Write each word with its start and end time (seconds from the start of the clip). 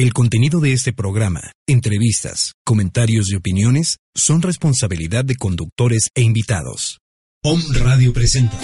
El 0.00 0.14
contenido 0.14 0.60
de 0.60 0.72
este 0.72 0.94
programa, 0.94 1.52
entrevistas, 1.68 2.54
comentarios 2.64 3.30
y 3.30 3.36
opiniones 3.36 3.98
son 4.16 4.40
responsabilidad 4.40 5.26
de 5.26 5.36
conductores 5.36 6.08
e 6.14 6.22
invitados. 6.22 7.00
POM 7.42 7.60
Radio 7.74 8.10
presenta. 8.14 8.58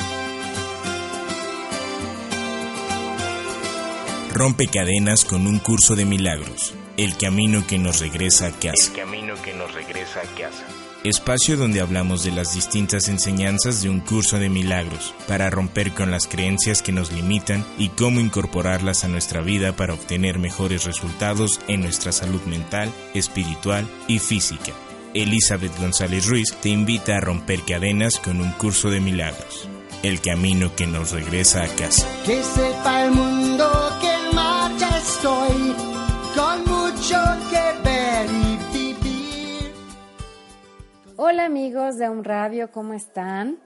Rompe 4.33 4.67
cadenas 4.69 5.27
con 5.27 5.46
un 5.46 5.59
curso 5.59 5.95
de 5.95 6.07
milagros. 6.07 6.72
El 6.96 7.19
camino 7.19 7.67
que 7.67 7.77
nos 7.77 8.01
regresa 8.01 8.47
a 8.47 8.53
casa. 8.53 8.89
El 8.89 8.97
camino 8.97 9.35
que 9.43 9.53
nos 9.53 9.75
regresa 9.75 10.21
a 10.21 10.39
casa 10.41 10.86
espacio 11.04 11.56
donde 11.56 11.81
hablamos 11.81 12.24
de 12.24 12.33
las 12.33 12.54
distintas 12.54 13.08
enseñanzas 13.08 13.83
de 13.83 13.90
un 13.90 14.01
curso 14.01 14.38
de 14.38 14.49
milagros, 14.49 15.15
para 15.29 15.51
romper 15.51 15.92
con 15.92 16.11
las 16.11 16.27
creencias 16.27 16.83
que 16.83 16.92
nos 16.92 17.12
limitan 17.12 17.65
y 17.79 17.91
cómo 17.91 18.20
incorporarlas 18.20 19.05
a 19.05 19.09
nuestra 19.09 19.41
vida 19.41 19.77
para 19.77 19.95
obtener 19.95 20.38
mejores 20.38 20.84
resultados 20.84 21.61
en 21.69 21.80
nuestra 21.80 22.12
salud 22.12 22.43
mental, 22.43 22.93
espiritual 23.15 23.87
y 24.09 24.19
física. 24.19 24.73
Elizabeth 25.15 25.79
González 25.79 26.27
Ruiz 26.27 26.55
te 26.61 26.69
invita 26.69 27.16
a 27.16 27.21
romper 27.21 27.63
cadenas 27.63 28.19
con 28.19 28.41
un 28.41 28.52
curso 28.52 28.91
de 28.91 29.01
milagros, 29.01 29.69
el 30.02 30.21
camino 30.21 30.74
que 30.77 30.87
nos 30.87 31.13
regresa 31.13 31.63
a 31.63 31.69
casa. 31.69 32.07
Que 32.24 32.43
sepa 32.43 33.05
el 33.05 33.13
mundo 33.13 33.99
que 34.01 34.13
en 34.13 34.35
marcha 34.35 34.99
estoy, 34.99 35.74
con 36.35 36.65
mucho 36.65 37.19
que 37.51 37.66
Hola 41.19 41.47
amigos 41.47 41.97
de 41.97 42.11
Un 42.11 42.25
Radio, 42.25 42.70
¿cómo 42.70 42.93
están? 42.93 43.57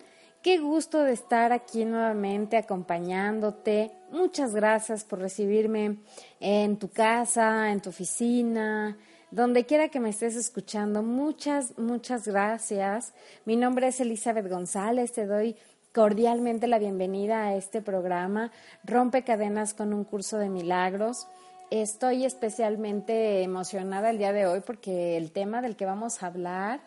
Qué 0.40 0.58
gusto 0.58 1.02
de 1.02 1.12
estar 1.12 1.52
aquí 1.52 1.84
nuevamente 1.84 2.56
acompañándote. 2.56 3.90
Muchas 4.12 4.54
gracias 4.54 5.02
por 5.02 5.18
recibirme 5.18 5.96
en 6.38 6.76
tu 6.78 6.90
casa, 6.90 7.72
en 7.72 7.80
tu 7.80 7.90
oficina, 7.90 8.96
donde 9.32 9.66
quiera 9.66 9.88
que 9.88 9.98
me 9.98 10.10
estés 10.10 10.36
escuchando. 10.36 11.02
Muchas, 11.02 11.76
muchas 11.76 12.28
gracias. 12.28 13.14
Mi 13.44 13.56
nombre 13.56 13.88
es 13.88 13.98
Elizabeth 13.98 14.48
González. 14.48 15.10
Te 15.10 15.26
doy 15.26 15.56
cordialmente 15.92 16.68
la 16.68 16.78
bienvenida 16.78 17.46
a 17.46 17.56
este 17.56 17.82
programa 17.82 18.52
Rompe 18.84 19.24
Cadenas 19.24 19.74
con 19.74 19.92
un 19.92 20.04
curso 20.04 20.38
de 20.38 20.48
milagros. 20.48 21.26
Estoy 21.72 22.24
especialmente 22.24 23.42
emocionada 23.42 24.10
el 24.10 24.18
día 24.18 24.32
de 24.32 24.46
hoy 24.46 24.60
porque 24.60 25.16
el 25.16 25.32
tema 25.32 25.62
del 25.62 25.74
que 25.74 25.84
vamos 25.84 26.22
a 26.22 26.28
hablar 26.28 26.80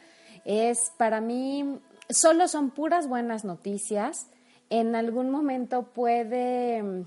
es 0.45 0.91
para 0.97 1.21
mí, 1.21 1.79
solo 2.09 2.47
son 2.47 2.71
puras 2.71 3.07
buenas 3.07 3.45
noticias. 3.45 4.27
En 4.69 4.95
algún 4.95 5.29
momento 5.29 5.83
puede 5.83 7.05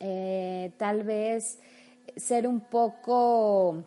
eh, 0.00 0.72
tal 0.76 1.02
vez 1.02 1.58
ser 2.16 2.46
un 2.46 2.60
poco, 2.60 3.82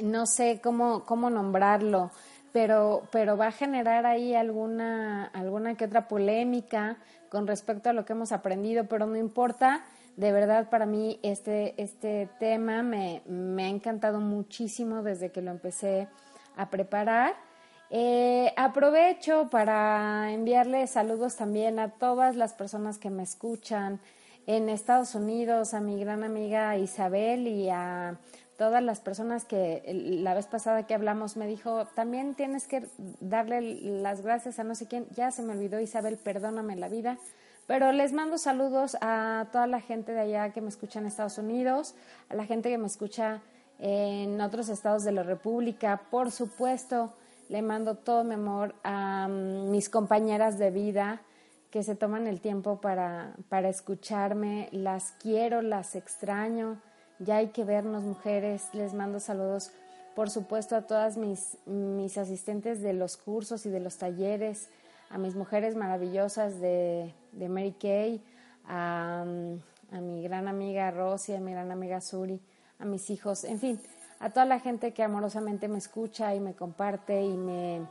no 0.00 0.26
sé 0.26 0.60
cómo, 0.62 1.04
cómo 1.04 1.30
nombrarlo, 1.30 2.10
pero, 2.52 3.02
pero 3.10 3.36
va 3.36 3.48
a 3.48 3.52
generar 3.52 4.06
ahí 4.06 4.34
alguna, 4.34 5.26
alguna 5.26 5.74
que 5.74 5.86
otra 5.86 6.08
polémica 6.08 6.98
con 7.30 7.46
respecto 7.46 7.90
a 7.90 7.92
lo 7.92 8.04
que 8.04 8.12
hemos 8.12 8.32
aprendido, 8.32 8.84
pero 8.84 9.06
no 9.06 9.16
importa. 9.16 9.84
De 10.16 10.32
verdad, 10.32 10.68
para 10.68 10.84
mí 10.84 11.20
este, 11.22 11.80
este 11.80 12.28
tema 12.40 12.82
me, 12.82 13.22
me 13.26 13.64
ha 13.64 13.68
encantado 13.68 14.20
muchísimo 14.20 15.02
desde 15.02 15.30
que 15.30 15.42
lo 15.42 15.52
empecé 15.52 16.08
a 16.56 16.70
preparar 16.70 17.47
eh, 17.90 18.52
aprovecho 18.56 19.48
para 19.50 20.32
enviarle 20.32 20.86
saludos 20.86 21.36
también 21.36 21.78
a 21.78 21.90
todas 21.90 22.36
las 22.36 22.52
personas 22.52 22.98
que 22.98 23.10
me 23.10 23.22
escuchan 23.22 24.00
en 24.46 24.68
Estados 24.68 25.14
Unidos, 25.14 25.74
a 25.74 25.80
mi 25.80 25.98
gran 26.00 26.24
amiga 26.24 26.76
Isabel 26.76 27.46
y 27.46 27.68
a 27.70 28.18
todas 28.58 28.82
las 28.82 29.00
personas 29.00 29.44
que 29.44 29.82
la 30.22 30.34
vez 30.34 30.46
pasada 30.46 30.86
que 30.86 30.92
hablamos 30.92 31.36
me 31.36 31.46
dijo, 31.46 31.86
también 31.94 32.34
tienes 32.34 32.66
que 32.66 32.86
darle 33.20 33.60
las 34.00 34.22
gracias 34.22 34.58
a 34.58 34.64
no 34.64 34.74
sé 34.74 34.86
quién, 34.86 35.06
ya 35.14 35.30
se 35.30 35.42
me 35.42 35.52
olvidó 35.52 35.80
Isabel, 35.80 36.16
perdóname 36.16 36.74
la 36.76 36.88
vida, 36.88 37.18
pero 37.66 37.92
les 37.92 38.12
mando 38.12 38.36
saludos 38.36 38.96
a 39.00 39.46
toda 39.52 39.66
la 39.66 39.80
gente 39.80 40.12
de 40.12 40.20
allá 40.20 40.50
que 40.50 40.60
me 40.60 40.70
escucha 40.70 40.98
en 40.98 41.06
Estados 41.06 41.38
Unidos, 41.38 41.94
a 42.28 42.34
la 42.34 42.46
gente 42.46 42.68
que 42.68 42.78
me 42.78 42.86
escucha 42.86 43.42
en 43.78 44.40
otros 44.40 44.68
estados 44.68 45.04
de 45.04 45.12
la 45.12 45.22
República, 45.22 46.00
por 46.10 46.32
supuesto, 46.32 47.12
le 47.48 47.62
mando 47.62 47.96
todo 47.96 48.24
mi 48.24 48.34
amor 48.34 48.74
a 48.84 49.28
mm, 49.28 49.70
mis 49.70 49.88
compañeras 49.88 50.58
de 50.58 50.70
vida 50.70 51.22
que 51.70 51.82
se 51.82 51.94
toman 51.94 52.26
el 52.26 52.40
tiempo 52.40 52.80
para, 52.80 53.34
para 53.48 53.68
escucharme. 53.68 54.68
Las 54.72 55.12
quiero, 55.20 55.62
las 55.62 55.96
extraño. 55.96 56.80
Ya 57.18 57.36
hay 57.36 57.48
que 57.48 57.64
vernos, 57.64 58.04
mujeres. 58.04 58.68
Les 58.72 58.94
mando 58.94 59.20
saludos, 59.20 59.72
por 60.14 60.30
supuesto, 60.30 60.76
a 60.76 60.82
todas 60.82 61.16
mis, 61.16 61.58
mis 61.66 62.16
asistentes 62.16 62.80
de 62.80 62.92
los 62.92 63.16
cursos 63.16 63.66
y 63.66 63.70
de 63.70 63.80
los 63.80 63.98
talleres, 63.98 64.68
a 65.10 65.18
mis 65.18 65.34
mujeres 65.34 65.74
maravillosas 65.74 66.60
de, 66.60 67.14
de 67.32 67.48
Mary 67.48 67.74
Kay, 67.78 68.22
a, 68.66 69.24
mm, 69.26 69.94
a 69.96 70.00
mi 70.00 70.22
gran 70.22 70.48
amiga 70.48 70.90
Rosy, 70.90 71.34
a 71.34 71.40
mi 71.40 71.52
gran 71.52 71.70
amiga 71.70 72.00
Suri, 72.00 72.40
a 72.78 72.84
mis 72.84 73.10
hijos, 73.10 73.44
en 73.44 73.58
fin, 73.58 73.80
a 74.20 74.30
toda 74.30 74.46
la 74.46 74.60
gente 74.60 74.92
que 74.92 75.02
amorosamente 75.02 75.68
me 75.68 75.78
escucha 75.78 76.34
y 76.34 76.40
me 76.40 76.54
comparte 76.54 77.22
y 77.22 77.36
me, 77.36 77.86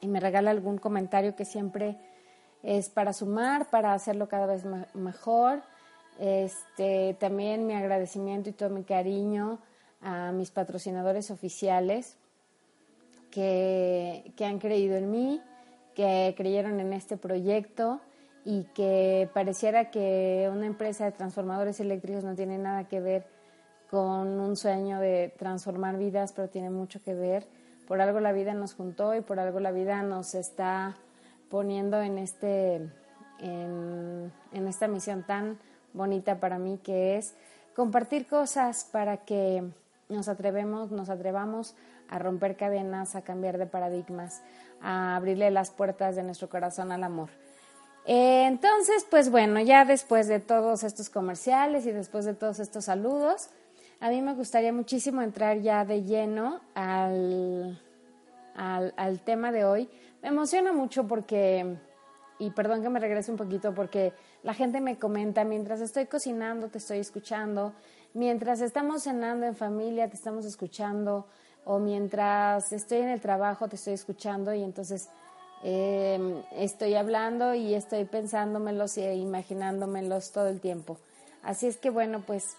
y 0.00 0.08
me 0.08 0.20
regala 0.20 0.50
algún 0.50 0.78
comentario 0.78 1.34
que 1.34 1.44
siempre 1.44 1.96
es 2.62 2.88
para 2.88 3.12
sumar, 3.12 3.68
para 3.70 3.92
hacerlo 3.92 4.28
cada 4.28 4.46
vez 4.46 4.64
mejor. 4.94 5.62
Este, 6.18 7.16
también 7.20 7.66
mi 7.66 7.74
agradecimiento 7.74 8.50
y 8.50 8.52
todo 8.52 8.70
mi 8.70 8.84
cariño 8.84 9.58
a 10.00 10.32
mis 10.32 10.50
patrocinadores 10.50 11.30
oficiales 11.30 12.16
que, 13.30 14.32
que 14.36 14.44
han 14.44 14.58
creído 14.58 14.96
en 14.96 15.10
mí, 15.10 15.42
que 15.94 16.34
creyeron 16.36 16.80
en 16.80 16.92
este 16.92 17.16
proyecto 17.16 18.00
y 18.44 18.64
que 18.74 19.28
pareciera 19.34 19.90
que 19.90 20.48
una 20.52 20.66
empresa 20.66 21.04
de 21.04 21.12
transformadores 21.12 21.80
eléctricos 21.80 22.24
no 22.24 22.34
tiene 22.34 22.58
nada 22.58 22.88
que 22.88 23.00
ver 23.00 23.37
con 23.90 24.40
un 24.40 24.56
sueño 24.56 25.00
de 25.00 25.32
transformar 25.38 25.96
vidas, 25.96 26.32
pero 26.32 26.48
tiene 26.48 26.70
mucho 26.70 27.02
que 27.02 27.14
ver. 27.14 27.46
Por 27.86 28.00
algo 28.00 28.20
la 28.20 28.32
vida 28.32 28.52
nos 28.52 28.74
juntó 28.74 29.14
y 29.14 29.22
por 29.22 29.40
algo 29.40 29.60
la 29.60 29.70
vida 29.70 30.02
nos 30.02 30.34
está 30.34 30.96
poniendo 31.48 32.02
en, 32.02 32.18
este, 32.18 32.90
en, 33.40 34.30
esta 34.52 34.88
misión 34.88 35.22
tan 35.22 35.58
bonita 35.94 36.38
para 36.38 36.58
mí 36.58 36.78
que 36.82 37.16
es 37.16 37.34
compartir 37.74 38.26
cosas 38.26 38.84
para 38.84 39.18
que 39.18 39.64
nos 40.10 40.28
atrevemos, 40.28 40.90
nos 40.90 41.08
atrevamos 41.08 41.74
a 42.10 42.18
romper 42.18 42.56
cadenas, 42.56 43.16
a 43.16 43.22
cambiar 43.22 43.56
de 43.56 43.66
paradigmas, 43.66 44.42
a 44.82 45.16
abrirle 45.16 45.50
las 45.50 45.70
puertas 45.70 46.14
de 46.14 46.22
nuestro 46.22 46.50
corazón 46.50 46.92
al 46.92 47.04
amor. 47.04 47.30
Entonces, 48.04 49.06
pues 49.10 49.30
bueno, 49.30 49.60
ya 49.60 49.84
después 49.84 50.28
de 50.28 50.40
todos 50.40 50.82
estos 50.82 51.10
comerciales 51.10 51.86
y 51.86 51.92
después 51.92 52.24
de 52.24 52.34
todos 52.34 52.58
estos 52.58 52.86
saludos, 52.86 53.50
a 54.00 54.10
mí 54.10 54.22
me 54.22 54.34
gustaría 54.34 54.72
muchísimo 54.72 55.22
entrar 55.22 55.60
ya 55.60 55.84
de 55.84 56.04
lleno 56.04 56.60
al, 56.74 57.80
al, 58.54 59.20
tema 59.20 59.50
de 59.50 59.64
hoy. 59.64 59.88
Me 60.22 60.28
emociona 60.28 60.72
mucho 60.72 61.06
porque, 61.06 61.76
y 62.38 62.50
perdón 62.50 62.82
que 62.82 62.88
me 62.90 63.00
regrese 63.00 63.32
un 63.32 63.36
poquito, 63.36 63.74
porque 63.74 64.12
la 64.44 64.54
gente 64.54 64.80
me 64.80 64.98
comenta, 64.98 65.44
mientras 65.44 65.80
estoy 65.80 66.06
cocinando, 66.06 66.68
te 66.68 66.78
estoy 66.78 66.98
escuchando, 66.98 67.72
mientras 68.14 68.60
estamos 68.60 69.02
cenando 69.02 69.46
en 69.46 69.56
familia, 69.56 70.08
te 70.08 70.14
estamos 70.14 70.44
escuchando, 70.44 71.26
o 71.64 71.80
mientras 71.80 72.72
estoy 72.72 72.98
en 72.98 73.08
el 73.08 73.20
trabajo, 73.20 73.68
te 73.68 73.74
estoy 73.74 73.94
escuchando, 73.94 74.54
y 74.54 74.62
entonces 74.62 75.08
em, 75.64 76.40
estoy 76.52 76.94
hablando 76.94 77.52
y 77.54 77.74
estoy 77.74 78.04
pensándomelos 78.04 78.96
e 78.96 79.16
imaginándomelos 79.16 80.30
todo 80.30 80.46
el 80.46 80.60
tiempo. 80.60 80.98
Así 81.42 81.66
es 81.66 81.78
que 81.78 81.90
bueno, 81.90 82.22
pues 82.26 82.56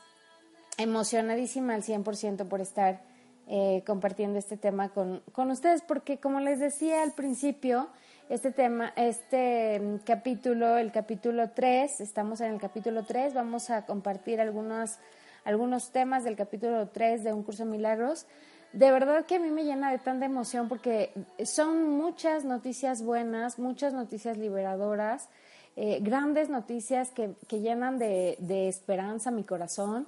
emocionadísima 0.80 1.76
al 1.76 1.84
100% 1.84 2.48
por 2.48 2.62
estar 2.62 3.02
eh, 3.48 3.84
compartiendo 3.86 4.40
este 4.40 4.58
tema 4.58 4.90
con, 4.90 5.22
con, 5.32 5.52
ustedes, 5.52 5.82
porque 5.82 6.20
como 6.20 6.40
les 6.40 6.60
decía 6.60 7.04
al 7.04 7.14
principio, 7.14 7.90
este 8.30 8.52
tema, 8.52 8.94
este 8.96 9.80
mm, 9.80 9.98
capítulo, 10.06 10.78
el 10.78 10.92
capítulo 10.92 11.50
3, 11.50 12.00
estamos 12.00 12.42
en 12.42 12.54
el 12.54 12.60
capítulo 12.60 13.04
3, 13.04 13.34
vamos 13.34 13.70
a 13.72 13.86
compartir 13.86 14.40
algunos, 14.40 15.00
algunos 15.44 15.92
temas 15.92 16.24
del 16.24 16.36
capítulo 16.36 16.88
3 16.90 17.24
de 17.24 17.34
Un 17.34 17.44
Curso 17.44 17.66
de 17.66 17.72
Milagros. 17.72 18.26
De 18.72 18.92
verdad 18.92 19.26
que 19.26 19.38
a 19.38 19.40
mí 19.40 19.50
me 19.50 19.64
llena 19.64 19.92
de 19.92 19.98
tanta 19.98 20.28
emoción 20.28 20.70
porque 20.70 21.12
son 21.44 21.90
muchas 21.90 22.46
noticias 22.46 23.04
buenas, 23.04 23.58
muchas 23.58 23.94
noticias 23.94 24.38
liberadoras, 24.38 25.28
eh, 25.76 25.98
grandes 26.02 26.50
noticias 26.50 27.10
que, 27.10 27.32
que 27.48 27.62
llenan 27.62 27.98
de, 27.98 28.38
de 28.40 28.68
esperanza 28.68 29.32
mi 29.32 29.44
corazón 29.44 30.06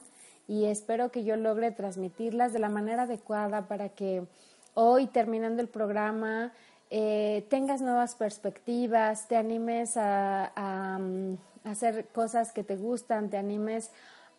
y 0.51 0.65
espero 0.65 1.11
que 1.11 1.23
yo 1.23 1.37
logre 1.37 1.71
transmitirlas 1.71 2.51
de 2.51 2.59
la 2.59 2.67
manera 2.67 3.03
adecuada 3.03 3.69
para 3.69 3.87
que 3.87 4.27
hoy, 4.73 5.07
terminando 5.07 5.61
el 5.61 5.69
programa, 5.69 6.51
eh, 6.89 7.47
tengas 7.49 7.79
nuevas 7.81 8.15
perspectivas, 8.15 9.29
te 9.29 9.37
animes 9.37 9.93
a, 9.95 10.99
mm, 10.99 11.35
hacer 11.63 12.05
cosas 12.07 12.51
que 12.51 12.65
te 12.65 12.75
gustan, 12.75 13.29
te 13.29 13.37
animes 13.37 13.91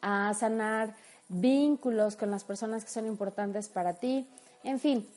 a 0.02 0.34
sanar 0.34 0.94
vínculos 1.30 2.16
con 2.16 2.30
las 2.30 2.44
personas 2.44 2.84
que 2.84 2.90
son 2.90 3.06
importantes 3.06 3.70
para 3.70 3.94
ti. 3.94 4.28
En 4.64 4.80
fin, 4.80 5.08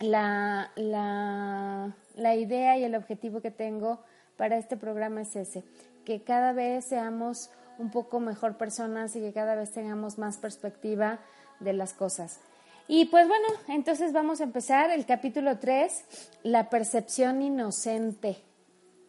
la, 0.00 0.72
la, 0.74 1.94
la 2.16 2.34
idea 2.34 2.76
y 2.76 2.82
el 2.82 2.96
objetivo 2.96 3.40
que 3.40 3.52
tengo 3.52 4.00
para 4.36 4.56
este 4.56 4.76
programa 4.76 5.20
es 5.20 5.36
ese, 5.36 5.62
que 6.04 6.24
cada 6.24 6.52
vez 6.52 6.86
seamos 6.86 7.50
un 7.78 7.90
poco 7.90 8.20
mejor 8.20 8.56
personas 8.56 9.14
y 9.16 9.20
que 9.20 9.32
cada 9.32 9.54
vez 9.54 9.72
tengamos 9.72 10.18
más 10.18 10.36
perspectiva 10.36 11.20
de 11.60 11.72
las 11.72 11.94
cosas. 11.94 12.40
Y 12.86 13.04
pues 13.06 13.28
bueno, 13.28 13.46
entonces 13.68 14.12
vamos 14.12 14.40
a 14.40 14.44
empezar 14.44 14.90
el 14.90 15.04
capítulo 15.04 15.58
3, 15.58 16.04
la 16.42 16.70
percepción 16.70 17.42
inocente. 17.42 18.38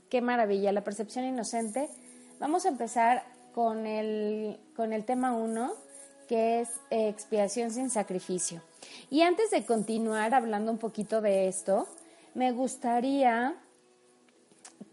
Qué 0.09 0.21
maravilla, 0.21 0.71
la 0.71 0.83
percepción 0.83 1.25
inocente. 1.25 1.89
Vamos 2.39 2.65
a 2.65 2.69
empezar 2.69 3.23
con 3.53 3.85
el, 3.85 4.59
con 4.75 4.91
el 4.91 5.05
tema 5.05 5.33
1, 5.33 5.73
que 6.27 6.61
es 6.61 6.69
expiación 6.89 7.71
sin 7.71 7.89
sacrificio. 7.89 8.61
Y 9.09 9.21
antes 9.21 9.49
de 9.51 9.65
continuar 9.65 10.33
hablando 10.33 10.71
un 10.71 10.77
poquito 10.77 11.21
de 11.21 11.47
esto, 11.47 11.87
me 12.33 12.51
gustaría 12.51 13.55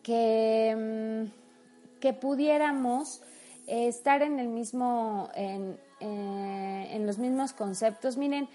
que, 0.02 1.26
mm, 1.26 2.00
que 2.00 2.12
pudiéramos 2.12 3.20
estar 3.66 4.22
en 4.22 4.38
el 4.38 4.48
mismo, 4.48 5.28
en, 5.34 5.78
eh, 6.00 6.88
en 6.92 7.06
los 7.06 7.18
mismos 7.18 7.52
conceptos. 7.52 8.16
Miren, 8.16 8.48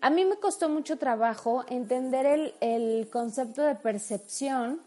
a 0.00 0.10
mí 0.10 0.24
me 0.24 0.36
costó 0.36 0.68
mucho 0.68 0.98
trabajo 0.98 1.64
entender 1.68 2.26
el, 2.26 2.54
el 2.60 3.08
concepto 3.10 3.62
de 3.62 3.76
percepción 3.76 4.80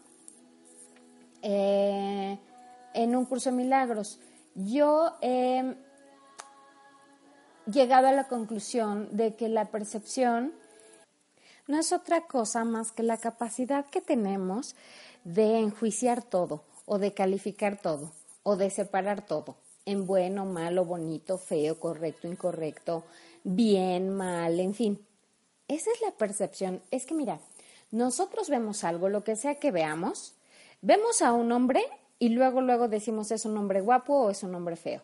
eh, 1.42 2.38
en 2.94 3.16
un 3.16 3.24
curso 3.24 3.50
de 3.50 3.56
milagros. 3.56 4.20
Yo 4.54 5.16
he 5.22 5.74
llegado 7.70 8.08
a 8.08 8.12
la 8.12 8.28
conclusión 8.28 9.08
de 9.16 9.36
que 9.36 9.48
la 9.48 9.66
percepción 9.66 10.52
no 11.66 11.78
es 11.78 11.92
otra 11.92 12.26
cosa 12.26 12.64
más 12.64 12.92
que 12.92 13.02
la 13.02 13.16
capacidad 13.16 13.86
que 13.86 14.00
tenemos 14.00 14.76
de 15.24 15.58
enjuiciar 15.58 16.22
todo 16.22 16.62
o 16.84 16.98
de 16.98 17.12
calificar 17.12 17.80
todo 17.80 18.12
o 18.48 18.54
de 18.54 18.70
separar 18.70 19.26
todo 19.26 19.56
en 19.86 20.06
bueno, 20.06 20.44
malo, 20.44 20.84
bonito, 20.84 21.36
feo, 21.36 21.80
correcto, 21.80 22.28
incorrecto, 22.28 23.02
bien, 23.42 24.08
mal, 24.10 24.60
en 24.60 24.72
fin. 24.72 25.04
Esa 25.66 25.90
es 25.90 26.00
la 26.00 26.12
percepción. 26.12 26.80
Es 26.92 27.06
que 27.06 27.14
mira, 27.14 27.40
nosotros 27.90 28.48
vemos 28.48 28.84
algo, 28.84 29.08
lo 29.08 29.24
que 29.24 29.34
sea 29.34 29.56
que 29.56 29.72
veamos, 29.72 30.34
vemos 30.80 31.22
a 31.22 31.32
un 31.32 31.50
hombre 31.50 31.82
y 32.20 32.28
luego, 32.28 32.60
luego 32.60 32.86
decimos 32.86 33.32
es 33.32 33.46
un 33.46 33.56
hombre 33.56 33.80
guapo 33.80 34.14
o 34.14 34.30
es 34.30 34.44
un 34.44 34.54
hombre 34.54 34.76
feo. 34.76 35.02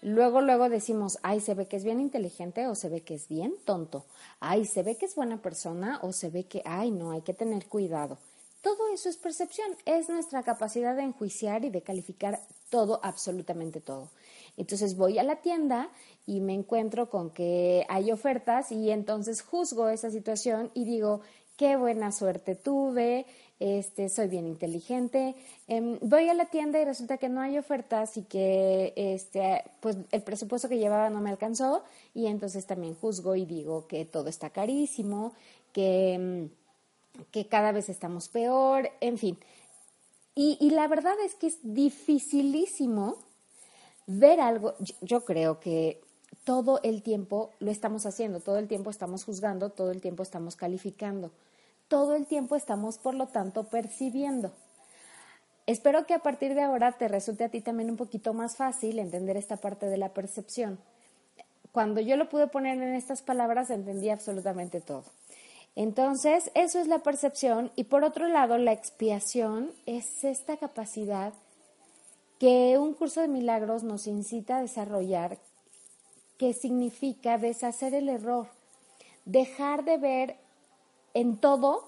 Luego, 0.00 0.40
luego 0.40 0.68
decimos, 0.68 1.18
ay, 1.22 1.40
se 1.40 1.54
ve 1.54 1.66
que 1.66 1.76
es 1.76 1.84
bien 1.84 2.00
inteligente 2.00 2.66
o 2.66 2.74
se 2.74 2.88
ve 2.88 3.02
que 3.02 3.14
es 3.14 3.28
bien 3.28 3.54
tonto. 3.64 4.04
Ay, 4.40 4.64
se 4.64 4.82
ve 4.82 4.96
que 4.96 5.06
es 5.06 5.14
buena 5.14 5.40
persona 5.40 6.00
o 6.02 6.12
se 6.12 6.30
ve 6.30 6.44
que, 6.44 6.62
ay, 6.64 6.90
no, 6.90 7.12
hay 7.12 7.22
que 7.22 7.32
tener 7.32 7.66
cuidado. 7.66 8.18
Todo 8.60 8.88
eso 8.92 9.08
es 9.08 9.16
percepción, 9.16 9.76
es 9.84 10.08
nuestra 10.08 10.42
capacidad 10.42 10.96
de 10.96 11.02
enjuiciar 11.02 11.64
y 11.64 11.70
de 11.70 11.82
calificar 11.82 12.40
todo, 12.72 13.00
absolutamente 13.02 13.82
todo. 13.82 14.08
Entonces 14.56 14.96
voy 14.96 15.18
a 15.18 15.22
la 15.22 15.36
tienda 15.36 15.90
y 16.26 16.40
me 16.40 16.54
encuentro 16.54 17.10
con 17.10 17.28
que 17.30 17.84
hay 17.90 18.10
ofertas 18.10 18.72
y 18.72 18.90
entonces 18.90 19.42
juzgo 19.42 19.90
esa 19.90 20.10
situación 20.10 20.70
y 20.72 20.86
digo, 20.86 21.20
qué 21.58 21.76
buena 21.76 22.12
suerte 22.12 22.54
tuve, 22.54 23.26
este, 23.60 24.08
soy 24.08 24.28
bien 24.28 24.46
inteligente. 24.46 25.34
Em, 25.68 25.98
voy 26.00 26.30
a 26.30 26.34
la 26.34 26.46
tienda 26.46 26.80
y 26.80 26.86
resulta 26.86 27.18
que 27.18 27.28
no 27.28 27.42
hay 27.42 27.58
ofertas 27.58 28.16
y 28.16 28.22
que 28.22 28.94
este, 28.96 29.64
pues 29.80 29.98
el 30.10 30.22
presupuesto 30.22 30.70
que 30.70 30.78
llevaba 30.78 31.10
no 31.10 31.20
me 31.20 31.28
alcanzó 31.28 31.84
y 32.14 32.26
entonces 32.26 32.64
también 32.64 32.94
juzgo 32.94 33.36
y 33.36 33.44
digo 33.44 33.86
que 33.86 34.06
todo 34.06 34.28
está 34.28 34.48
carísimo, 34.48 35.34
que, 35.74 36.14
em, 36.14 36.48
que 37.30 37.48
cada 37.48 37.70
vez 37.72 37.90
estamos 37.90 38.28
peor, 38.28 38.90
en 39.00 39.18
fin. 39.18 39.38
Y, 40.34 40.56
y 40.60 40.70
la 40.70 40.88
verdad 40.88 41.14
es 41.24 41.34
que 41.34 41.48
es 41.48 41.58
dificilísimo 41.62 43.18
ver 44.06 44.40
algo, 44.40 44.74
yo 45.00 45.24
creo 45.24 45.60
que 45.60 46.00
todo 46.44 46.80
el 46.82 47.02
tiempo 47.02 47.50
lo 47.60 47.70
estamos 47.70 48.06
haciendo, 48.06 48.40
todo 48.40 48.58
el 48.58 48.68
tiempo 48.68 48.90
estamos 48.90 49.24
juzgando, 49.24 49.70
todo 49.70 49.90
el 49.90 50.00
tiempo 50.00 50.22
estamos 50.22 50.56
calificando, 50.56 51.30
todo 51.88 52.14
el 52.14 52.26
tiempo 52.26 52.56
estamos, 52.56 52.98
por 52.98 53.14
lo 53.14 53.28
tanto, 53.28 53.64
percibiendo. 53.64 54.52
Espero 55.66 56.06
que 56.06 56.14
a 56.14 56.18
partir 56.18 56.54
de 56.54 56.62
ahora 56.62 56.92
te 56.92 57.06
resulte 57.06 57.44
a 57.44 57.48
ti 57.48 57.60
también 57.60 57.90
un 57.90 57.96
poquito 57.96 58.34
más 58.34 58.56
fácil 58.56 58.98
entender 58.98 59.36
esta 59.36 59.56
parte 59.56 59.86
de 59.86 59.96
la 59.96 60.12
percepción. 60.12 60.78
Cuando 61.70 62.00
yo 62.00 62.16
lo 62.16 62.28
pude 62.28 62.48
poner 62.48 62.82
en 62.82 62.94
estas 62.94 63.22
palabras, 63.22 63.70
entendí 63.70 64.10
absolutamente 64.10 64.80
todo. 64.80 65.04
Entonces, 65.74 66.50
eso 66.54 66.78
es 66.80 66.86
la 66.86 66.98
percepción 66.98 67.70
y 67.76 67.84
por 67.84 68.04
otro 68.04 68.28
lado, 68.28 68.58
la 68.58 68.72
expiación 68.72 69.70
es 69.86 70.24
esta 70.24 70.56
capacidad 70.56 71.32
que 72.38 72.76
un 72.78 72.92
curso 72.92 73.20
de 73.20 73.28
milagros 73.28 73.82
nos 73.82 74.06
incita 74.06 74.58
a 74.58 74.62
desarrollar, 74.62 75.38
que 76.36 76.52
significa 76.52 77.38
deshacer 77.38 77.94
el 77.94 78.08
error, 78.08 78.48
dejar 79.24 79.84
de 79.84 79.96
ver 79.96 80.36
en 81.14 81.36
todo 81.36 81.84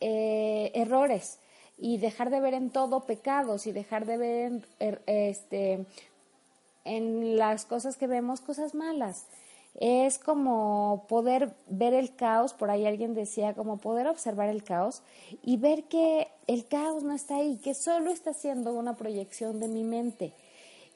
eh, 0.00 0.72
errores 0.74 1.38
y 1.78 1.98
dejar 1.98 2.30
de 2.30 2.40
ver 2.40 2.54
en 2.54 2.70
todo 2.70 3.06
pecados 3.06 3.66
y 3.66 3.72
dejar 3.72 4.04
de 4.04 4.16
ver 4.16 4.52
en, 4.52 4.66
er, 4.78 5.02
este, 5.06 5.86
en 6.84 7.38
las 7.38 7.64
cosas 7.64 7.96
que 7.96 8.06
vemos 8.06 8.40
cosas 8.40 8.74
malas 8.74 9.26
es 9.74 10.18
como 10.18 11.06
poder 11.08 11.54
ver 11.68 11.94
el 11.94 12.14
caos, 12.14 12.52
por 12.52 12.70
ahí 12.70 12.86
alguien 12.86 13.14
decía, 13.14 13.54
como 13.54 13.78
poder 13.78 14.06
observar 14.06 14.48
el 14.48 14.62
caos 14.62 15.02
y 15.42 15.56
ver 15.56 15.84
que 15.84 16.28
el 16.46 16.66
caos 16.66 17.02
no 17.02 17.14
está 17.14 17.36
ahí, 17.36 17.56
que 17.56 17.74
solo 17.74 18.10
está 18.10 18.34
siendo 18.34 18.74
una 18.74 18.96
proyección 18.96 19.60
de 19.60 19.68
mi 19.68 19.84
mente. 19.84 20.32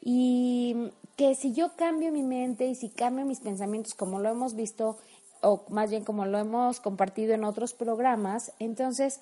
Y 0.03 0.91
que 1.17 1.35
si 1.35 1.53
yo 1.53 1.75
cambio 1.77 2.13
mi 2.13 2.23
mente 2.23 2.67
y 2.67 2.75
si 2.75 2.91
cambio 2.91 3.25
mis 3.25 3.41
pensamientos, 3.41 3.95
como 3.95 4.21
lo 4.21 4.29
hemos 4.29 4.55
visto, 4.55 4.99
o 5.41 5.63
más 5.69 5.91
bien 5.91 6.05
como 6.05 6.27
lo 6.27 6.39
hemos 6.39 6.81
compartido 6.81 7.35
en 7.35 7.45
otros 7.45 7.73
programas, 7.73 8.53
entonces, 8.59 9.21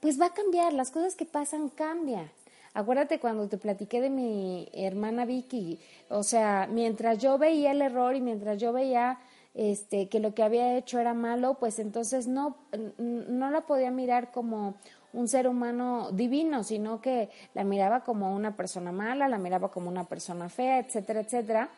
pues 0.00 0.20
va 0.20 0.26
a 0.26 0.34
cambiar, 0.34 0.72
las 0.72 0.90
cosas 0.90 1.14
que 1.14 1.24
pasan 1.24 1.68
cambian. 1.68 2.30
Acuérdate 2.76 3.18
cuando 3.18 3.48
te 3.48 3.56
platiqué 3.56 4.02
de 4.02 4.10
mi 4.10 4.68
hermana 4.74 5.24
Vicky, 5.24 5.80
o 6.10 6.22
sea, 6.22 6.68
mientras 6.70 7.16
yo 7.16 7.38
veía 7.38 7.70
el 7.70 7.80
error 7.80 8.14
y 8.14 8.20
mientras 8.20 8.58
yo 8.58 8.74
veía 8.74 9.18
este, 9.54 10.10
que 10.10 10.20
lo 10.20 10.34
que 10.34 10.42
había 10.42 10.76
hecho 10.76 10.98
era 10.98 11.14
malo, 11.14 11.54
pues 11.54 11.78
entonces 11.78 12.28
no, 12.28 12.58
no 12.98 13.50
la 13.50 13.62
podía 13.62 13.90
mirar 13.90 14.30
como 14.30 14.74
un 15.14 15.26
ser 15.26 15.48
humano 15.48 16.10
divino, 16.12 16.64
sino 16.64 17.00
que 17.00 17.30
la 17.54 17.64
miraba 17.64 18.04
como 18.04 18.36
una 18.36 18.56
persona 18.56 18.92
mala, 18.92 19.26
la 19.26 19.38
miraba 19.38 19.70
como 19.70 19.88
una 19.88 20.04
persona 20.04 20.50
fea, 20.50 20.78
etcétera, 20.78 21.20
etcétera. 21.20 21.70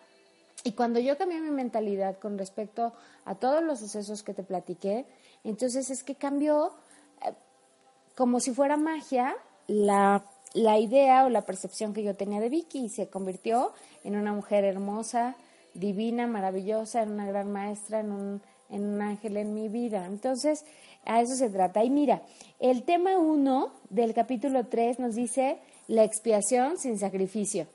Y 0.64 0.73
cuando 0.73 0.99
yo 0.99 1.17
cambié 1.17 1.40
mi 1.40 1.50
mentalidad 1.50 2.19
con 2.19 2.38
respecto 2.38 2.93
a 3.25 3.37
todos 3.37 3.62
los 3.62 3.78
sucesos 3.78 4.25
que 4.25 4.35
te 4.35 4.43
platiqué, 4.43 5.07
entonces 5.45 5.90
es 5.90 6.02
que 6.02 6.17
cambió 6.17 6.73
eh, 7.25 7.33
como 8.17 8.40
si 8.40 8.52
fuera 8.52 8.76
magia 8.76 9.37
la 9.69 10.25
la 10.59 10.79
idea 10.79 11.25
o 11.25 11.29
la 11.29 11.43
percepción 11.43 11.95
que 11.95 12.03
yo 12.03 12.17
tenía 12.17 12.41
de 12.41 12.49
Vicky 12.49 12.88
se 12.88 13.09
convirtió 13.09 13.73
en 14.03 14.17
una 14.17 14.33
mujer 14.33 14.65
hermosa, 14.65 15.37
divina, 15.73 16.27
maravillosa, 16.27 17.03
en 17.03 17.12
una 17.12 17.27
gran 17.27 17.53
maestra, 17.53 18.00
en 18.00 18.11
un, 18.11 18.43
en 18.69 18.85
un 18.85 19.00
ángel 19.00 19.37
en 19.37 19.55
mi 19.55 19.69
vida. 19.69 20.07
Entonces, 20.07 20.65
a 21.05 21.21
eso 21.21 21.37
se 21.37 21.49
trata. 21.49 21.85
Y 21.85 21.91
mira, 21.91 22.23
el 22.59 22.83
tema 22.83 23.17
1 23.17 23.73
del 23.91 24.15
capítulo 24.15 24.67
3 24.67 24.99
nos 24.99 25.15
dice 25.15 25.59
la 25.87 26.03
expiación 26.03 26.77
sin 26.77 26.99
sacrificio. 26.99 27.69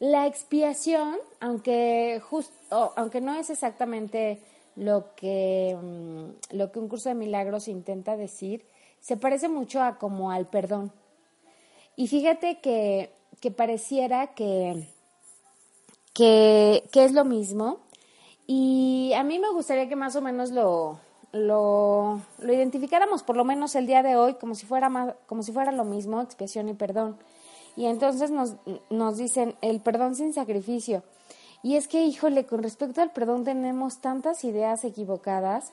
La 0.00 0.26
expiación, 0.26 1.16
aunque, 1.38 2.20
aunque 2.96 3.20
no 3.20 3.36
es 3.36 3.48
exactamente 3.48 4.40
lo 4.74 5.14
que, 5.14 5.78
mm, 5.80 6.56
lo 6.56 6.72
que 6.72 6.80
un 6.80 6.88
curso 6.88 7.10
de 7.10 7.14
milagros 7.14 7.68
intenta 7.68 8.16
decir, 8.16 8.64
se 8.98 9.16
parece 9.16 9.48
mucho 9.48 9.80
a 9.80 9.98
como 9.98 10.32
al 10.32 10.48
perdón. 10.48 10.90
Y 11.96 12.08
fíjate 12.08 12.60
que, 12.60 13.10
que 13.40 13.50
pareciera 13.50 14.28
que, 14.34 14.88
que, 16.12 16.82
es 16.92 17.12
lo 17.12 17.24
mismo. 17.24 17.78
Y 18.46 19.12
a 19.16 19.22
mí 19.22 19.38
me 19.38 19.50
gustaría 19.52 19.88
que 19.88 19.96
más 19.96 20.16
o 20.16 20.20
menos 20.20 20.50
lo, 20.50 20.98
lo, 21.32 22.20
lo, 22.38 22.52
identificáramos, 22.52 23.22
por 23.22 23.36
lo 23.36 23.44
menos 23.44 23.74
el 23.74 23.86
día 23.86 24.02
de 24.02 24.16
hoy, 24.16 24.34
como 24.34 24.54
si 24.54 24.66
fuera, 24.66 25.16
como 25.26 25.42
si 25.42 25.52
fuera 25.52 25.72
lo 25.72 25.84
mismo, 25.84 26.20
expiación 26.20 26.68
y 26.68 26.74
perdón. 26.74 27.16
Y 27.76 27.86
entonces 27.86 28.30
nos, 28.30 28.54
nos 28.90 29.16
dicen 29.16 29.54
el 29.60 29.80
perdón 29.80 30.14
sin 30.16 30.32
sacrificio. 30.32 31.02
Y 31.62 31.76
es 31.76 31.88
que, 31.88 32.04
híjole, 32.04 32.44
con 32.44 32.62
respecto 32.62 33.00
al 33.00 33.12
perdón 33.12 33.44
tenemos 33.44 33.98
tantas 33.98 34.44
ideas 34.44 34.84
equivocadas 34.84 35.72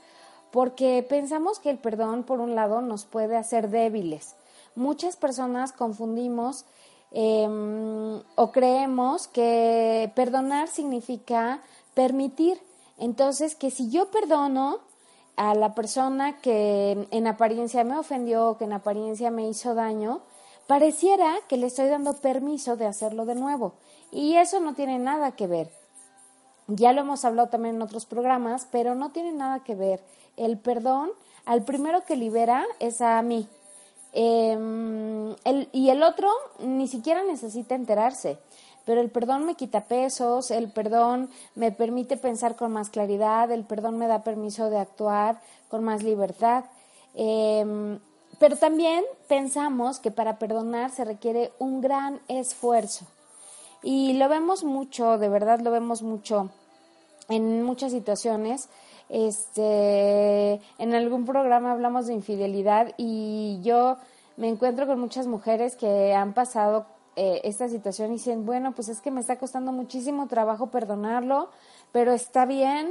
porque 0.51 1.05
pensamos 1.07 1.59
que 1.59 1.69
el 1.69 1.77
perdón, 1.77 2.23
por 2.23 2.39
un 2.39 2.55
lado, 2.55 2.81
nos 2.81 3.05
puede 3.05 3.37
hacer 3.37 3.69
débiles 3.69 4.35
muchas 4.75 5.15
personas 5.15 5.71
confundimos 5.71 6.65
em, 7.11 8.21
o 8.35 8.51
creemos 8.51 9.27
que 9.27 10.11
perdonar 10.15 10.67
significa 10.67 11.61
permitir 11.93 12.61
Entonces, 12.97 13.55
que 13.55 13.71
si 13.71 13.89
yo 13.89 14.11
perdono 14.11 14.79
a 15.35 15.55
la 15.55 15.73
persona 15.73 16.39
que 16.39 17.07
en 17.09 17.25
apariencia 17.25 17.83
me 17.83 17.97
ofendió, 17.97 18.57
que 18.57 18.65
en 18.65 18.73
apariencia 18.73 19.31
me 19.31 19.49
hizo 19.49 19.73
daño, 19.73 20.21
pareciera 20.67 21.33
que 21.47 21.57
le 21.57 21.65
estoy 21.65 21.87
dando 21.87 22.13
permiso 22.13 22.75
de 22.77 22.85
hacerlo 22.85 23.25
de 23.25 23.33
nuevo. 23.33 23.73
Y 24.11 24.35
eso 24.35 24.59
no 24.59 24.75
tiene 24.75 24.99
nada 24.99 25.31
que 25.31 25.47
ver. 25.47 25.71
Ya 26.67 26.93
lo 26.93 27.01
hemos 27.01 27.25
hablado 27.25 27.49
también 27.49 27.75
en 27.75 27.81
otros 27.81 28.05
programas, 28.05 28.67
pero 28.71 28.93
no 28.93 29.11
tiene 29.11 29.31
nada 29.31 29.63
que 29.63 29.73
ver. 29.73 30.03
El 30.37 30.59
perdón, 30.59 31.09
al 31.45 31.63
primero 31.63 32.05
que 32.05 32.15
libera 32.15 32.65
es 32.79 33.01
a 33.01 33.19
mí. 33.23 33.49
Em, 34.13 35.35
y 35.71 35.89
el 35.89 36.03
otro 36.03 36.29
ni 36.59 36.87
siquiera 36.87 37.23
necesita 37.23 37.75
enterarse 37.75 38.37
pero 38.85 39.01
el 39.01 39.09
perdón 39.09 39.45
me 39.45 39.55
quita 39.55 39.85
pesos, 39.85 40.51
el 40.51 40.71
perdón 40.71 41.29
me 41.55 41.71
permite 41.71 42.17
pensar 42.17 42.55
con 42.55 42.71
más 42.71 42.89
claridad, 42.89 43.51
el 43.51 43.63
perdón 43.63 43.97
me 43.97 44.07
da 44.07 44.23
permiso 44.23 44.69
de 44.69 44.79
actuar 44.79 45.39
con 45.69 45.83
más 45.83 46.03
libertad. 46.03 46.65
Em, 47.13 47.99
pero 48.39 48.55
también 48.55 49.03
pensamos 49.27 49.99
que 49.99 50.09
para 50.09 50.39
perdonar 50.39 50.89
se 50.89 51.05
requiere 51.05 51.51
un 51.59 51.81
gran 51.81 52.21
esfuerzo. 52.27 53.05
Y 53.83 54.13
lo 54.13 54.29
vemos 54.29 54.63
mucho, 54.63 55.17
de 55.17 55.29
verdad 55.29 55.59
lo 55.59 55.71
vemos 55.71 56.01
mucho 56.01 56.49
en 57.29 57.63
muchas 57.63 57.91
situaciones. 57.91 58.67
Este, 59.11 60.61
en 60.77 60.95
algún 60.95 61.25
programa 61.25 61.73
hablamos 61.73 62.07
de 62.07 62.13
infidelidad 62.13 62.93
y 62.95 63.59
yo 63.61 63.97
me 64.37 64.47
encuentro 64.47 64.87
con 64.87 65.01
muchas 65.01 65.27
mujeres 65.27 65.75
que 65.75 66.13
han 66.13 66.33
pasado 66.33 66.85
eh, 67.17 67.41
esta 67.43 67.67
situación 67.67 68.11
y 68.11 68.13
dicen, 68.13 68.45
bueno, 68.45 68.71
pues 68.71 68.87
es 68.87 69.01
que 69.01 69.11
me 69.11 69.19
está 69.19 69.37
costando 69.37 69.73
muchísimo 69.73 70.27
trabajo 70.27 70.67
perdonarlo, 70.67 71.49
pero 71.91 72.13
está 72.13 72.45
bien, 72.45 72.89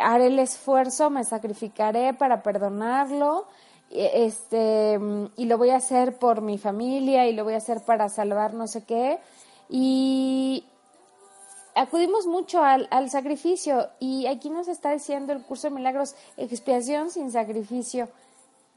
haré 0.00 0.28
el 0.28 0.38
esfuerzo, 0.38 1.10
me 1.10 1.24
sacrificaré 1.24 2.14
para 2.14 2.44
perdonarlo, 2.44 3.48
este, 3.90 5.00
y 5.36 5.46
lo 5.46 5.58
voy 5.58 5.70
a 5.70 5.76
hacer 5.76 6.20
por 6.20 6.40
mi 6.40 6.56
familia 6.56 7.26
y 7.26 7.34
lo 7.34 7.42
voy 7.42 7.54
a 7.54 7.56
hacer 7.56 7.80
para 7.84 8.08
salvar 8.08 8.54
no 8.54 8.68
sé 8.68 8.84
qué. 8.84 9.18
Y 9.68 10.67
acudimos 11.78 12.26
mucho 12.26 12.62
al, 12.62 12.88
al 12.90 13.10
sacrificio 13.10 13.88
y 14.00 14.26
aquí 14.26 14.50
nos 14.50 14.68
está 14.68 14.92
diciendo 14.92 15.32
el 15.32 15.42
curso 15.42 15.68
de 15.68 15.74
milagros, 15.74 16.14
expiación 16.36 17.10
sin 17.10 17.30
sacrificio. 17.30 18.08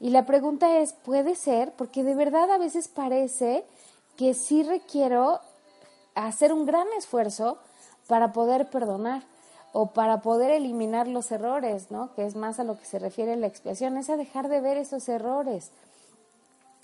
Y 0.00 0.10
la 0.10 0.26
pregunta 0.26 0.78
es, 0.78 0.92
¿puede 0.92 1.34
ser? 1.34 1.72
Porque 1.72 2.02
de 2.02 2.14
verdad 2.14 2.50
a 2.50 2.58
veces 2.58 2.88
parece 2.88 3.64
que 4.16 4.34
sí 4.34 4.62
requiero 4.62 5.40
hacer 6.14 6.52
un 6.52 6.66
gran 6.66 6.86
esfuerzo 6.96 7.58
para 8.08 8.32
poder 8.32 8.68
perdonar 8.68 9.22
o 9.72 9.92
para 9.92 10.20
poder 10.20 10.50
eliminar 10.50 11.08
los 11.08 11.32
errores, 11.32 11.90
¿no? 11.90 12.14
Que 12.14 12.26
es 12.26 12.36
más 12.36 12.60
a 12.60 12.64
lo 12.64 12.78
que 12.78 12.84
se 12.84 12.98
refiere 12.98 13.36
la 13.36 13.46
expiación, 13.46 13.96
es 13.96 14.10
a 14.10 14.16
dejar 14.16 14.48
de 14.48 14.60
ver 14.60 14.76
esos 14.76 15.08
errores. 15.08 15.70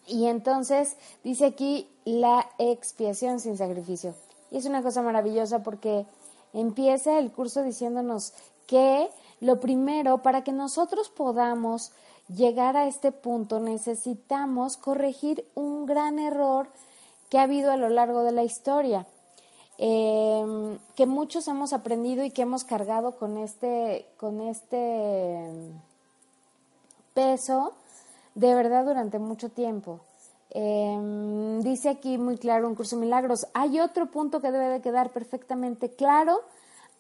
Y 0.07 0.27
entonces 0.27 0.97
dice 1.23 1.47
aquí 1.47 1.89
la 2.05 2.49
expiación 2.59 3.41
sin 3.41 3.59
sacrificio. 3.59 4.15
Y 4.51 4.59
es 4.59 4.67
una 4.67 4.83
cosa 4.83 5.03
maravillosa 5.03 5.63
porque 5.63 6.07
empieza 6.53 7.19
el 7.19 7.31
curso 7.31 7.63
diciéndonos 7.63 8.33
que 8.67 9.11
lo 9.41 9.61
primero, 9.61 10.19
para 10.19 10.43
que 10.43 10.53
nosotros 10.53 11.09
podamos 11.09 11.93
llegar 12.29 12.77
a 12.77 12.87
este 12.87 13.13
punto, 13.13 13.61
necesitamos 13.61 14.77
corregir 14.77 15.47
un 15.55 15.87
gran 15.87 16.19
error 16.19 16.69
que 17.31 17.39
ha 17.39 17.43
habido 17.43 17.71
a 17.71 17.77
lo 17.77 17.89
largo 17.89 18.23
de 18.23 18.33
la 18.33 18.43
historia, 18.43 19.07
em, 19.79 20.79
que 20.97 21.07
muchos 21.07 21.47
hemos 21.49 21.73
aprendido 21.73 22.25
y 22.25 22.31
que 22.31 22.43
hemos 22.43 22.65
cargado 22.65 23.13
con 23.17 23.39
este, 23.39 24.07
con 24.19 24.41
este 24.41 25.47
em, 25.47 25.73
peso 27.15 27.73
de 28.35 28.55
verdad 28.55 28.85
durante 28.85 29.19
mucho 29.19 29.51
tiempo. 29.51 30.01
Em, 30.51 31.61
dice 31.61 31.91
aquí 31.91 32.17
muy 32.17 32.39
claro 32.39 32.69
un 32.69 32.75
curso 32.75 32.97
de 32.97 33.03
milagros. 33.03 33.47
Hay 33.55 33.81
otro 33.81 34.11
punto 34.11 34.41
que 34.41 34.51
debe 34.51 34.69
de 34.69 34.81
quedar 34.81 35.11
perfectamente 35.11 35.91
claro 35.91 36.41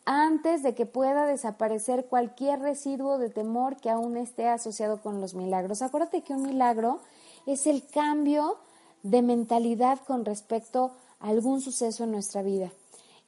antes 0.05 0.62
de 0.62 0.75
que 0.75 0.87
pueda 0.87 1.26
desaparecer 1.26 2.07
cualquier 2.07 2.61
residuo 2.61 3.19
de 3.19 3.31
temor 3.31 3.76
que 3.76 3.90
aún 3.90 4.17
esté 4.17 4.49
asociado 4.49 5.02
con 5.02 5.21
los 5.21 5.35
milagros. 5.35 5.83
Acuérdate 5.83 6.23
que 6.23 6.33
un 6.33 6.43
milagro 6.43 7.00
es 7.47 7.67
el 7.67 7.87
cambio 7.87 8.59
de 9.02 9.23
mentalidad 9.23 9.99
con 10.07 10.25
respecto 10.25 10.93
a 11.21 11.28
algún 11.28 11.61
suceso 11.61 12.05
en 12.05 12.12
nuestra 12.12 12.43
vida. 12.43 12.71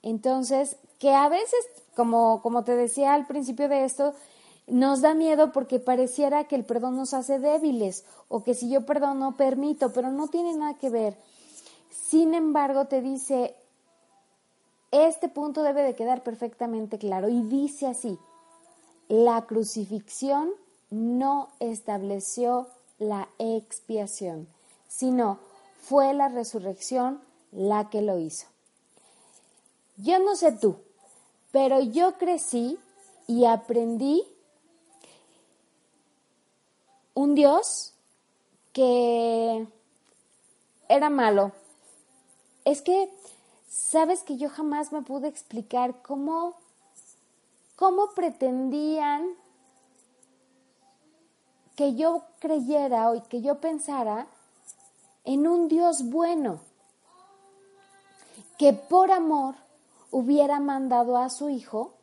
Entonces, 0.02 0.76
que 0.98 1.14
a 1.14 1.28
veces, 1.28 1.66
como, 1.94 2.40
como 2.42 2.64
te 2.64 2.76
decía 2.76 3.14
al 3.14 3.26
principio 3.26 3.68
de 3.68 3.84
esto, 3.84 4.14
nos 4.70 5.00
da 5.00 5.14
miedo 5.14 5.52
porque 5.52 5.78
pareciera 5.78 6.44
que 6.44 6.56
el 6.56 6.64
perdón 6.64 6.96
nos 6.96 7.12
hace 7.12 7.38
débiles 7.38 8.04
o 8.28 8.42
que 8.42 8.54
si 8.54 8.70
yo 8.70 8.86
perdono 8.86 9.36
permito, 9.36 9.92
pero 9.92 10.10
no 10.10 10.28
tiene 10.28 10.54
nada 10.54 10.74
que 10.74 10.90
ver. 10.90 11.16
Sin 11.90 12.34
embargo, 12.34 12.86
te 12.86 13.00
dice, 13.00 13.54
este 14.90 15.28
punto 15.28 15.62
debe 15.62 15.82
de 15.82 15.94
quedar 15.94 16.22
perfectamente 16.22 16.98
claro 16.98 17.28
y 17.28 17.42
dice 17.42 17.86
así, 17.86 18.18
la 19.08 19.42
crucifixión 19.46 20.50
no 20.90 21.48
estableció 21.58 22.68
la 22.98 23.28
expiación, 23.38 24.48
sino 24.88 25.38
fue 25.82 26.14
la 26.14 26.28
resurrección 26.28 27.20
la 27.50 27.90
que 27.90 28.02
lo 28.02 28.18
hizo. 28.18 28.46
Yo 29.96 30.18
no 30.20 30.36
sé 30.36 30.52
tú, 30.52 30.76
pero 31.50 31.80
yo 31.80 32.16
crecí 32.18 32.78
y 33.26 33.44
aprendí 33.44 34.24
un 37.14 37.34
Dios 37.34 37.94
que 38.72 39.66
era 40.88 41.10
malo. 41.10 41.52
Es 42.64 42.82
que, 42.82 43.10
sabes 43.68 44.22
que 44.22 44.36
yo 44.36 44.48
jamás 44.48 44.92
me 44.92 45.02
pude 45.02 45.28
explicar 45.28 46.02
cómo, 46.02 46.54
cómo 47.76 48.10
pretendían 48.14 49.34
que 51.76 51.94
yo 51.94 52.24
creyera 52.40 53.10
o 53.10 53.22
que 53.28 53.40
yo 53.40 53.60
pensara 53.60 54.26
en 55.24 55.46
un 55.46 55.68
Dios 55.68 56.04
bueno, 56.04 56.60
que 58.58 58.72
por 58.72 59.10
amor 59.10 59.54
hubiera 60.10 60.60
mandado 60.60 61.16
a 61.16 61.30
su 61.30 61.48
Hijo 61.48 61.94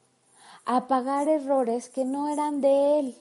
a 0.65 0.87
pagar 0.87 1.27
errores 1.27 1.89
que 1.89 2.05
no 2.05 2.29
eran 2.29 2.61
de 2.61 2.99
Él. 2.99 3.17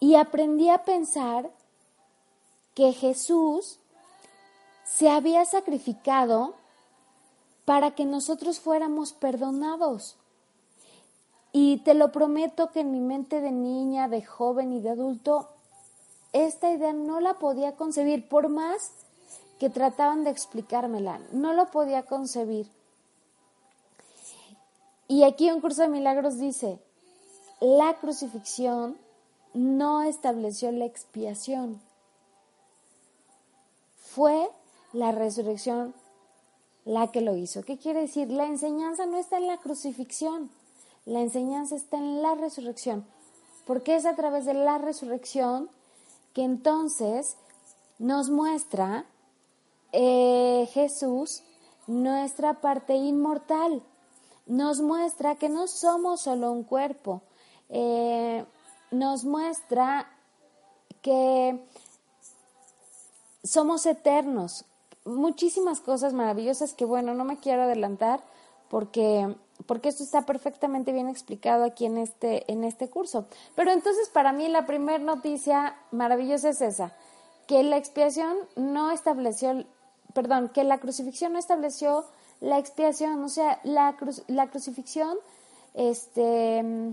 Y 0.00 0.14
aprendí 0.14 0.68
a 0.68 0.84
pensar 0.84 1.50
que 2.74 2.92
Jesús 2.92 3.80
se 4.84 5.10
había 5.10 5.44
sacrificado 5.44 6.54
para 7.64 7.90
que 7.94 8.04
nosotros 8.04 8.60
fuéramos 8.60 9.12
perdonados. 9.12 10.16
Y 11.52 11.78
te 11.78 11.94
lo 11.94 12.12
prometo 12.12 12.70
que 12.70 12.80
en 12.80 12.92
mi 12.92 13.00
mente 13.00 13.40
de 13.40 13.50
niña, 13.50 14.08
de 14.08 14.24
joven 14.24 14.72
y 14.72 14.80
de 14.80 14.90
adulto 14.90 15.48
esta 16.32 16.70
idea 16.70 16.92
no 16.92 17.20
la 17.20 17.34
podía 17.34 17.74
concebir, 17.76 18.28
por 18.28 18.48
más 18.48 18.92
que 19.58 19.70
trataban 19.70 20.24
de 20.24 20.30
explicármela, 20.30 21.20
no 21.32 21.52
lo 21.52 21.66
podía 21.70 22.04
concebir. 22.04 22.70
Y 25.08 25.24
aquí 25.24 25.50
un 25.50 25.60
curso 25.60 25.82
de 25.82 25.88
milagros 25.88 26.38
dice, 26.38 26.78
la 27.60 27.94
crucifixión 27.94 28.96
no 29.58 30.02
estableció 30.02 30.70
la 30.70 30.84
expiación, 30.84 31.80
fue 33.96 34.48
la 34.92 35.10
resurrección 35.12 35.94
la 36.84 37.10
que 37.10 37.20
lo 37.20 37.36
hizo. 37.36 37.62
¿Qué 37.62 37.76
quiere 37.76 38.02
decir? 38.02 38.30
La 38.30 38.46
enseñanza 38.46 39.04
no 39.06 39.18
está 39.18 39.36
en 39.36 39.48
la 39.48 39.58
crucifixión, 39.58 40.50
la 41.04 41.20
enseñanza 41.20 41.74
está 41.74 41.98
en 41.98 42.22
la 42.22 42.34
resurrección, 42.36 43.04
porque 43.66 43.96
es 43.96 44.06
a 44.06 44.14
través 44.14 44.46
de 44.46 44.54
la 44.54 44.78
resurrección 44.78 45.68
que 46.34 46.44
entonces 46.44 47.36
nos 47.98 48.30
muestra 48.30 49.06
eh, 49.90 50.68
Jesús 50.72 51.42
nuestra 51.88 52.60
parte 52.60 52.94
inmortal. 52.94 53.82
Nos 54.46 54.80
muestra 54.80 55.34
que 55.34 55.48
no 55.48 55.66
somos 55.66 56.22
solo 56.22 56.52
un 56.52 56.62
cuerpo. 56.62 57.22
Eh, 57.68 58.46
nos 58.90 59.24
muestra 59.24 60.08
que 61.02 61.58
somos 63.42 63.86
eternos. 63.86 64.64
Muchísimas 65.04 65.80
cosas 65.80 66.12
maravillosas 66.12 66.74
que, 66.74 66.84
bueno, 66.84 67.14
no 67.14 67.24
me 67.24 67.38
quiero 67.38 67.62
adelantar 67.62 68.20
porque 68.68 69.34
porque 69.66 69.88
esto 69.88 70.02
está 70.02 70.22
perfectamente 70.22 70.92
bien 70.92 71.08
explicado 71.08 71.64
aquí 71.64 71.86
en 71.86 71.98
este, 71.98 72.50
en 72.50 72.64
este 72.64 72.88
curso. 72.88 73.26
Pero 73.54 73.72
entonces 73.72 74.08
para 74.08 74.32
mí 74.32 74.48
la 74.48 74.66
primera 74.66 74.98
noticia 74.98 75.76
maravillosa 75.90 76.50
es 76.50 76.60
esa, 76.60 76.92
que 77.46 77.62
la 77.62 77.76
expiación 77.76 78.36
no 78.56 78.90
estableció, 78.90 79.64
perdón, 80.14 80.48
que 80.48 80.64
la 80.64 80.78
crucifixión 80.78 81.32
no 81.32 81.38
estableció 81.38 82.04
la 82.40 82.58
expiación, 82.58 83.22
o 83.24 83.28
sea, 83.28 83.60
la, 83.64 83.96
la 84.28 84.48
crucifixión, 84.48 85.16
este, 85.74 86.92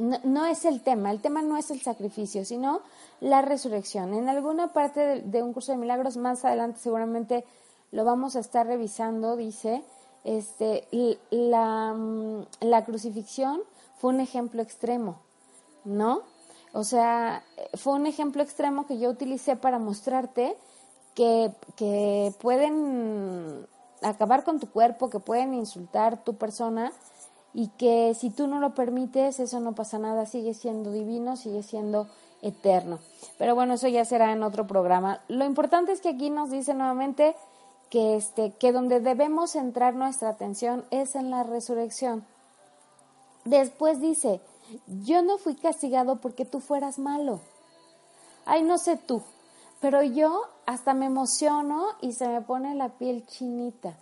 no, 0.00 0.46
es 0.46 0.64
el 0.64 0.82
tema, 0.82 1.10
el 1.10 1.20
tema 1.20 1.42
no 1.42 1.56
es 1.56 1.70
el 1.70 1.80
sacrificio, 1.80 2.44
sino 2.44 2.80
la 3.20 3.42
resurrección. 3.42 4.14
En 4.14 4.28
alguna 4.28 4.72
parte 4.72 5.20
de, 5.20 5.42
un 5.42 5.52
curso 5.52 5.72
de 5.72 5.78
milagros, 5.78 6.16
más 6.16 6.44
adelante 6.44 6.80
seguramente 6.80 7.44
lo 7.92 8.04
vamos 8.04 8.36
a 8.36 8.40
estar 8.40 8.66
revisando, 8.66 9.36
dice, 9.36 9.82
este, 10.24 10.86
la, 11.30 11.94
la 12.60 12.84
crucifixión 12.84 13.60
fue 13.98 14.14
un 14.14 14.20
ejemplo 14.20 14.62
extremo, 14.62 15.20
¿no? 15.84 16.22
O 16.72 16.84
sea, 16.84 17.42
fue 17.74 17.94
un 17.94 18.06
ejemplo 18.06 18.42
extremo 18.42 18.86
que 18.86 18.98
yo 18.98 19.10
utilicé 19.10 19.56
para 19.56 19.78
mostrarte 19.78 20.56
que, 21.14 21.52
que 21.76 22.32
pueden 22.40 23.66
acabar 24.02 24.44
con 24.44 24.60
tu 24.60 24.70
cuerpo, 24.70 25.10
que 25.10 25.18
pueden 25.18 25.54
insultar 25.54 26.22
tu 26.22 26.36
persona 26.36 26.92
y 27.52 27.68
que 27.68 28.14
si 28.14 28.30
tú 28.30 28.46
no 28.46 28.60
lo 28.60 28.74
permites, 28.74 29.40
eso 29.40 29.60
no 29.60 29.74
pasa 29.74 29.98
nada, 29.98 30.26
sigue 30.26 30.54
siendo 30.54 30.92
divino, 30.92 31.36
sigue 31.36 31.62
siendo 31.62 32.06
eterno. 32.42 32.98
Pero 33.38 33.54
bueno, 33.54 33.74
eso 33.74 33.88
ya 33.88 34.04
será 34.04 34.32
en 34.32 34.42
otro 34.42 34.66
programa. 34.66 35.20
Lo 35.28 35.44
importante 35.44 35.92
es 35.92 36.00
que 36.00 36.10
aquí 36.10 36.30
nos 36.30 36.50
dice 36.50 36.74
nuevamente 36.74 37.34
que 37.90 38.16
este 38.16 38.52
que 38.52 38.72
donde 38.72 39.00
debemos 39.00 39.52
centrar 39.52 39.94
nuestra 39.94 40.28
atención 40.28 40.84
es 40.90 41.16
en 41.16 41.30
la 41.30 41.42
resurrección. 41.42 42.24
Después 43.44 44.00
dice, 44.00 44.40
yo 45.04 45.22
no 45.22 45.38
fui 45.38 45.54
castigado 45.54 46.16
porque 46.16 46.44
tú 46.44 46.60
fueras 46.60 46.98
malo. 46.98 47.40
Ay, 48.46 48.62
no 48.62 48.78
sé 48.78 48.96
tú, 48.96 49.22
pero 49.80 50.02
yo 50.02 50.42
hasta 50.66 50.94
me 50.94 51.06
emociono 51.06 51.86
y 52.00 52.12
se 52.12 52.28
me 52.28 52.42
pone 52.42 52.74
la 52.74 52.90
piel 52.90 53.26
chinita. 53.26 53.94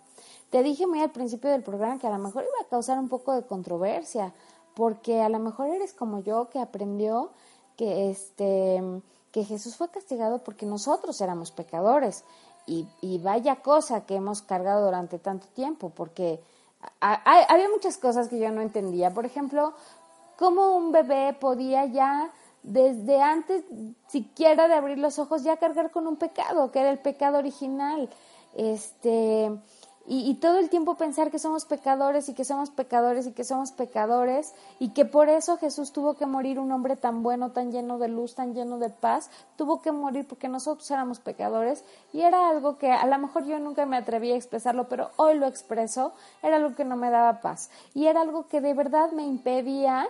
Te 0.49 0.63
dije 0.63 0.87
muy 0.87 1.01
al 1.01 1.11
principio 1.11 1.49
del 1.49 1.63
programa 1.63 1.99
que 1.99 2.07
a 2.07 2.11
lo 2.11 2.17
mejor 2.17 2.43
iba 2.43 2.65
a 2.65 2.69
causar 2.69 2.97
un 2.99 3.09
poco 3.09 3.33
de 3.33 3.43
controversia, 3.43 4.33
porque 4.73 5.21
a 5.21 5.29
lo 5.29 5.39
mejor 5.39 5.67
eres 5.67 5.93
como 5.93 6.19
yo 6.19 6.49
que 6.49 6.59
aprendió 6.59 7.31
que 7.77 8.09
este 8.09 8.81
que 9.31 9.43
Jesús 9.43 9.75
fue 9.75 9.89
castigado 9.89 10.43
porque 10.43 10.65
nosotros 10.65 11.21
éramos 11.21 11.51
pecadores 11.51 12.23
y, 12.65 12.87
y 12.99 13.19
vaya 13.19 13.57
cosa 13.57 14.05
que 14.05 14.15
hemos 14.15 14.41
cargado 14.41 14.85
durante 14.85 15.19
tanto 15.19 15.47
tiempo, 15.49 15.91
porque 15.95 16.41
había 16.99 17.69
muchas 17.69 17.97
cosas 17.97 18.27
que 18.27 18.39
yo 18.39 18.51
no 18.51 18.61
entendía. 18.61 19.13
Por 19.13 19.25
ejemplo, 19.25 19.73
cómo 20.37 20.75
un 20.75 20.91
bebé 20.91 21.33
podía 21.39 21.85
ya 21.85 22.31
desde 22.63 23.21
antes 23.21 23.63
siquiera 24.07 24.67
de 24.67 24.73
abrir 24.73 24.97
los 24.97 25.19
ojos 25.19 25.43
ya 25.43 25.57
cargar 25.57 25.91
con 25.91 26.07
un 26.07 26.17
pecado, 26.17 26.71
que 26.71 26.79
era 26.79 26.91
el 26.91 26.99
pecado 26.99 27.37
original. 27.37 28.09
Este, 28.55 29.51
y, 30.11 30.33
todo 30.35 30.57
el 30.57 30.69
tiempo 30.69 30.95
pensar 30.95 31.29
que 31.29 31.37
somos 31.37 31.65
pecadores 31.65 32.29
y 32.29 32.33
que 32.33 32.43
somos 32.43 32.71
pecadores 32.71 33.27
y 33.27 33.31
que 33.31 33.43
somos 33.43 33.71
pecadores 33.71 34.55
y 34.79 34.89
que 34.89 35.05
por 35.05 35.29
eso 35.29 35.57
Jesús 35.57 35.91
tuvo 35.91 36.15
que 36.15 36.25
morir 36.25 36.57
un 36.57 36.71
hombre 36.71 36.95
tan 36.95 37.21
bueno, 37.21 37.51
tan 37.51 37.71
lleno 37.71 37.99
de 37.99 38.07
luz, 38.07 38.33
tan 38.33 38.55
lleno 38.55 38.79
de 38.79 38.89
paz, 38.89 39.29
tuvo 39.55 39.83
que 39.83 39.91
morir 39.91 40.25
porque 40.27 40.47
nosotros 40.47 40.89
éramos 40.89 41.19
pecadores 41.19 41.83
y 42.11 42.21
era 42.21 42.49
algo 42.49 42.79
que 42.79 42.91
a 42.91 43.05
lo 43.05 43.19
mejor 43.19 43.45
yo 43.45 43.59
nunca 43.59 43.85
me 43.85 43.97
atreví 43.97 44.31
a 44.31 44.35
expresarlo, 44.35 44.89
pero 44.89 45.11
hoy 45.17 45.37
lo 45.37 45.45
expreso, 45.45 46.11
era 46.41 46.55
algo 46.55 46.75
que 46.75 46.85
no 46.85 46.95
me 46.95 47.11
daba 47.11 47.41
paz 47.41 47.69
y 47.93 48.07
era 48.07 48.21
algo 48.21 48.47
que 48.47 48.61
de 48.61 48.73
verdad 48.73 49.11
me 49.11 49.27
impedía 49.27 50.07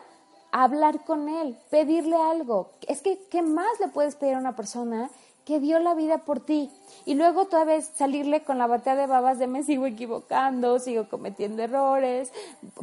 hablar 0.53 1.03
con 1.03 1.27
él, 1.27 1.57
pedirle 1.69 2.15
algo. 2.15 2.69
Es 2.87 3.01
que, 3.01 3.19
¿qué 3.29 3.41
más 3.41 3.79
le 3.81 3.89
puedes 3.89 4.15
pedir 4.15 4.35
a 4.35 4.39
una 4.39 4.55
persona 4.55 5.09
que 5.49 5.59
dio 5.59 5.79
la 5.79 5.95
vida 5.95 6.19
por 6.19 6.39
ti. 6.39 6.69
Y 7.05 7.15
luego 7.15 7.45
toda 7.45 7.63
vez 7.63 7.89
salirle 7.95 8.43
con 8.43 8.59
la 8.59 8.67
batea 8.67 8.95
de 8.95 9.07
babas 9.07 9.39
de 9.39 9.47
me 9.47 9.63
sigo 9.63 9.87
equivocando, 9.87 10.77
sigo 10.77 11.09
cometiendo 11.09 11.63
errores, 11.63 12.31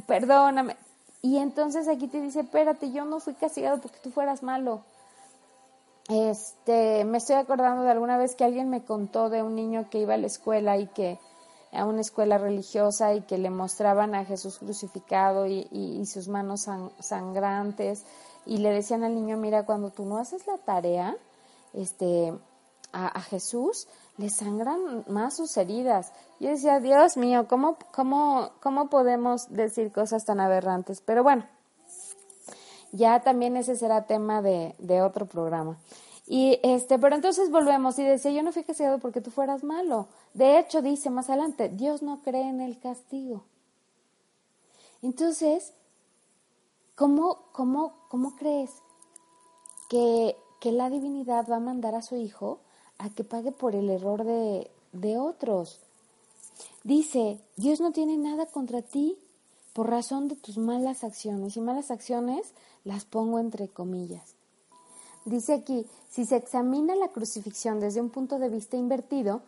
perdóname. 0.08 0.76
Y 1.22 1.38
entonces 1.38 1.86
aquí 1.86 2.08
te 2.08 2.20
dice, 2.20 2.40
espérate, 2.40 2.90
yo 2.90 3.04
no 3.04 3.20
fui 3.20 3.34
castigado 3.34 3.80
porque 3.80 3.98
tú 4.02 4.10
fueras 4.10 4.42
malo. 4.42 4.80
Este, 6.08 7.04
me 7.04 7.18
estoy 7.18 7.36
acordando 7.36 7.84
de 7.84 7.92
alguna 7.92 8.18
vez 8.18 8.34
que 8.34 8.42
alguien 8.42 8.68
me 8.68 8.82
contó 8.84 9.30
de 9.30 9.44
un 9.44 9.54
niño 9.54 9.88
que 9.88 10.00
iba 10.00 10.14
a 10.14 10.18
la 10.18 10.26
escuela 10.26 10.76
y 10.76 10.88
que 10.88 11.20
a 11.70 11.84
una 11.84 12.00
escuela 12.00 12.36
religiosa 12.36 13.14
y 13.14 13.20
que 13.20 13.38
le 13.38 13.50
mostraban 13.50 14.16
a 14.16 14.24
Jesús 14.24 14.58
crucificado 14.58 15.46
y, 15.46 15.68
y, 15.70 16.04
sus 16.06 16.26
manos 16.26 16.66
sangrantes 16.98 18.04
y 18.44 18.58
le 18.58 18.70
decían 18.70 19.04
al 19.04 19.14
niño, 19.14 19.36
mira, 19.36 19.64
cuando 19.64 19.90
tú 19.90 20.04
no 20.04 20.18
haces 20.18 20.48
la 20.48 20.58
tarea, 20.58 21.16
este, 21.74 22.32
a, 22.92 23.20
Jesús, 23.20 23.88
le 24.16 24.30
sangran 24.30 25.04
más 25.08 25.36
sus 25.36 25.56
heridas. 25.56 26.12
Yo 26.40 26.50
decía, 26.50 26.80
Dios 26.80 27.16
mío, 27.16 27.46
¿cómo, 27.48 27.76
cómo, 27.92 28.50
¿cómo 28.62 28.88
podemos 28.88 29.50
decir 29.50 29.92
cosas 29.92 30.24
tan 30.24 30.40
aberrantes? 30.40 31.00
Pero 31.00 31.22
bueno, 31.22 31.46
ya 32.92 33.20
también 33.20 33.56
ese 33.56 33.76
será 33.76 34.06
tema 34.06 34.42
de, 34.42 34.74
de 34.78 35.02
otro 35.02 35.26
programa. 35.26 35.78
Y 36.26 36.58
este, 36.62 36.98
pero 36.98 37.14
entonces 37.14 37.50
volvemos 37.50 37.98
y 37.98 38.04
decía, 38.04 38.32
yo 38.32 38.42
no 38.42 38.52
fui 38.52 38.64
castigado 38.64 38.98
porque 38.98 39.20
tú 39.20 39.30
fueras 39.30 39.62
malo. 39.62 40.08
De 40.34 40.58
hecho, 40.58 40.82
dice 40.82 41.08
más 41.08 41.30
adelante, 41.30 41.68
Dios 41.68 42.02
no 42.02 42.20
cree 42.22 42.48
en 42.48 42.60
el 42.60 42.80
castigo. 42.80 43.44
Entonces, 45.02 45.72
¿cómo, 46.96 47.44
cómo, 47.52 47.94
cómo 48.08 48.34
crees 48.34 48.70
que, 49.88 50.36
que 50.60 50.72
la 50.72 50.90
divinidad 50.90 51.46
va 51.48 51.56
a 51.56 51.60
mandar 51.60 51.94
a 51.94 52.02
su 52.02 52.16
hijo 52.16 52.58
a 52.98 53.10
que 53.10 53.24
pague 53.24 53.52
por 53.52 53.74
el 53.74 53.90
error 53.90 54.24
de, 54.24 54.70
de 54.92 55.18
otros. 55.18 55.80
Dice, 56.84 57.40
Dios 57.56 57.80
no 57.80 57.92
tiene 57.92 58.16
nada 58.16 58.46
contra 58.46 58.82
ti 58.82 59.18
por 59.72 59.90
razón 59.90 60.28
de 60.28 60.36
tus 60.36 60.56
malas 60.56 61.04
acciones. 61.04 61.56
Y 61.56 61.60
malas 61.60 61.90
acciones 61.90 62.54
las 62.84 63.04
pongo 63.04 63.38
entre 63.38 63.68
comillas. 63.68 64.34
Dice 65.26 65.52
aquí, 65.52 65.86
si 66.08 66.24
se 66.24 66.36
examina 66.36 66.94
la 66.94 67.08
crucifixión 67.08 67.80
desde 67.80 68.00
un 68.00 68.10
punto 68.10 68.38
de 68.38 68.48
vista 68.48 68.76
invertido, 68.76 69.42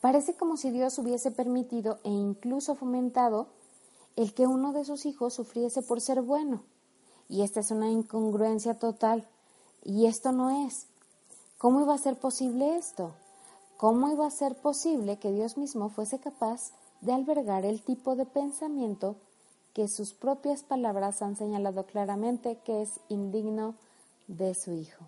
parece 0.00 0.34
como 0.34 0.56
si 0.56 0.70
Dios 0.70 0.98
hubiese 0.98 1.30
permitido 1.30 1.98
e 2.04 2.10
incluso 2.10 2.76
fomentado 2.76 3.48
el 4.16 4.32
que 4.32 4.46
uno 4.46 4.72
de 4.72 4.84
sus 4.84 5.06
hijos 5.06 5.34
sufriese 5.34 5.82
por 5.82 6.00
ser 6.00 6.22
bueno. 6.22 6.62
Y 7.28 7.42
esta 7.42 7.60
es 7.60 7.70
una 7.70 7.90
incongruencia 7.90 8.78
total. 8.78 9.26
Y 9.82 10.06
esto 10.06 10.30
no 10.30 10.66
es. 10.66 10.86
¿Cómo 11.64 11.80
iba 11.80 11.94
a 11.94 11.98
ser 11.98 12.18
posible 12.18 12.76
esto? 12.76 13.14
¿Cómo 13.78 14.10
iba 14.10 14.26
a 14.26 14.30
ser 14.30 14.54
posible 14.54 15.18
que 15.18 15.32
Dios 15.32 15.56
mismo 15.56 15.88
fuese 15.88 16.18
capaz 16.18 16.72
de 17.00 17.14
albergar 17.14 17.64
el 17.64 17.80
tipo 17.80 18.16
de 18.16 18.26
pensamiento 18.26 19.16
que 19.72 19.88
sus 19.88 20.12
propias 20.12 20.62
palabras 20.62 21.22
han 21.22 21.36
señalado 21.36 21.86
claramente 21.86 22.58
que 22.66 22.82
es 22.82 23.00
indigno 23.08 23.76
de 24.26 24.52
su 24.52 24.72
Hijo? 24.72 25.06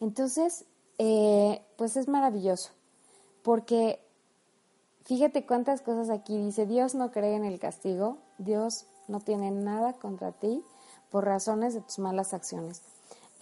Entonces, 0.00 0.64
eh, 0.96 1.60
pues 1.76 1.98
es 1.98 2.08
maravilloso, 2.08 2.70
porque 3.42 4.00
fíjate 5.04 5.44
cuántas 5.44 5.82
cosas 5.82 6.08
aquí 6.08 6.38
dice, 6.38 6.64
Dios 6.64 6.94
no 6.94 7.12
cree 7.12 7.34
en 7.34 7.44
el 7.44 7.58
castigo, 7.58 8.16
Dios 8.38 8.86
no 9.06 9.20
tiene 9.20 9.50
nada 9.50 9.92
contra 9.92 10.32
ti 10.32 10.64
por 11.10 11.26
razones 11.26 11.74
de 11.74 11.82
tus 11.82 11.98
malas 11.98 12.32
acciones. 12.32 12.80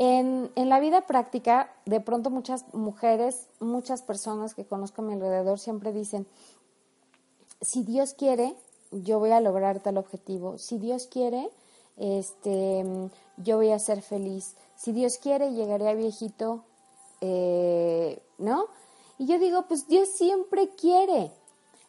En, 0.02 0.50
en, 0.54 0.70
la 0.70 0.80
vida 0.80 1.02
práctica, 1.02 1.70
de 1.84 2.00
pronto 2.00 2.30
muchas 2.30 2.64
mujeres, 2.72 3.48
muchas 3.58 4.00
personas 4.00 4.54
que 4.54 4.64
conozco 4.64 5.02
a 5.02 5.04
mi 5.04 5.12
alrededor 5.12 5.58
siempre 5.58 5.92
dicen, 5.92 6.26
si 7.60 7.82
Dios 7.82 8.14
quiere, 8.14 8.54
yo 8.92 9.18
voy 9.18 9.32
a 9.32 9.42
lograr 9.42 9.80
tal 9.80 9.98
objetivo. 9.98 10.56
Si 10.56 10.78
Dios 10.78 11.06
quiere, 11.06 11.50
este, 11.98 13.10
yo 13.36 13.56
voy 13.56 13.72
a 13.72 13.78
ser 13.78 14.00
feliz. 14.00 14.56
Si 14.74 14.92
Dios 14.92 15.18
quiere, 15.18 15.52
llegaré 15.52 15.90
a 15.90 15.94
viejito, 15.94 16.64
eh, 17.20 18.22
¿no? 18.38 18.68
Y 19.18 19.26
yo 19.26 19.38
digo, 19.38 19.66
pues 19.68 19.86
Dios 19.86 20.08
siempre 20.08 20.70
quiere. 20.70 21.30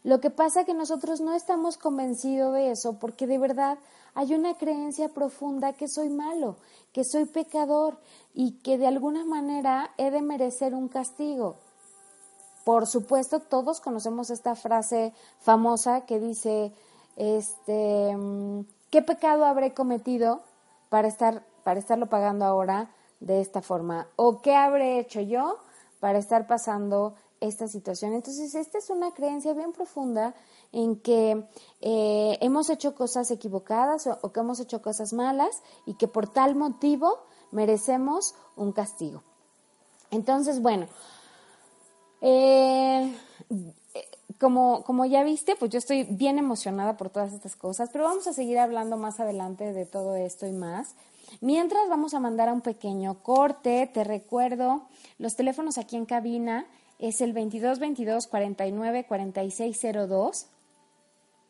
Lo 0.03 0.19
que 0.19 0.31
pasa 0.31 0.61
es 0.61 0.65
que 0.65 0.73
nosotros 0.73 1.21
no 1.21 1.33
estamos 1.33 1.77
convencidos 1.77 2.53
de 2.55 2.71
eso 2.71 2.99
porque 2.99 3.25
de 3.25 3.37
verdad 3.37 3.77
hay 4.13 4.33
una 4.33 4.55
creencia 4.55 5.09
profunda 5.09 5.73
que 5.73 5.87
soy 5.87 6.09
malo, 6.09 6.57
que 6.91 7.03
soy 7.03 7.25
pecador 7.25 7.97
y 8.33 8.59
que 8.59 8.77
de 8.77 8.87
alguna 8.87 9.25
manera 9.25 9.91
he 9.97 10.11
de 10.11 10.21
merecer 10.21 10.75
un 10.75 10.87
castigo. 10.87 11.55
Por 12.65 12.87
supuesto, 12.87 13.39
todos 13.39 13.81
conocemos 13.81 14.29
esta 14.29 14.55
frase 14.55 15.13
famosa 15.39 16.01
que 16.01 16.19
dice, 16.19 16.73
este, 17.15 18.15
¿qué 18.89 19.01
pecado 19.01 19.45
habré 19.45 19.73
cometido 19.73 20.41
para 20.89 21.07
estar 21.07 21.43
para 21.63 21.79
estarlo 21.79 22.07
pagando 22.07 22.45
ahora 22.45 22.89
de 23.19 23.41
esta 23.41 23.61
forma? 23.61 24.07
¿O 24.15 24.41
qué 24.41 24.55
habré 24.55 24.99
hecho 24.99 25.21
yo 25.21 25.57
para 25.99 26.19
estar 26.19 26.47
pasando 26.47 27.15
esta 27.41 27.67
situación? 27.67 28.13
Entonces, 28.13 28.55
esta 28.55 28.77
es 28.77 28.89
una 28.89 29.11
creencia 29.11 29.53
bien 29.53 29.73
profunda 29.73 30.33
en 30.71 30.95
que 30.95 31.45
eh, 31.81 32.37
hemos 32.39 32.69
hecho 32.69 32.95
cosas 32.95 33.29
equivocadas 33.31 34.07
o, 34.07 34.31
que 34.31 34.39
hemos 34.39 34.59
hecho 34.59 34.81
cosas 34.81 35.11
malas 35.11 35.61
y 35.85 35.95
que 35.95 36.07
por 36.07 36.29
tal 36.29 36.55
motivo 36.55 37.19
merecemos 37.51 38.35
un 38.55 38.71
castigo. 38.71 39.23
Entonces, 40.11 40.61
bueno, 40.61 40.87
eh, 42.21 43.13
como, 44.39 44.83
como 44.83 45.05
ya 45.05 45.23
viste, 45.23 45.55
pues 45.55 45.71
yo 45.71 45.77
estoy 45.79 46.03
bien 46.03 46.37
emocionada 46.37 46.97
por 46.97 47.09
todas 47.09 47.33
estas 47.33 47.55
cosas, 47.55 47.89
pero 47.91 48.05
vamos 48.05 48.27
a 48.27 48.33
seguir 48.33 48.59
hablando 48.59 48.97
más 48.97 49.19
adelante 49.19 49.73
de 49.73 49.85
todo 49.85 50.15
esto 50.15 50.47
y 50.47 50.51
más. 50.51 50.95
Mientras 51.39 51.87
vamos 51.89 52.13
a 52.13 52.19
mandar 52.19 52.49
a 52.49 52.53
un 52.53 52.61
pequeño 52.61 53.23
corte, 53.23 53.89
te 53.93 54.03
recuerdo, 54.03 54.83
los 55.17 55.35
teléfonos 55.35 55.77
aquí 55.77 55.95
en 55.95 56.05
cabina 56.05 56.65
es 57.01 57.19
el 57.19 57.33
22 57.33 57.79
22 57.79 58.27
49 58.27 59.05
46 59.05 59.81
02. 60.07 60.47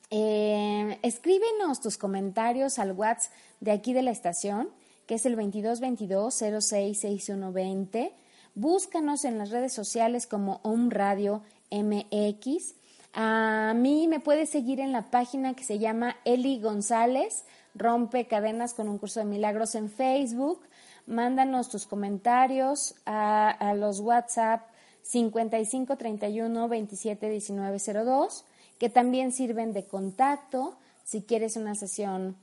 escríbenos 0.10 1.82
tus 1.82 1.98
comentarios 1.98 2.80
al 2.80 2.94
WhatsApp 2.94 3.32
de 3.60 3.72
aquí 3.72 3.94
de 3.94 4.02
la 4.02 4.12
estación, 4.12 4.70
que 5.06 5.16
es 5.16 5.26
el 5.26 5.36
22 5.36 5.80
22 5.80 6.34
06 6.34 7.00
6120. 7.00 8.14
Búscanos 8.56 9.24
en 9.26 9.38
las 9.38 9.50
redes 9.50 9.74
sociales 9.74 10.26
como 10.26 10.60
Home 10.64 10.90
Radio 10.90 11.44
MX. 11.70 12.76
A 13.14 13.74
mí 13.76 14.08
me 14.08 14.20
puedes 14.20 14.50
seguir 14.50 14.80
en 14.80 14.92
la 14.92 15.12
página 15.12 15.54
que 15.54 15.64
se 15.64 15.80
llama 15.80 16.16
Eli 16.24 16.62
González, 16.62 17.46
Rompe 17.76 18.26
Cadenas 18.28 18.74
con 18.74 18.88
un 18.88 18.98
curso 18.98 19.20
de 19.20 19.26
milagros 19.26 19.76
en 19.76 19.90
Facebook. 19.90 20.62
Mándanos 21.08 21.70
tus 21.70 21.88
comentarios 21.88 22.96
a, 23.06 23.74
los 23.76 24.00
WhatsApp 24.00 24.71
55 25.04 25.98
31 25.98 26.68
27 26.68 27.30
19 27.30 27.78
02, 27.80 28.46
que 28.78 28.90
también 28.90 29.32
sirven 29.32 29.74
de 29.74 29.86
contacto 29.86 30.76
si 31.04 31.22
quieres 31.22 31.58
una 31.58 31.76
sesión 31.76 32.36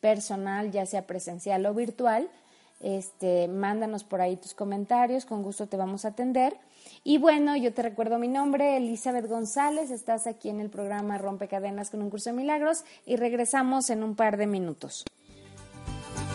personal, 0.00 0.70
ya 0.70 0.86
sea 0.86 1.06
presencial 1.06 1.64
o 1.66 1.74
virtual. 1.74 2.28
Este, 2.80 3.46
mándanos 3.46 4.04
por 4.04 4.20
ahí 4.22 4.36
tus 4.36 4.54
comentarios, 4.54 5.26
con 5.26 5.42
gusto 5.42 5.66
te 5.66 5.76
vamos 5.76 6.04
a 6.04 6.08
atender. 6.08 6.56
Y 7.04 7.18
bueno, 7.18 7.56
yo 7.56 7.74
te 7.74 7.82
recuerdo 7.82 8.18
mi 8.18 8.28
nombre, 8.28 8.76
Elizabeth 8.78 9.26
González, 9.26 9.90
estás 9.90 10.26
aquí 10.26 10.48
en 10.48 10.60
el 10.60 10.70
programa 10.70 11.18
Rompe 11.18 11.46
Cadenas 11.46 11.90
con 11.90 12.02
un 12.02 12.10
curso 12.10 12.30
de 12.30 12.36
milagros 12.36 12.84
y 13.04 13.16
regresamos 13.16 13.90
en 13.90 14.02
un 14.02 14.16
par 14.16 14.38
de 14.38 14.46
minutos. 14.46 15.04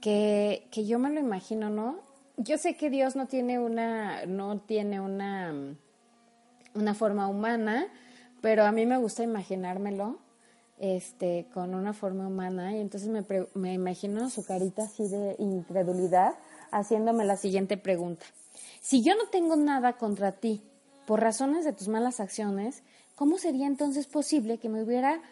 que, 0.00 0.68
que 0.70 0.84
yo 0.84 0.98
me 0.98 1.10
lo 1.10 1.20
imagino, 1.20 1.70
¿no? 1.70 2.00
Yo 2.36 2.58
sé 2.58 2.76
que 2.76 2.90
Dios 2.90 3.14
no 3.14 3.26
tiene 3.26 3.60
una, 3.60 4.26
no 4.26 4.58
tiene 4.58 5.00
una, 5.00 5.54
una 6.74 6.94
forma 6.94 7.28
humana, 7.28 7.86
pero 8.40 8.64
a 8.64 8.72
mí 8.72 8.84
me 8.86 8.98
gusta 8.98 9.22
imaginármelo 9.22 10.18
este, 10.78 11.46
con 11.54 11.74
una 11.74 11.92
forma 11.92 12.26
humana 12.26 12.74
y 12.76 12.80
entonces 12.80 13.08
me, 13.08 13.24
me 13.54 13.72
imagino 13.72 14.28
su 14.28 14.44
carita 14.44 14.82
así 14.82 15.06
de 15.06 15.36
incredulidad 15.38 16.34
haciéndome 16.74 17.24
la 17.24 17.36
siguiente 17.36 17.76
pregunta. 17.76 18.26
Si 18.80 19.02
yo 19.02 19.14
no 19.14 19.28
tengo 19.30 19.56
nada 19.56 19.94
contra 19.94 20.32
ti 20.32 20.62
por 21.06 21.20
razones 21.20 21.64
de 21.64 21.72
tus 21.72 21.88
malas 21.88 22.20
acciones, 22.20 22.82
¿cómo 23.14 23.38
sería 23.38 23.66
entonces 23.66 24.06
posible 24.06 24.58
que 24.58 24.68
me 24.68 24.82
hubiera 24.82 25.22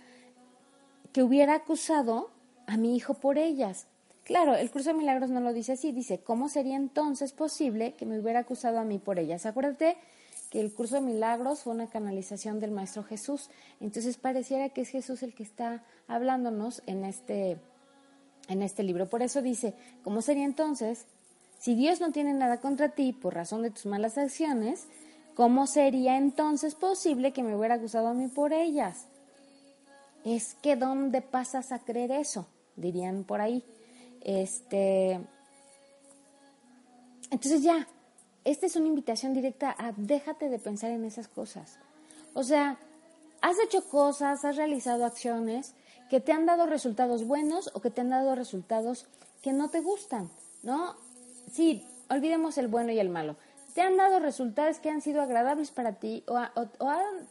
que 1.13 1.23
hubiera 1.23 1.55
acusado 1.57 2.31
a 2.67 2.77
mi 2.79 2.97
hijo 2.97 3.15
por 3.15 3.37
ellas? 3.37 3.87
Claro, 4.25 4.55
el 4.55 4.71
curso 4.71 4.91
de 4.91 4.97
milagros 4.97 5.31
no 5.31 5.41
lo 5.41 5.53
dice 5.53 5.73
así, 5.73 5.93
dice, 5.93 6.21
¿cómo 6.21 6.49
sería 6.49 6.77
entonces 6.77 7.33
posible 7.33 7.95
que 7.95 8.07
me 8.07 8.19
hubiera 8.19 8.41
acusado 8.41 8.79
a 8.79 8.85
mí 8.85 8.99
por 8.99 9.19
ellas? 9.19 9.45
Acuérdate 9.45 9.97
que 10.49 10.61
el 10.61 10.73
curso 10.73 10.95
de 10.95 11.01
milagros 11.01 11.63
fue 11.63 11.75
una 11.75 11.89
canalización 11.89 12.61
del 12.61 12.71
Maestro 12.71 13.03
Jesús, 13.03 13.51
entonces 13.81 14.17
pareciera 14.17 14.69
que 14.69 14.83
es 14.83 14.91
Jesús 14.91 15.23
el 15.23 15.35
que 15.35 15.43
está 15.43 15.85
hablándonos 16.07 16.83
en 16.87 17.05
este, 17.05 17.59
en 18.49 18.63
este 18.63 18.85
libro. 18.85 19.09
Por 19.09 19.23
eso 19.23 19.43
dice, 19.43 19.75
¿cómo 20.05 20.23
sería 20.23 20.45
entonces 20.45 21.07
si 21.63 21.77
Dios 21.77 22.01
no 22.01 22.11
tiene 22.11 22.35
nada 22.35 22.61
contra 22.61 22.89
ti 22.89 23.13
por 23.13 23.35
razón 23.35 23.63
de 23.63 23.71
tus 23.71 23.87
malas 23.87 24.19
acciones, 24.19 24.89
¿cómo 25.37 25.69
sería 25.69 26.17
entonces 26.17 26.75
posible 26.75 27.33
que 27.33 27.45
me 27.45 27.55
hubiera 27.55 27.77
acusado 27.77 28.09
a 28.09 28.15
mí 28.15 28.27
por 28.27 28.53
ellas? 28.53 29.07
Es 30.25 30.57
que 30.61 30.75
¿dónde 30.75 31.23
pasas 31.23 31.71
a 31.71 31.79
creer 31.79 32.11
eso? 32.11 32.49
Dirían 32.75 33.23
por 33.23 33.41
ahí. 33.41 33.65
Este. 34.23 35.21
Entonces 37.31 37.63
ya, 37.63 37.87
esta 38.45 38.67
es 38.67 38.75
una 38.75 38.89
invitación 38.89 39.33
directa 39.33 39.73
a 39.79 39.93
déjate 39.97 40.49
de 40.49 40.59
pensar 40.59 40.91
en 40.91 41.05
esas 41.05 41.29
cosas. 41.29 41.79
O 42.35 42.43
sea, 42.43 42.77
has 43.41 43.61
hecho 43.61 43.89
cosas, 43.89 44.45
has 44.45 44.57
realizado 44.57 45.05
acciones 45.05 45.77
que 46.11 46.19
te 46.19 46.33
han 46.33 46.45
dado 46.45 46.67
resultados 46.67 47.25
buenos 47.25 47.71
o 47.73 47.81
que 47.81 47.91
te 47.91 48.01
han 48.01 48.11
dado 48.11 48.35
resultados 48.35 49.07
que 49.43 49.53
no 49.53 49.71
te 49.71 49.81
gustan, 49.81 50.29
¿no? 50.65 50.97
Sí, 51.53 51.87
olvidemos 52.09 52.59
el 52.59 52.69
bueno 52.69 52.93
y 52.93 52.99
el 52.99 53.09
malo. 53.09 53.37
¿Te 53.75 53.81
han 53.81 53.97
dado 53.97 54.19
resultados 54.19 54.79
que 54.81 54.91
han 54.91 55.01
sido 55.01 55.23
agradables 55.23 55.71
para 55.71 55.95
ti 55.95 56.25
o, 56.27 56.39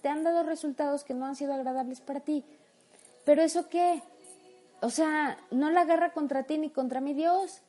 te 0.02 0.10
han 0.10 0.24
dado 0.24 0.44
resultados 0.44 1.04
que 1.04 1.14
no 1.14 1.26
han 1.26 1.36
sido 1.36 1.54
agradables 1.54 2.02
para 2.02 2.20
ti? 2.22 2.44
Pero 3.26 3.44
eso 3.44 3.70
qué? 3.70 4.02
O 4.82 4.90
sea, 4.90 5.38
no 5.52 5.70
la 5.70 5.82
agarra 5.82 6.14
contra 6.14 6.44
ti 6.44 6.58
ni 6.58 6.72
contra 6.72 7.00
mi 7.00 7.14
Dios. 7.14 7.62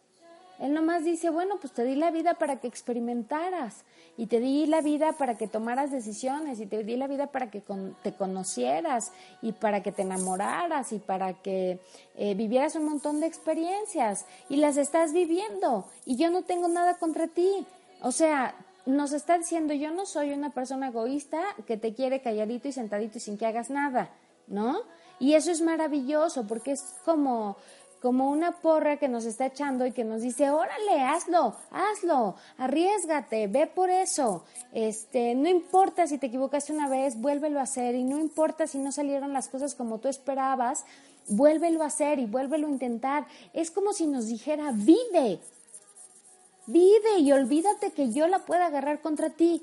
Él 0.63 0.75
nomás 0.75 1.05
dice, 1.05 1.29
bueno, 1.29 1.57
pues 1.61 1.73
te 1.73 1.83
di 1.83 1.97
la 1.97 2.13
vida 2.13 2.35
para 2.35 2.61
que 2.61 2.69
experimentaras 2.69 3.83
y 4.17 4.29
te 4.29 4.39
di 4.39 4.67
la 4.67 4.81
vida 4.81 5.13
para 5.15 5.37
que 5.37 5.49
tomaras 5.49 5.91
decisiones 5.91 6.61
y 6.61 6.67
te 6.67 6.85
di 6.85 6.95
la 6.95 7.09
vida 7.09 7.33
para 7.33 7.51
que 7.51 7.65
te 8.05 8.13
conocieras 8.13 9.11
y 9.43 9.51
para 9.51 9.83
que 9.83 9.91
te 9.91 10.03
enamoraras 10.03 10.93
y 10.93 11.01
para 11.01 11.33
que 11.43 11.81
eh, 12.15 12.35
vivieras 12.35 12.77
un 12.77 12.85
montón 12.85 13.19
de 13.19 13.27
experiencias 13.27 14.25
y 14.49 14.59
las 14.59 14.77
estás 14.77 15.13
viviendo 15.13 15.85
y 16.07 16.15
yo 16.15 16.31
no 16.31 16.43
tengo 16.43 16.69
nada 16.69 16.95
contra 16.95 17.27
ti. 17.27 17.67
O 18.01 18.13
sea, 18.13 18.55
nos 18.87 19.13
está 19.13 19.39
diciendo, 19.39 19.75
yo 19.75 19.91
no 19.91 20.07
soy 20.07 20.33
una 20.33 20.51
persona 20.51 20.91
egoísta 20.91 21.43
que 21.67 21.77
te 21.77 21.93
quiere 21.93 22.23
calladito 22.23 22.69
y 22.69 22.73
sentadito 22.73 23.19
y 23.19 23.21
sin 23.21 23.37
que 23.37 23.47
hagas 23.47 23.69
nada, 23.69 24.11
¿no? 24.47 24.79
Y 25.19 25.35
eso 25.35 25.51
es 25.51 25.61
maravilloso 25.61 26.47
porque 26.47 26.73
es 26.73 26.83
como 27.05 27.57
como 28.03 28.29
una 28.29 28.51
porra 28.51 28.97
que 28.97 29.07
nos 29.07 29.25
está 29.27 29.47
echando 29.47 29.87
y 29.87 29.93
que 29.93 30.03
nos 30.03 30.23
dice, 30.23 30.51
órale, 30.51 31.03
hazlo, 31.03 31.55
hazlo, 31.71 32.35
arriesgate, 32.59 33.47
ve 33.47 33.69
por 33.69 33.91
eso. 33.91 34.43
Este, 34.73 35.37
no 35.37 35.49
importa 35.49 36.09
si 36.09 36.19
te 36.19 36.27
equivocaste 36.27 36.73
una 36.73 36.89
vez, 36.89 37.21
vuélvelo 37.21 37.61
a 37.61 37.63
hacer 37.63 37.95
y 37.95 38.03
no 38.03 38.19
importa 38.19 38.67
si 38.67 38.79
no 38.79 38.91
salieron 38.91 39.33
las 39.33 39.49
cosas 39.49 39.77
como 39.77 39.99
tú 39.99 40.09
esperabas, 40.09 40.85
vuélvelo 41.29 41.85
a 41.85 41.87
hacer 41.87 42.19
y 42.19 42.27
vuélvelo 42.27 42.67
a 42.67 42.71
intentar. 42.71 43.25
Es 43.53 43.71
como 43.71 43.93
si 43.93 44.09
nos 44.09 44.27
dijera, 44.27 44.73
vive, 44.75 45.39
vive 46.67 47.19
y 47.21 47.31
olvídate 47.31 47.93
que 47.93 48.11
yo 48.11 48.27
la 48.27 48.41
pueda 48.41 48.67
agarrar 48.67 49.01
contra 49.01 49.31
ti. 49.31 49.63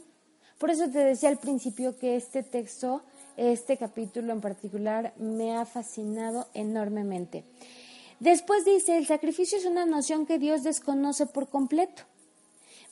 Por 0.60 0.69
eso 0.69 0.89
te 0.89 0.99
decía 0.99 1.28
al 1.28 1.39
principio 1.39 1.97
que 1.99 2.15
este 2.15 2.43
texto, 2.43 3.02
este 3.36 3.75
capítulo 3.75 4.32
en 4.32 4.39
particular, 4.39 5.13
me 5.17 5.58
ha 5.58 5.65
fascinado 5.65 6.47
enormemente. 6.54 7.43
Después 8.20 8.66
dice, 8.66 8.98
el 8.98 9.08
sacrificio 9.08 9.58
es 9.58 9.66
una 9.66 9.86
noción 9.86 10.26
que 10.26 10.40
Dios 10.40 10.64
desconoce 10.64 11.26
por 11.26 11.48
completo, 11.48 12.04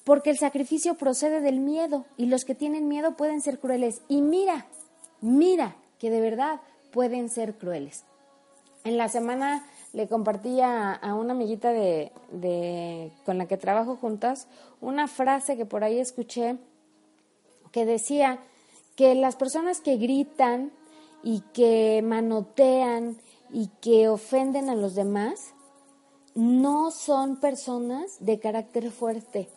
porque 0.03 0.29
el 0.29 0.37
sacrificio 0.37 0.95
procede 0.95 1.41
del 1.41 1.59
miedo 1.59 2.05
y 2.15 2.27
los 2.27 2.45
que 2.45 2.55
tienen 2.55 2.87
miedo 2.87 3.17
pueden 3.17 3.41
ser 3.41 3.59
crueles. 3.59 4.01
Y 4.07 4.21
mira, 4.21 4.67
mira 5.19 5.75
que 5.99 6.09
de 6.09 6.21
verdad 6.21 6.61
pueden 6.91 7.29
ser 7.29 7.55
crueles. 7.55 8.05
En 8.85 8.97
la 8.97 9.09
semana 9.09 9.65
le 9.91 10.07
compartí 10.07 10.61
a, 10.61 10.99
una 11.19 11.33
amiguita 11.33 11.73
de, 11.73 12.13
de, 12.31 13.11
con 13.25 13.37
la 13.37 13.47
que 13.47 13.57
trabajo 13.57 13.97
juntas 13.97 14.47
una 14.79 15.07
frase 15.07 15.57
que 15.57 15.65
por 15.65 15.83
ahí 15.83 15.99
escuché 15.99 16.57
que 17.71 17.85
decía 17.85 18.39
que 18.95 19.13
las 19.15 19.35
personas 19.35 19.81
que 19.81 19.97
gritan 19.97 20.71
y 21.23 21.41
que 21.53 22.01
manotean 22.03 23.17
y 23.51 23.67
que 23.81 24.09
ofenden 24.09 24.69
a 24.69 24.75
los 24.75 24.95
demás 24.95 25.53
no 26.35 26.91
son 26.91 27.37
personas 27.37 28.17
de 28.19 28.39
carácter 28.39 28.91
fuerte, 28.91 29.49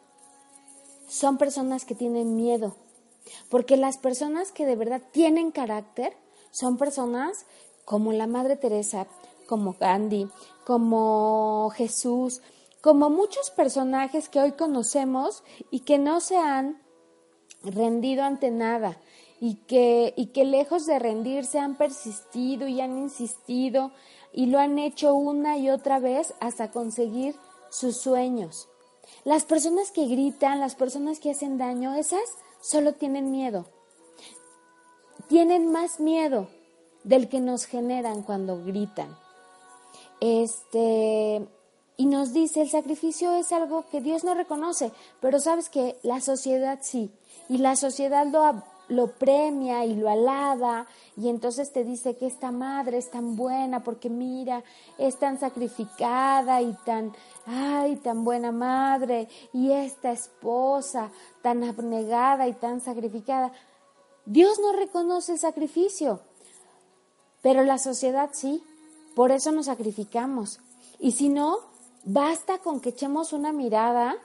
son 1.08 1.36
personas 1.36 1.84
que 1.84 1.94
tienen 1.94 2.36
miedo, 2.36 2.74
porque 3.50 3.76
las 3.76 3.98
personas 3.98 4.52
que 4.52 4.64
de 4.64 4.76
verdad 4.76 5.02
tienen 5.12 5.50
carácter 5.50 6.16
son 6.50 6.78
personas 6.78 7.46
como 7.84 8.12
la 8.12 8.26
Madre 8.26 8.56
Teresa, 8.56 9.06
como 9.46 9.74
Gandhi, 9.78 10.28
como 10.64 11.70
Jesús, 11.74 12.40
como 12.80 13.10
muchos 13.10 13.50
personajes 13.50 14.28
que 14.28 14.40
hoy 14.40 14.52
conocemos 14.52 15.42
y 15.70 15.80
que 15.80 15.98
no 15.98 16.20
se 16.20 16.36
han 16.36 16.80
rendido 17.62 18.22
ante 18.22 18.50
nada 18.50 18.98
y 19.40 19.54
que, 19.66 20.12
y 20.16 20.26
que 20.26 20.44
lejos 20.44 20.86
de 20.86 20.98
rendirse 20.98 21.58
han 21.58 21.76
persistido 21.76 22.68
y 22.68 22.80
han 22.80 22.98
insistido 22.98 23.90
y 24.32 24.46
lo 24.46 24.58
han 24.58 24.78
hecho 24.78 25.14
una 25.14 25.56
y 25.56 25.70
otra 25.70 25.98
vez 25.98 26.34
hasta 26.40 26.70
conseguir 26.70 27.34
sus 27.70 27.96
sueños. 27.96 28.68
Las 29.24 29.44
personas 29.44 29.90
que 29.90 30.06
gritan, 30.06 30.60
las 30.60 30.74
personas 30.74 31.18
que 31.18 31.30
hacen 31.30 31.58
daño, 31.58 31.94
esas 31.94 32.20
solo 32.60 32.92
tienen 32.92 33.30
miedo. 33.30 33.66
Tienen 35.28 35.72
más 35.72 36.00
miedo 36.00 36.48
del 37.02 37.28
que 37.28 37.40
nos 37.40 37.64
generan 37.64 38.22
cuando 38.22 38.62
gritan. 38.62 39.16
Este, 40.20 41.46
y 41.96 42.06
nos 42.06 42.32
dice, 42.32 42.62
el 42.62 42.70
sacrificio 42.70 43.34
es 43.34 43.52
algo 43.52 43.86
que 43.90 44.00
Dios 44.00 44.22
no 44.22 44.34
reconoce, 44.34 44.92
pero 45.20 45.40
sabes 45.40 45.70
que 45.70 45.98
la 46.02 46.20
sociedad 46.20 46.78
sí, 46.82 47.10
y 47.48 47.58
la 47.58 47.76
sociedad 47.76 48.26
lo, 48.26 48.62
lo 48.90 49.08
premia 49.12 49.84
y 49.86 49.94
lo 49.94 50.10
alaba, 50.10 50.86
y 51.16 51.28
entonces 51.28 51.72
te 51.72 51.84
dice 51.84 52.16
que 52.16 52.26
esta 52.26 52.50
madre 52.50 52.98
es 52.98 53.10
tan 53.10 53.36
buena 53.36 53.82
porque 53.82 54.10
mira, 54.10 54.62
es 54.98 55.18
tan 55.18 55.40
sacrificada 55.40 56.60
y 56.60 56.72
tan, 56.84 57.12
ay, 57.46 57.96
tan 57.96 58.24
buena 58.24 58.52
madre, 58.52 59.28
y 59.52 59.72
esta 59.72 60.12
esposa 60.12 61.10
tan 61.42 61.64
abnegada 61.64 62.46
y 62.46 62.52
tan 62.52 62.80
sacrificada. 62.80 63.52
Dios 64.26 64.58
no 64.60 64.72
reconoce 64.72 65.32
el 65.32 65.38
sacrificio, 65.38 66.20
pero 67.40 67.64
la 67.64 67.78
sociedad 67.78 68.30
sí, 68.32 68.62
por 69.16 69.32
eso 69.32 69.50
nos 69.50 69.66
sacrificamos. 69.66 70.60
Y 70.98 71.12
si 71.12 71.30
no, 71.30 71.70
Basta 72.04 72.58
con 72.58 72.80
que 72.80 72.90
echemos 72.90 73.32
una 73.32 73.52
mirada 73.52 74.16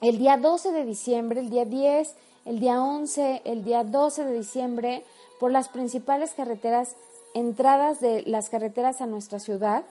el 0.00 0.18
día 0.18 0.36
12 0.36 0.72
de 0.72 0.84
diciembre, 0.84 1.40
el 1.40 1.50
día 1.50 1.64
10, 1.64 2.14
el 2.44 2.60
día 2.60 2.82
11, 2.82 3.42
el 3.44 3.64
día 3.64 3.84
12 3.84 4.24
de 4.24 4.32
diciembre, 4.34 5.04
por 5.40 5.50
las 5.50 5.68
principales 5.68 6.32
carreteras, 6.34 6.96
entradas 7.34 8.00
de 8.00 8.22
las 8.26 8.48
carreteras 8.48 9.00
a 9.00 9.06
nuestra 9.06 9.38
ciudad, 9.38 9.84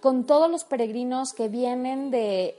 con 0.00 0.24
todos 0.24 0.50
los 0.50 0.64
peregrinos 0.64 1.32
que 1.32 1.48
vienen 1.48 2.10
de, 2.10 2.56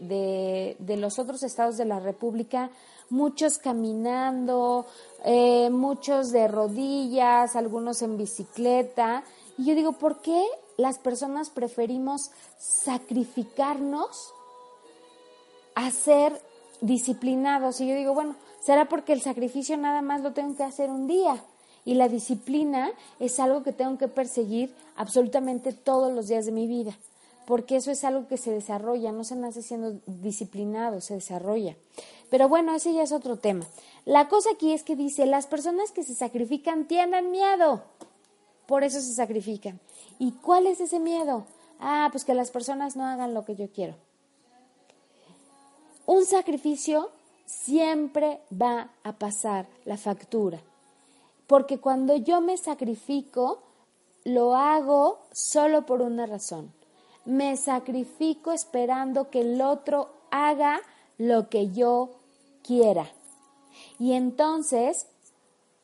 de, 0.80 0.98
los 0.98 1.20
otros 1.20 1.44
estados 1.44 1.76
de 1.76 1.84
la 1.84 2.00
República, 2.00 2.70
muchos 3.10 3.58
caminando, 3.58 4.86
eh, 5.26 5.70
muchos 5.70 6.32
de 6.32 6.48
rodillas, 6.48 7.58
algunos 7.58 8.02
en 8.02 8.18
bicicleta. 8.18 9.24
Y 9.58 9.66
yo 9.66 9.76
digo, 9.76 9.92
¿por 9.94 10.22
qué 10.22 10.42
las 10.78 11.00
personas 11.00 11.50
preferimos 11.50 12.32
sacrificarnos 12.58 14.33
a 15.76 15.92
ser 15.92 16.40
disciplinados. 16.82 17.82
Y 17.82 17.88
yo 17.88 17.96
digo, 17.96 18.14
bueno, 18.14 18.36
será 18.62 18.90
porque 18.90 19.14
el 19.14 19.22
sacrificio 19.22 19.78
nada 19.78 20.02
más 20.02 20.22
lo 20.22 20.34
tengo 20.34 20.56
que 20.56 20.64
hacer 20.64 20.90
un 20.90 21.08
día. 21.08 21.44
Y 21.86 21.96
la 21.96 22.08
disciplina 22.08 22.92
es 23.20 23.40
algo 23.40 23.64
que 23.64 23.74
tengo 23.74 23.98
que 23.98 24.08
perseguir 24.08 24.74
absolutamente 24.96 25.74
todos 25.74 26.14
los 26.14 26.28
días 26.28 26.46
de 26.46 26.52
mi 26.52 26.68
vida. 26.68 26.98
Porque 27.46 27.76
eso 27.76 27.92
es 27.92 28.06
algo 28.06 28.28
que 28.28 28.38
se 28.38 28.52
desarrolla, 28.52 29.12
no 29.12 29.26
se 29.26 29.36
nace 29.36 29.62
siendo 29.62 30.00
disciplinado, 30.06 31.02
se 31.02 31.16
desarrolla. 31.16 31.76
Pero 32.30 32.48
bueno, 32.48 32.74
ese 32.74 32.94
ya 32.94 33.04
es 33.04 33.12
otro 33.12 33.38
tema. 33.38 33.66
La 34.06 34.30
cosa 34.30 34.52
aquí 34.52 34.72
es 34.72 34.84
que 34.84 34.96
dice, 34.96 35.26
las 35.26 35.46
personas 35.46 35.92
que 35.92 36.04
se 36.04 36.16
sacrifican 36.16 36.86
tienen 36.88 37.32
miedo. 37.32 37.84
Por 38.66 38.86
eso 38.86 39.02
se 39.02 39.14
sacrifican. 39.14 39.80
¿Y 40.20 40.32
cuál 40.32 40.68
es 40.68 40.80
ese 40.80 41.00
miedo? 41.00 41.46
Ah, 41.80 42.08
pues 42.12 42.24
que 42.24 42.34
las 42.34 42.50
personas 42.50 42.96
no 42.96 43.06
hagan 43.06 43.34
lo 43.34 43.44
que 43.44 43.56
yo 43.56 43.70
quiero. 43.70 43.96
Un 46.06 46.26
sacrificio 46.26 47.12
siempre 47.46 48.42
va 48.52 48.90
a 49.04 49.14
pasar 49.14 49.68
la 49.86 49.98
factura. 49.98 50.60
Porque 51.48 51.80
cuando 51.80 52.16
yo 52.16 52.42
me 52.42 52.58
sacrifico, 52.58 53.64
lo 54.26 54.56
hago 54.56 55.20
solo 55.32 55.86
por 55.86 56.02
una 56.02 56.26
razón. 56.26 56.74
Me 57.26 57.56
sacrifico 57.56 58.52
esperando 58.52 59.30
que 59.30 59.42
el 59.42 59.62
otro 59.62 60.10
haga 60.32 60.82
lo 61.18 61.50
que 61.50 61.70
yo 61.72 62.10
quiera. 62.64 63.08
Y 64.00 64.14
entonces, 64.14 65.08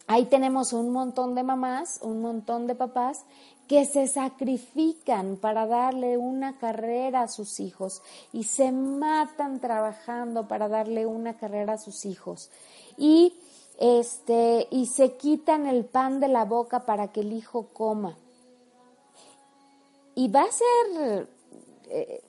ahí 0.08 0.26
tenemos 0.26 0.74
un 0.74 0.92
montón 0.92 1.36
de 1.36 1.44
mamás, 1.44 2.00
un 2.02 2.22
montón 2.22 2.68
de 2.68 2.76
papás 2.76 3.26
que 3.70 3.86
se 3.86 4.08
sacrifican 4.08 5.38
para 5.38 5.68
darle 5.68 6.18
una 6.18 6.58
carrera 6.58 7.22
a 7.22 7.28
sus 7.28 7.60
hijos 7.60 8.02
y 8.34 8.46
se 8.46 8.72
matan 8.72 9.60
trabajando 9.60 10.48
para 10.48 10.68
darle 10.68 11.06
una 11.06 11.38
carrera 11.38 11.74
a 11.74 11.78
sus 11.78 12.06
hijos. 12.06 12.50
Y 12.98 13.36
este 13.78 14.68
y 14.72 14.88
se 14.88 15.18
quitan 15.18 15.68
el 15.68 15.86
pan 15.86 16.20
de 16.20 16.30
la 16.30 16.46
boca 16.46 16.80
para 16.88 17.10
que 17.10 17.20
el 17.20 17.32
hijo 17.32 17.68
coma. 17.72 18.18
Y 20.16 20.30
va 20.30 20.42
a 20.42 20.52
ser 20.52 21.30
eh, 21.90 22.24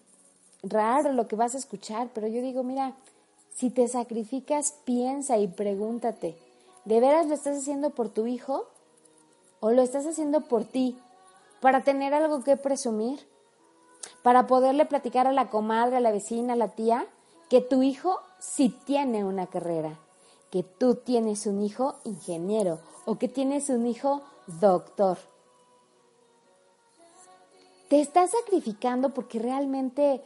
raro 0.63 1.15
lo 1.15 1.27
que 1.27 1.37
vas 1.37 1.55
a 1.55 1.59
escuchar 1.59 2.11
pero 2.15 2.27
yo 2.27 2.43
digo 2.43 2.63
mira 2.63 2.95
si 3.55 3.71
te 3.71 3.89
sacrificas 3.89 4.75
piensa 4.85 5.39
y 5.39 5.49
pregúntate 5.49 6.37
de 6.85 7.01
veras 7.01 7.27
lo 7.29 7.35
estás 7.35 7.57
haciendo 7.57 7.91
por 7.91 8.11
tu 8.11 8.27
hijo 8.27 8.67
o 9.61 9.71
lo 9.71 9.81
estás 9.81 10.07
haciendo 10.07 10.43
por 10.43 10.67
ti 10.67 10.99
para 11.61 11.83
tener 11.83 12.15
algo 12.15 12.43
que 12.43 12.57
presumir, 12.57 13.21
para 14.23 14.47
poderle 14.47 14.87
platicar 14.87 15.27
a 15.27 15.33
la 15.33 15.51
comadre, 15.51 15.97
a 15.97 16.01
la 16.01 16.13
vecina, 16.13 16.55
a 16.55 16.57
la 16.57 16.69
tía, 16.69 17.07
que 17.49 17.61
tu 17.61 17.83
hijo 17.83 18.21
sí 18.39 18.75
tiene 18.85 19.25
una 19.25 19.47
carrera, 19.47 19.99
que 20.51 20.63
tú 20.63 20.95
tienes 20.95 21.47
un 21.47 21.63
hijo 21.63 21.97
ingeniero 22.05 22.81
o 23.05 23.19
que 23.19 23.29
tienes 23.29 23.69
un 23.69 23.87
hijo 23.87 24.23
doctor. 24.47 25.19
¿Te 27.89 28.01
estás 28.01 28.31
sacrificando 28.31 29.11
porque 29.11 29.41
realmente 29.41 30.23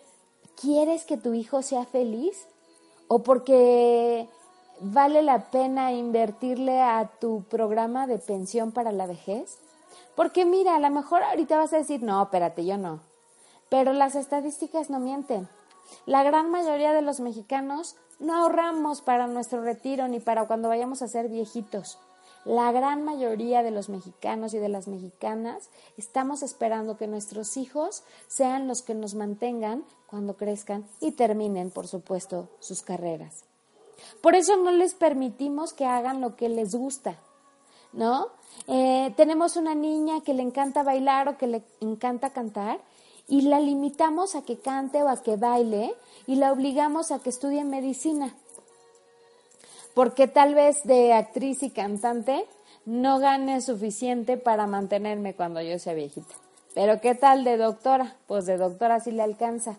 quieres 0.61 1.05
que 1.05 1.17
tu 1.17 1.33
hijo 1.33 1.63
sea 1.63 1.85
feliz? 1.87 2.47
¿O 3.09 3.23
porque 3.23 4.29
vale 4.81 5.23
la 5.23 5.51
pena 5.51 5.93
invertirle 5.93 6.83
a 6.83 7.11
tu 7.21 7.43
programa 7.45 8.07
de 8.07 8.19
pensión 8.19 8.71
para 8.73 8.93
la 8.93 9.07
vejez? 9.07 9.59
Porque 10.15 10.45
mira, 10.45 10.77
a 10.77 10.81
lo 10.81 10.91
mejor 10.91 11.23
ahorita 11.23 11.59
vas 11.59 11.73
a 11.73 11.79
decir, 11.79 12.03
no, 12.03 12.23
espérate, 12.23 12.65
yo 12.65 12.79
no. 12.79 13.01
Pero 13.69 13.93
las 13.93 14.15
estadísticas 14.15 14.91
no 14.91 15.01
mienten. 15.01 15.49
La 16.07 16.23
gran 16.23 16.51
mayoría 16.51 16.93
de 16.93 17.03
los 17.03 17.21
mexicanos 17.21 17.97
no 18.19 18.37
ahorramos 18.37 19.03
para 19.03 19.27
nuestro 19.27 19.63
retiro 19.63 20.09
ni 20.09 20.21
para 20.21 20.47
cuando 20.47 20.69
vayamos 20.69 21.03
a 21.03 21.09
ser 21.09 21.29
viejitos. 21.29 21.99
La 22.45 22.73
gran 22.73 23.05
mayoría 23.05 23.63
de 23.63 23.71
los 23.71 23.89
mexicanos 23.89 24.53
y 24.53 24.59
de 24.59 24.69
las 24.69 24.87
mexicanas 24.87 25.71
estamos 25.97 26.43
esperando 26.43 26.99
que 26.99 27.07
nuestros 27.07 27.57
hijos 27.57 28.03
sean 28.29 28.69
los 28.69 28.83
que 28.83 28.95
nos 28.95 29.15
mantengan 29.15 29.85
cuando 30.07 30.37
crezcan 30.37 30.87
y 31.01 31.13
terminen, 31.13 31.71
por 31.71 31.89
supuesto, 31.89 32.51
sus 32.61 32.83
carreras. 32.83 33.45
Por 34.21 34.35
eso 34.35 34.57
no 34.57 34.73
les 34.73 34.95
permitimos 34.95 35.73
que 35.73 35.87
hagan 35.87 36.21
lo 36.21 36.37
que 36.37 36.51
les 36.51 36.75
gusta, 36.75 37.19
¿no? 37.95 38.29
Eh, 38.67 39.13
tenemos 39.17 39.57
una 39.57 39.75
niña 39.75 40.21
que 40.23 40.35
le 40.35 40.43
encanta 40.43 40.83
bailar 40.83 41.29
o 41.29 41.39
que 41.39 41.47
le 41.47 41.63
encanta 41.81 42.31
cantar 42.31 42.81
y 43.29 43.43
la 43.43 43.61
limitamos 43.61 44.35
a 44.35 44.43
que 44.43 44.59
cante 44.59 45.03
o 45.03 45.09
a 45.09 45.23
que 45.23 45.37
baile 45.37 45.95
y 46.27 46.37
la 46.37 46.53
obligamos 46.53 47.11
a 47.11 47.19
que 47.19 47.31
estudie 47.31 47.65
medicina. 47.65 48.35
Porque 49.95 50.27
tal 50.27 50.55
vez 50.55 50.83
de 50.85 51.13
actriz 51.13 51.63
y 51.63 51.71
cantante 51.71 52.47
no 52.85 53.19
gane 53.19 53.61
suficiente 53.61 54.37
para 54.37 54.67
mantenerme 54.67 55.35
cuando 55.35 55.61
yo 55.63 55.79
sea 55.79 55.95
viejita. 55.95 56.35
Pero 56.75 57.01
¿qué 57.01 57.15
tal 57.15 57.45
de 57.45 57.57
doctora? 57.57 58.17
Pues 58.27 58.47
de 58.47 58.57
doctora 58.57 59.01
sí 59.01 59.13
le 59.13 59.23
alcanza. 59.23 59.79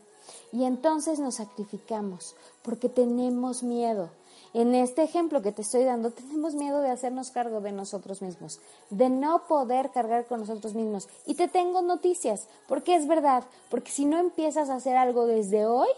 Y 0.51 0.63
entonces 0.63 1.19
nos 1.19 1.35
sacrificamos 1.35 2.35
porque 2.61 2.89
tenemos 2.89 3.61
miedo. 3.61 4.09
En 4.55 4.73
este 4.73 5.03
ejemplo 5.03 5.41
que 5.41 5.51
te 5.51 5.63
estoy 5.63 5.83
dando, 5.83 6.11
tenemos 6.11 6.55
miedo 6.55 6.79
de 6.79 6.89
hacernos 6.89 7.29
cargo 7.29 7.59
de 7.59 7.73
nosotros 7.73 8.21
mismos, 8.21 8.61
de 8.89 9.09
no 9.09 9.47
poder 9.47 9.91
cargar 9.91 10.27
con 10.27 10.39
nosotros 10.39 10.75
mismos. 10.75 11.09
Y 11.25 11.35
te 11.35 11.49
tengo 11.49 11.81
noticias, 11.81 12.47
porque 12.65 12.95
es 12.95 13.05
verdad, 13.05 13.43
porque 13.69 13.91
si 13.91 14.05
no 14.05 14.17
empiezas 14.17 14.69
a 14.69 14.75
hacer 14.75 14.95
algo 14.95 15.27
desde 15.27 15.65
hoy, 15.65 15.89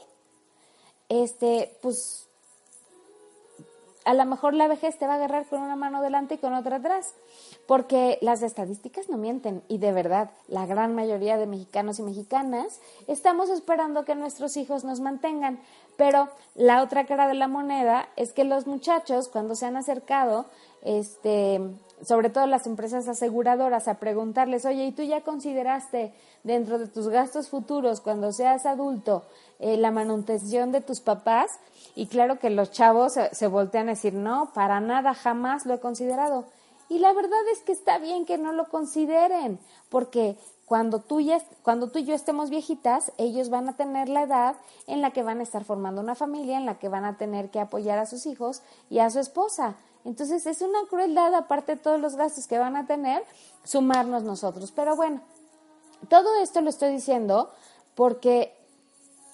este, 1.07 1.77
pues 1.83 2.26
a 4.07 4.13
lo 4.13 4.25
mejor 4.25 4.53
la 4.53 4.69
vejez 4.69 4.97
te 4.97 5.05
va 5.05 5.13
a 5.13 5.15
agarrar 5.17 5.45
con 5.47 5.61
una 5.61 5.75
mano 5.75 6.01
delante 6.01 6.35
y 6.35 6.37
con 6.37 6.53
otra 6.53 6.77
atrás, 6.77 7.13
porque 7.67 8.17
las 8.21 8.41
estadísticas 8.41 9.09
no 9.09 9.17
mienten 9.17 9.63
y 9.67 9.79
de 9.79 9.91
verdad 9.91 10.31
la 10.47 10.65
gran 10.65 10.95
mayoría 10.95 11.37
de 11.37 11.45
mexicanos 11.45 11.99
y 11.99 12.03
mexicanas 12.03 12.79
estamos 13.07 13.49
esperando 13.49 14.05
que 14.05 14.15
nuestros 14.15 14.55
hijos 14.55 14.85
nos 14.85 15.01
mantengan, 15.01 15.59
pero 15.97 16.29
la 16.55 16.83
otra 16.83 17.05
cara 17.05 17.27
de 17.27 17.33
la 17.33 17.49
moneda 17.49 18.07
es 18.15 18.31
que 18.31 18.45
los 18.45 18.65
muchachos 18.65 19.27
cuando 19.27 19.55
se 19.55 19.65
han 19.65 19.75
acercado, 19.75 20.45
este, 20.83 21.59
sobre 22.03 22.29
todo 22.29 22.45
las 22.45 22.67
empresas 22.67 23.07
aseguradoras, 23.07 23.87
a 23.87 23.95
preguntarles, 23.95 24.65
oye, 24.65 24.85
¿y 24.85 24.91
tú 24.91 25.03
ya 25.03 25.21
consideraste 25.21 26.13
dentro 26.43 26.77
de 26.77 26.87
tus 26.87 27.09
gastos 27.09 27.49
futuros 27.49 28.01
cuando 28.01 28.31
seas 28.31 28.65
adulto 28.65 29.23
eh, 29.59 29.77
la 29.77 29.91
manutención 29.91 30.71
de 30.71 30.81
tus 30.81 31.01
papás? 31.01 31.59
Y 31.95 32.07
claro 32.07 32.37
que 32.37 32.49
los 32.49 32.71
chavos 32.71 33.15
se, 33.31 33.47
voltean 33.47 33.87
a 33.87 33.91
decir, 33.91 34.13
no, 34.13 34.51
para 34.53 34.79
nada, 34.79 35.13
jamás 35.13 35.65
lo 35.65 35.73
he 35.73 35.79
considerado. 35.79 36.45
Y 36.89 36.99
la 36.99 37.11
verdad 37.13 37.39
es 37.51 37.61
que 37.61 37.71
está 37.71 37.97
bien 37.97 38.25
que 38.25 38.37
no 38.37 38.53
lo 38.53 38.69
consideren, 38.69 39.59
porque 39.89 40.37
cuando 40.65 40.99
tú, 40.99 41.19
ya, 41.19 41.41
cuando 41.63 41.89
tú 41.89 41.99
y 41.99 42.05
yo 42.05 42.13
estemos 42.13 42.49
viejitas, 42.49 43.11
ellos 43.17 43.49
van 43.49 43.69
a 43.69 43.75
tener 43.75 44.07
la 44.07 44.23
edad 44.23 44.55
en 44.85 45.01
la 45.01 45.11
que 45.11 45.23
van 45.23 45.39
a 45.39 45.43
estar 45.43 45.63
formando 45.63 46.01
una 46.01 46.13
familia, 46.13 46.57
en 46.57 46.65
la 46.65 46.77
que 46.77 46.89
van 46.89 47.05
a 47.05 47.17
tener 47.17 47.49
que 47.49 47.59
apoyar 47.59 47.97
a 47.99 48.05
sus 48.05 48.25
hijos 48.25 48.61
y 48.89 48.99
a 48.99 49.09
su 49.09 49.19
esposa. 49.19 49.75
Entonces 50.05 50.45
es 50.45 50.61
una 50.61 50.79
crueldad, 50.89 51.33
aparte 51.35 51.75
de 51.75 51.81
todos 51.81 51.99
los 51.99 52.15
gastos 52.15 52.47
que 52.47 52.57
van 52.57 52.75
a 52.75 52.87
tener, 52.87 53.23
sumarnos 53.63 54.23
nosotros. 54.23 54.71
Pero 54.71 54.95
bueno, 54.95 55.21
todo 56.09 56.41
esto 56.41 56.61
lo 56.61 56.69
estoy 56.69 56.91
diciendo 56.91 57.51
porque 57.95 58.53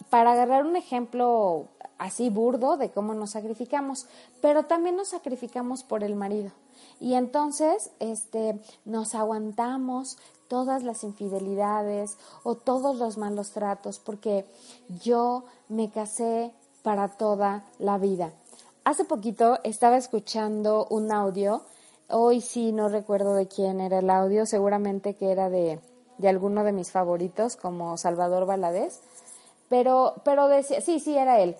para 0.09 0.33
agarrar 0.33 0.65
un 0.65 0.75
ejemplo 0.75 1.67
así 1.97 2.29
burdo 2.29 2.77
de 2.77 2.91
cómo 2.91 3.13
nos 3.13 3.31
sacrificamos, 3.31 4.07
pero 4.41 4.63
también 4.65 4.95
nos 4.95 5.09
sacrificamos 5.09 5.83
por 5.83 6.03
el 6.03 6.15
marido. 6.15 6.51
Y 6.99 7.15
entonces, 7.15 7.91
este, 7.99 8.59
nos 8.85 9.15
aguantamos 9.15 10.17
todas 10.47 10.83
las 10.83 11.03
infidelidades 11.03 12.17
o 12.43 12.55
todos 12.55 12.97
los 12.97 13.17
malos 13.17 13.51
tratos 13.51 13.99
porque 13.99 14.45
yo 15.01 15.45
me 15.67 15.89
casé 15.89 16.53
para 16.83 17.07
toda 17.07 17.65
la 17.79 17.97
vida. 17.97 18.31
Hace 18.85 19.05
poquito 19.05 19.59
estaba 19.63 19.95
escuchando 19.95 20.87
un 20.89 21.13
audio, 21.13 21.61
hoy 22.09 22.41
sí 22.41 22.73
no 22.73 22.89
recuerdo 22.89 23.33
de 23.33 23.47
quién 23.47 23.79
era 23.79 23.99
el 23.99 24.09
audio, 24.09 24.45
seguramente 24.45 25.15
que 25.15 25.31
era 25.31 25.49
de, 25.49 25.79
de 26.17 26.27
alguno 26.27 26.65
de 26.65 26.73
mis 26.73 26.91
favoritos 26.91 27.55
como 27.55 27.95
Salvador 27.97 28.45
Valadez, 28.45 28.99
pero, 29.69 30.15
pero 30.25 30.49
decía, 30.49 30.81
sí, 30.81 30.99
sí, 30.99 31.17
era 31.17 31.39
él, 31.39 31.55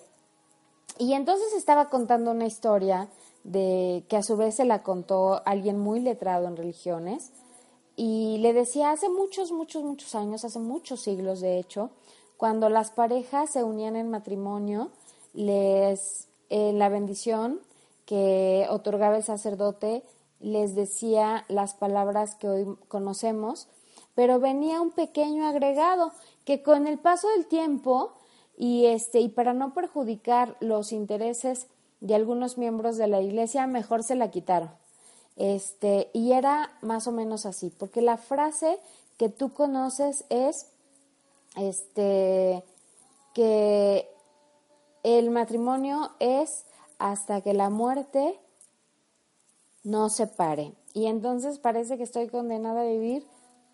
y 0.98 1.14
entonces 1.14 1.54
estaba 1.54 1.88
contando 1.88 2.30
una 2.30 2.44
historia 2.44 3.08
de 3.42 4.04
que 4.10 4.18
a 4.18 4.22
su 4.22 4.36
vez 4.36 4.56
se 4.56 4.66
la 4.66 4.82
contó 4.82 5.40
alguien 5.46 5.78
muy 5.78 6.00
letrado 6.00 6.46
en 6.46 6.58
religiones 6.58 7.30
y 7.96 8.36
le 8.38 8.52
decía 8.52 8.90
hace 8.90 9.08
muchos, 9.08 9.50
muchos, 9.50 9.82
muchos 9.82 10.14
años, 10.14 10.44
hace 10.44 10.58
muchos 10.58 11.00
siglos 11.00 11.40
de 11.40 11.58
hecho, 11.58 11.88
cuando 12.36 12.68
las 12.68 12.90
parejas 12.90 13.50
se 13.50 13.64
unían 13.64 13.96
en 13.96 14.10
matrimonio, 14.10 14.90
les 15.32 16.28
en 16.54 16.78
la 16.78 16.88
bendición 16.88 17.58
que 18.06 18.68
otorgaba 18.70 19.16
el 19.16 19.24
sacerdote 19.24 20.04
les 20.38 20.76
decía 20.76 21.44
las 21.48 21.74
palabras 21.74 22.36
que 22.36 22.48
hoy 22.48 22.76
conocemos, 22.86 23.66
pero 24.14 24.38
venía 24.38 24.80
un 24.80 24.92
pequeño 24.92 25.48
agregado 25.48 26.12
que 26.44 26.62
con 26.62 26.86
el 26.86 27.00
paso 27.00 27.28
del 27.30 27.46
tiempo 27.46 28.12
y 28.56 28.86
este 28.86 29.18
y 29.18 29.30
para 29.30 29.52
no 29.52 29.74
perjudicar 29.74 30.56
los 30.60 30.92
intereses 30.92 31.66
de 32.00 32.14
algunos 32.14 32.56
miembros 32.56 32.98
de 32.98 33.08
la 33.08 33.20
iglesia 33.20 33.66
mejor 33.66 34.04
se 34.04 34.14
la 34.14 34.30
quitaron. 34.30 34.70
Este 35.34 36.08
y 36.12 36.34
era 36.34 36.70
más 36.82 37.08
o 37.08 37.12
menos 37.12 37.46
así 37.46 37.70
porque 37.76 38.00
la 38.00 38.16
frase 38.16 38.78
que 39.16 39.28
tú 39.28 39.52
conoces 39.52 40.24
es 40.28 40.68
este 41.56 42.62
que 43.34 44.13
el 45.04 45.30
matrimonio 45.30 46.10
es 46.18 46.66
hasta 46.98 47.40
que 47.40 47.54
la 47.54 47.70
muerte 47.70 48.40
no 49.84 50.08
se 50.08 50.26
pare 50.26 50.72
y 50.92 51.06
entonces 51.06 51.60
parece 51.60 51.96
que 51.96 52.02
estoy 52.02 52.26
condenada 52.26 52.80
a 52.80 52.86
vivir 52.86 53.24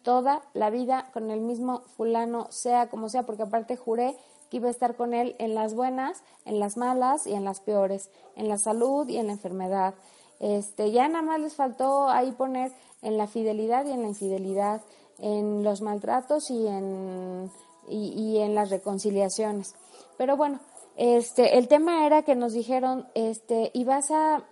toda 0.02 0.42
la 0.52 0.68
vida 0.68 1.10
con 1.12 1.30
el 1.30 1.40
mismo 1.40 1.80
fulano 1.96 2.48
sea 2.50 2.90
como 2.90 3.08
sea 3.08 3.24
porque 3.24 3.44
aparte 3.44 3.76
juré 3.76 4.16
que 4.50 4.58
iba 4.58 4.68
a 4.68 4.72
estar 4.72 4.96
con 4.96 5.14
él 5.14 5.36
en 5.38 5.54
las 5.54 5.74
buenas, 5.74 6.22
en 6.44 6.58
las 6.58 6.76
malas 6.76 7.26
y 7.26 7.32
en 7.34 7.44
las 7.44 7.60
peores, 7.60 8.10
en 8.34 8.48
la 8.48 8.58
salud 8.58 9.08
y 9.08 9.16
en 9.16 9.28
la 9.28 9.32
enfermedad. 9.32 9.94
Este, 10.40 10.90
ya 10.90 11.06
nada 11.08 11.22
más 11.22 11.40
les 11.40 11.54
faltó 11.54 12.08
ahí 12.08 12.32
poner 12.32 12.72
en 13.02 13.16
la 13.16 13.28
fidelidad 13.28 13.86
y 13.86 13.92
en 13.92 14.02
la 14.02 14.08
infidelidad, 14.08 14.82
en 15.18 15.62
los 15.62 15.82
maltratos 15.82 16.50
y 16.50 16.66
en, 16.66 17.50
y, 17.88 18.38
en 18.38 18.54
las 18.54 18.70
reconciliaciones. 18.70 19.74
Pero 20.16 20.36
bueno, 20.36 20.58
este, 21.02 21.56
el 21.56 21.66
tema 21.66 22.04
era 22.04 22.24
que 22.24 22.34
nos 22.34 22.52
dijeron, 22.52 23.08
este, 23.14 23.70
y 23.72 23.84
vas 23.84 24.10
a, 24.10 24.44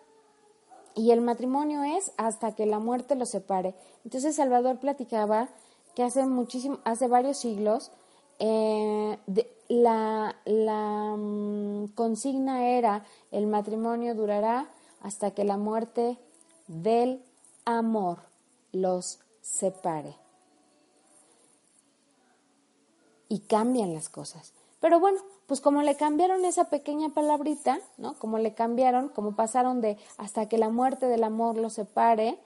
y 0.95 1.11
el 1.11 1.21
matrimonio 1.21 1.83
es 1.85 2.13
hasta 2.17 2.55
que 2.55 2.65
la 2.65 2.79
muerte 2.79 3.17
los 3.17 3.29
separe. 3.29 3.75
Entonces 4.03 4.37
Salvador 4.37 4.79
platicaba 4.79 5.51
que 5.95 6.05
hace 6.05 6.25
muchísimo, 6.25 6.79
hace 6.85 7.07
varios 7.07 7.37
siglos, 7.37 7.93
eh, 8.39 9.19
la, 9.69 10.37
la 10.47 11.17
mm, 11.19 11.89
consigna 11.89 12.67
era 12.67 13.05
el 13.31 13.47
matrimonio 13.47 14.15
durará 14.15 14.71
hasta 15.03 15.33
que 15.33 15.45
la 15.45 15.59
muerte 15.59 16.17
del 16.67 17.23
amor 17.67 18.21
los 18.73 19.19
separe. 19.43 20.17
Y 23.29 23.41
cambian 23.41 23.93
las 23.93 24.09
cosas. 24.09 24.55
Pero 24.81 25.01
bueno, 25.01 25.19
pues 25.47 25.61
como 25.61 25.83
le 25.83 25.97
cambiaron 25.97 26.45
esa 26.45 26.65
pequeña 26.71 27.09
palabrita, 27.11 27.79
¿no? 27.97 28.15
Como 28.15 28.39
le 28.39 28.55
cambiaron, 28.55 29.09
como 29.09 29.35
pasaron 29.35 29.81
de 29.81 29.97
hasta 30.17 30.49
que 30.49 30.59
la 30.59 30.69
muerte 30.69 31.07
del 31.07 31.25
amor 31.25 31.57
los 31.57 31.75
separe, 31.75 32.39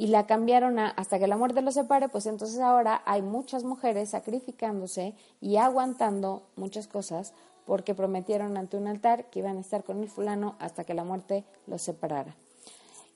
y 0.00 0.06
la 0.06 0.24
cambiaron 0.24 0.78
a 0.78 0.88
hasta 0.88 1.18
que 1.18 1.26
la 1.26 1.36
muerte 1.36 1.60
los 1.60 1.74
separe, 1.74 2.08
pues 2.08 2.24
entonces 2.24 2.58
ahora 2.60 3.02
hay 3.04 3.20
muchas 3.20 3.64
mujeres 3.64 4.08
sacrificándose 4.08 5.14
y 5.42 5.58
aguantando 5.58 6.42
muchas 6.56 6.88
cosas 6.88 7.34
porque 7.66 7.94
prometieron 7.94 8.56
ante 8.56 8.78
un 8.78 8.88
altar 8.88 9.28
que 9.28 9.40
iban 9.40 9.58
a 9.58 9.60
estar 9.60 9.84
con 9.84 10.00
el 10.02 10.08
fulano 10.08 10.56
hasta 10.58 10.84
que 10.84 10.94
la 10.94 11.04
muerte 11.04 11.44
los 11.66 11.82
separara. 11.82 12.34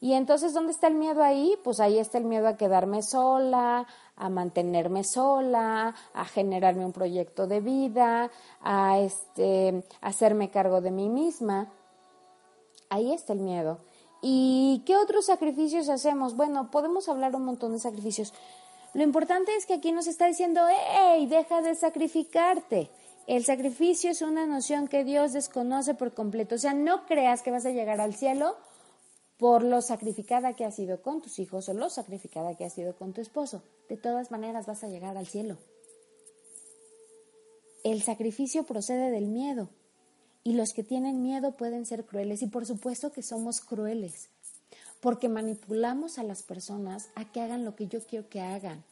Y 0.04 0.12
entonces, 0.12 0.52
¿dónde 0.52 0.72
está 0.72 0.88
el 0.88 0.96
miedo 0.96 1.22
ahí? 1.22 1.56
Pues 1.64 1.80
ahí 1.80 1.98
está 1.98 2.18
el 2.18 2.24
miedo 2.24 2.46
a 2.46 2.58
quedarme 2.58 3.02
sola, 3.02 3.86
a 4.16 4.28
mantenerme 4.28 5.02
sola, 5.02 5.94
a 6.12 6.24
generarme 6.26 6.84
un 6.84 6.92
proyecto 6.92 7.46
de 7.46 7.60
vida, 7.60 8.30
a 8.60 8.98
este, 8.98 9.82
hacerme 10.02 10.50
cargo 10.50 10.82
de 10.82 10.90
mí 10.90 11.08
misma. 11.08 11.72
Ahí 12.90 13.14
está 13.14 13.32
el 13.32 13.38
miedo. 13.38 13.78
¿Y 14.20 14.82
qué 14.84 14.94
otros 14.98 15.24
sacrificios 15.24 15.88
hacemos? 15.88 16.36
Bueno, 16.36 16.70
podemos 16.70 17.08
hablar 17.08 17.34
un 17.34 17.46
montón 17.46 17.72
de 17.72 17.78
sacrificios. 17.78 18.34
Lo 18.92 19.04
importante 19.04 19.56
es 19.56 19.64
que 19.64 19.72
aquí 19.72 19.90
nos 19.90 20.06
está 20.06 20.26
diciendo, 20.26 20.60
¡hey! 20.98 21.24
Deja 21.24 21.62
de 21.62 21.74
sacrificarte. 21.74 22.90
El 23.26 23.46
sacrificio 23.46 24.10
es 24.10 24.20
una 24.20 24.44
noción 24.44 24.86
que 24.86 25.02
Dios 25.02 25.32
desconoce 25.32 25.94
por 25.94 26.12
completo. 26.12 26.56
O 26.56 26.58
sea, 26.58 26.74
no 26.74 27.06
creas 27.06 27.40
que 27.40 27.50
vas 27.50 27.64
a 27.64 27.70
llegar 27.70 28.02
al 28.02 28.14
cielo 28.14 28.54
por 29.38 29.62
lo 29.62 29.82
sacrificada 29.82 30.54
que 30.54 30.64
has 30.64 30.76
sido 30.76 31.02
con 31.02 31.20
tus 31.20 31.38
hijos 31.38 31.68
o 31.68 31.74
lo 31.74 31.90
sacrificada 31.90 32.56
que 32.56 32.64
has 32.64 32.72
sido 32.72 32.94
con 32.94 33.12
tu 33.12 33.20
esposo. 33.20 33.62
De 33.88 33.96
todas 33.96 34.30
maneras 34.30 34.66
vas 34.66 34.84
a 34.84 34.88
llegar 34.88 35.16
al 35.16 35.26
cielo. 35.26 35.58
El 37.82 38.02
sacrificio 38.02 38.64
procede 38.64 39.10
del 39.10 39.26
miedo. 39.26 39.68
Y 40.46 40.54
los 40.54 40.74
que 40.74 40.82
tienen 40.84 41.22
miedo 41.22 41.56
pueden 41.56 41.86
ser 41.86 42.04
crueles 42.04 42.42
y 42.42 42.46
por 42.46 42.66
supuesto 42.66 43.12
que 43.12 43.22
somos 43.22 43.60
crueles. 43.60 44.28
porque 45.00 45.28
manipulamos 45.28 46.18
a 46.18 46.22
las 46.22 46.42
personas 46.42 47.10
a 47.14 47.30
que 47.30 47.42
hagan 47.42 47.66
lo 47.66 47.76
que 47.76 47.88
yo 47.88 48.00
quiero 48.06 48.30
que 48.30 48.40
hagan. 48.40 48.84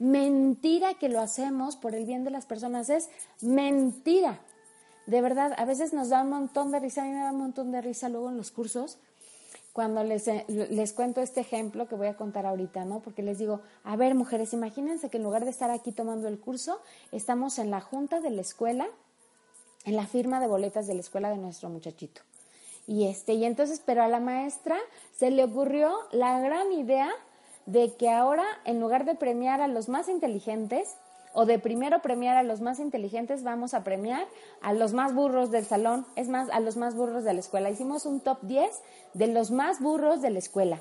Mentira 0.00 0.94
que 0.94 1.08
lo 1.08 1.20
hacemos 1.20 1.76
por 1.76 1.94
el 1.94 2.06
bien 2.06 2.24
de 2.24 2.32
las 2.32 2.44
personas 2.44 2.90
es 2.90 3.08
mentira. 3.40 4.40
De 5.06 5.22
verdad, 5.22 5.52
a 5.56 5.64
veces 5.64 5.92
nos 5.92 6.08
da 6.08 6.22
un 6.22 6.30
montón 6.30 6.72
de 6.72 6.80
risa, 6.80 7.02
a 7.02 7.04
mí 7.04 7.12
me 7.12 7.20
da 7.20 7.30
un 7.30 7.38
montón 7.38 7.70
de 7.70 7.82
risa 7.82 8.08
luego 8.08 8.30
en 8.30 8.36
los 8.36 8.50
cursos 8.50 8.98
cuando 9.72 10.02
les, 10.02 10.26
eh, 10.28 10.44
les 10.48 10.92
cuento 10.92 11.20
este 11.20 11.40
ejemplo 11.40 11.86
que 11.86 11.94
voy 11.94 12.08
a 12.08 12.16
contar 12.16 12.46
ahorita, 12.46 12.84
¿no? 12.84 13.00
Porque 13.00 13.22
les 13.22 13.38
digo, 13.38 13.60
a 13.84 13.96
ver, 13.96 14.14
mujeres, 14.14 14.52
imagínense 14.52 15.10
que 15.10 15.18
en 15.18 15.22
lugar 15.22 15.44
de 15.44 15.50
estar 15.50 15.70
aquí 15.70 15.92
tomando 15.92 16.28
el 16.28 16.40
curso, 16.40 16.80
estamos 17.12 17.58
en 17.58 17.70
la 17.70 17.80
junta 17.80 18.20
de 18.20 18.30
la 18.30 18.40
escuela, 18.40 18.88
en 19.84 19.96
la 19.96 20.06
firma 20.06 20.40
de 20.40 20.48
boletas 20.48 20.86
de 20.86 20.94
la 20.94 21.00
escuela 21.00 21.30
de 21.30 21.36
nuestro 21.36 21.68
muchachito. 21.68 22.22
Y 22.86 23.06
este, 23.06 23.34
y 23.34 23.44
entonces, 23.44 23.80
pero 23.84 24.02
a 24.02 24.08
la 24.08 24.20
maestra 24.20 24.76
se 25.16 25.30
le 25.30 25.44
ocurrió 25.44 25.96
la 26.10 26.40
gran 26.40 26.72
idea 26.72 27.08
de 27.66 27.94
que 27.94 28.10
ahora, 28.10 28.44
en 28.64 28.80
lugar 28.80 29.04
de 29.04 29.14
premiar 29.14 29.60
a 29.60 29.68
los 29.68 29.88
más 29.88 30.08
inteligentes, 30.08 30.96
o 31.32 31.46
de 31.46 31.58
primero 31.58 32.02
premiar 32.02 32.36
a 32.36 32.42
los 32.42 32.60
más 32.60 32.80
inteligentes, 32.80 33.42
vamos 33.42 33.74
a 33.74 33.84
premiar 33.84 34.26
a 34.62 34.72
los 34.72 34.92
más 34.92 35.14
burros 35.14 35.50
del 35.50 35.64
salón, 35.64 36.06
es 36.16 36.28
más, 36.28 36.50
a 36.50 36.60
los 36.60 36.76
más 36.76 36.94
burros 36.94 37.24
de 37.24 37.34
la 37.34 37.40
escuela. 37.40 37.70
Hicimos 37.70 38.06
un 38.06 38.20
top 38.20 38.38
10 38.42 38.70
de 39.14 39.26
los 39.28 39.50
más 39.50 39.80
burros 39.80 40.22
de 40.22 40.30
la 40.30 40.38
escuela. 40.38 40.80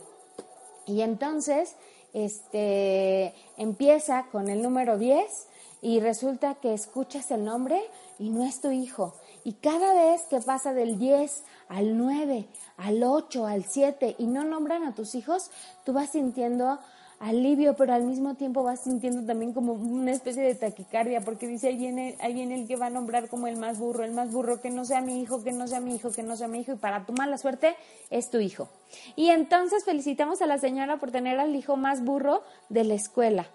Y 0.85 1.01
entonces, 1.01 1.75
este, 2.13 3.35
empieza 3.57 4.25
con 4.31 4.49
el 4.49 4.63
número 4.63 4.97
10 4.97 5.47
y 5.81 5.99
resulta 5.99 6.55
que 6.55 6.73
escuchas 6.73 7.29
el 7.31 7.45
nombre 7.45 7.81
y 8.17 8.31
no 8.31 8.43
es 8.43 8.59
tu 8.59 8.71
hijo. 8.71 9.13
Y 9.43 9.53
cada 9.53 9.93
vez 9.93 10.23
que 10.23 10.39
pasa 10.39 10.73
del 10.73 10.97
10 10.97 11.43
al 11.69 11.97
9, 11.97 12.47
al 12.77 13.03
8, 13.03 13.45
al 13.45 13.63
7 13.65 14.15
y 14.17 14.25
no 14.25 14.43
nombran 14.43 14.83
a 14.83 14.95
tus 14.95 15.15
hijos, 15.15 15.51
tú 15.85 15.93
vas 15.93 16.09
sintiendo 16.09 16.79
alivio, 17.19 17.75
pero 17.75 17.93
al 17.93 18.03
mismo 18.03 18.35
tiempo 18.35 18.63
vas 18.63 18.81
sintiendo 18.81 19.25
también 19.25 19.53
como 19.53 19.73
una 19.73 20.11
especie 20.11 20.41
de 20.41 20.55
taquicardia, 20.55 21.21
porque 21.21 21.47
dice, 21.47 21.67
ahí 21.67 21.77
viene, 21.77 22.15
ahí 22.19 22.33
viene 22.33 22.55
el 22.55 22.67
que 22.67 22.77
va 22.77 22.85
a 22.85 22.89
nombrar 22.89 23.27
como 23.27 23.47
el 23.47 23.57
más 23.57 23.77
burro, 23.77 24.05
el 24.05 24.13
más 24.13 24.31
burro, 24.31 24.61
que 24.61 24.69
no 24.69 24.85
sea 24.85 25.01
mi 25.01 25.21
hijo, 25.21 25.43
que 25.43 25.51
no 25.51 25.67
sea 25.67 25.81
mi 25.81 25.95
hijo, 25.95 26.11
que 26.11 26.23
no 26.23 26.37
sea 26.37 26.47
mi 26.47 26.59
hijo, 26.59 26.71
y 26.71 26.77
para 26.77 27.05
tu 27.05 27.13
mala 27.13 27.37
suerte 27.37 27.75
es 28.09 28.29
tu 28.29 28.39
hijo. 28.39 28.69
Y 29.17 29.29
entonces 29.29 29.83
felicitamos 29.83 30.41
a 30.41 30.45
la 30.45 30.57
señora 30.57 30.97
por 30.97 31.11
tener 31.11 31.39
al 31.39 31.55
hijo 31.55 31.75
más 31.75 32.03
burro 32.03 32.41
de 32.69 32.85
la 32.85 32.93
escuela. 32.93 33.47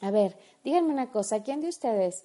A 0.00 0.10
ver, 0.10 0.36
díganme 0.64 0.92
una 0.92 1.10
cosa, 1.12 1.44
¿quién 1.44 1.60
de 1.60 1.68
ustedes, 1.68 2.24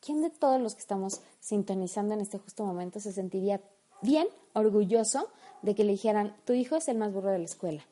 quién 0.00 0.22
de 0.22 0.30
todos 0.30 0.60
los 0.60 0.74
que 0.74 0.80
estamos 0.80 1.20
sintonizando 1.40 2.14
en 2.14 2.20
este 2.20 2.38
justo 2.38 2.64
momento 2.64 3.00
se 3.00 3.12
sentiría 3.12 3.60
bien 4.02 4.28
orgulloso 4.52 5.28
de 5.62 5.74
que 5.74 5.82
le 5.82 5.92
dijeran, 5.92 6.36
tu 6.44 6.52
hijo 6.52 6.76
es 6.76 6.86
el 6.86 6.96
más 6.96 7.12
burro 7.12 7.30
de 7.30 7.38
la 7.38 7.44
escuela? 7.44 7.84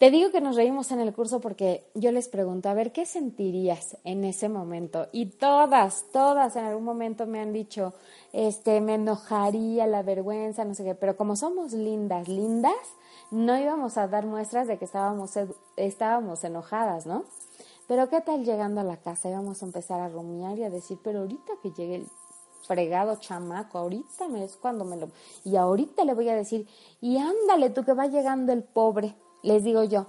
Te 0.00 0.10
digo 0.10 0.30
que 0.30 0.40
nos 0.40 0.56
reímos 0.56 0.92
en 0.92 1.00
el 1.00 1.12
curso 1.12 1.42
porque 1.42 1.84
yo 1.94 2.10
les 2.10 2.28
pregunto, 2.28 2.70
a 2.70 2.74
ver, 2.74 2.90
¿qué 2.90 3.04
sentirías 3.04 3.98
en 4.04 4.24
ese 4.24 4.48
momento? 4.48 5.08
Y 5.12 5.26
todas, 5.26 6.06
todas 6.10 6.56
en 6.56 6.64
algún 6.64 6.84
momento 6.84 7.26
me 7.26 7.38
han 7.38 7.52
dicho, 7.52 7.92
este, 8.32 8.80
me 8.80 8.94
enojaría, 8.94 9.86
la 9.86 10.02
vergüenza, 10.02 10.64
no 10.64 10.72
sé 10.72 10.84
qué, 10.84 10.94
pero 10.94 11.18
como 11.18 11.36
somos 11.36 11.74
lindas, 11.74 12.28
lindas, 12.28 12.72
no 13.30 13.58
íbamos 13.58 13.98
a 13.98 14.08
dar 14.08 14.24
muestras 14.24 14.68
de 14.68 14.78
que 14.78 14.86
estábamos, 14.86 15.32
estábamos 15.76 16.44
enojadas, 16.44 17.04
¿no? 17.04 17.24
Pero 17.86 18.08
¿qué 18.08 18.22
tal 18.22 18.46
llegando 18.46 18.80
a 18.80 18.84
la 18.84 18.96
casa? 18.96 19.28
Íbamos 19.28 19.62
a 19.62 19.66
empezar 19.66 20.00
a 20.00 20.08
rumiar 20.08 20.56
y 20.56 20.64
a 20.64 20.70
decir, 20.70 20.98
pero 21.04 21.18
ahorita 21.18 21.52
que 21.62 21.72
llegue 21.72 21.96
el 21.96 22.06
fregado 22.66 23.16
chamaco, 23.16 23.76
ahorita 23.76 24.28
me 24.28 24.44
es 24.44 24.56
cuando 24.56 24.86
me 24.86 24.96
lo... 24.96 25.10
Y 25.44 25.56
ahorita 25.56 26.06
le 26.06 26.14
voy 26.14 26.30
a 26.30 26.34
decir, 26.34 26.66
y 27.02 27.18
ándale 27.18 27.68
tú 27.68 27.84
que 27.84 27.92
va 27.92 28.06
llegando 28.06 28.54
el 28.54 28.62
pobre 28.62 29.14
les 29.42 29.64
digo 29.64 29.84
yo, 29.84 30.06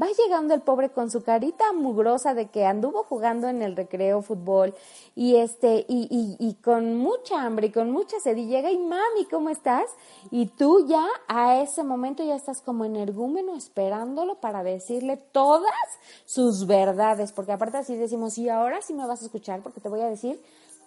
va 0.00 0.08
llegando 0.08 0.54
el 0.54 0.60
pobre 0.60 0.90
con 0.90 1.10
su 1.10 1.22
carita 1.22 1.72
mugrosa 1.72 2.34
de 2.34 2.48
que 2.48 2.66
anduvo 2.66 3.04
jugando 3.04 3.48
en 3.48 3.62
el 3.62 3.76
recreo 3.76 4.22
fútbol 4.22 4.74
y 5.14 5.36
este 5.36 5.86
y, 5.88 6.08
y, 6.10 6.36
y, 6.44 6.54
con 6.54 6.96
mucha 6.96 7.42
hambre 7.42 7.68
y 7.68 7.70
con 7.70 7.92
mucha 7.92 8.18
sed 8.18 8.36
y 8.36 8.46
llega 8.46 8.72
y 8.72 8.78
mami 8.78 9.24
cómo 9.30 9.50
estás 9.50 9.84
y 10.30 10.46
tú 10.46 10.86
ya 10.88 11.06
a 11.28 11.60
ese 11.60 11.84
momento 11.84 12.24
ya 12.24 12.34
estás 12.34 12.60
como 12.60 12.84
energúmeno 12.84 13.56
esperándolo 13.56 14.40
para 14.40 14.64
decirle 14.64 15.16
todas 15.16 15.70
sus 16.24 16.66
verdades 16.66 17.32
porque 17.32 17.52
aparte 17.52 17.78
así 17.78 17.94
decimos 17.94 18.36
y 18.38 18.48
ahora 18.48 18.82
sí 18.82 18.94
me 18.94 19.06
vas 19.06 19.22
a 19.22 19.26
escuchar 19.26 19.62
porque 19.62 19.80
te 19.80 19.88
voy 19.88 20.00
a 20.00 20.10
decir 20.10 20.42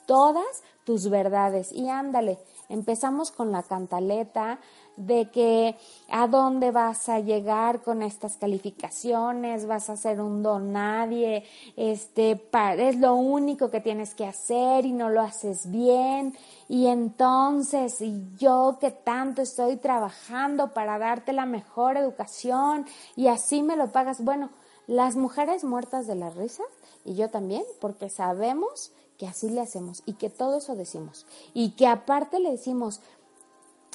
todas 0.06 0.64
tus 0.84 1.10
verdades 1.10 1.72
y 1.72 1.90
ándale 1.90 2.40
empezamos 2.70 3.32
con 3.32 3.52
la 3.52 3.64
cantaleta 3.64 4.60
de 4.98 5.30
que 5.30 5.78
a 6.10 6.28
dónde 6.28 6.72
vas 6.72 7.08
a 7.08 7.20
llegar 7.20 7.82
con 7.84 8.02
estas 8.02 8.36
calificaciones, 8.38 9.68
vas 9.68 9.90
a 9.90 9.96
ser 9.96 10.20
un 10.20 10.42
don 10.42 10.74
nadie, 10.74 11.44
este, 11.76 12.42
es 12.78 12.98
lo 12.98 13.16
único 13.16 13.70
que 13.70 13.80
tienes 13.80 14.16
que 14.16 14.26
hacer 14.26 14.86
y 14.86 14.92
no 14.92 15.10
lo 15.10 15.22
haces 15.22 15.70
bien. 15.70 16.36
Y 16.68 16.88
entonces, 16.88 18.02
y 18.02 18.28
yo 18.38 18.78
que 18.82 18.92
tanto 18.92 19.44
estoy 19.44 19.78
trabajando 19.78 20.74
para 20.74 20.98
darte 20.98 21.32
la 21.32 21.46
mejor 21.46 21.96
educación 21.96 22.86
y 23.16 23.28
así 23.28 23.62
me 23.62 23.76
lo 23.76 23.92
pagas. 23.92 24.24
Bueno, 24.24 24.50
las 24.88 25.16
mujeres 25.16 25.64
muertas 25.64 26.08
de 26.08 26.16
la 26.16 26.32
risa 26.32 26.64
y 27.06 27.16
yo 27.16 27.30
también, 27.30 27.64
porque 27.80 28.10
sabemos 28.10 28.92
que 29.18 29.28
así 29.28 29.50
le 29.50 29.62
hacemos 29.62 30.04
y 30.06 30.14
que 30.14 30.30
todo 30.30 30.58
eso 30.58 30.76
decimos. 30.76 31.26
Y 31.54 31.72
que 31.72 31.88
aparte 31.88 32.40
le 32.40 32.52
decimos, 32.52 33.02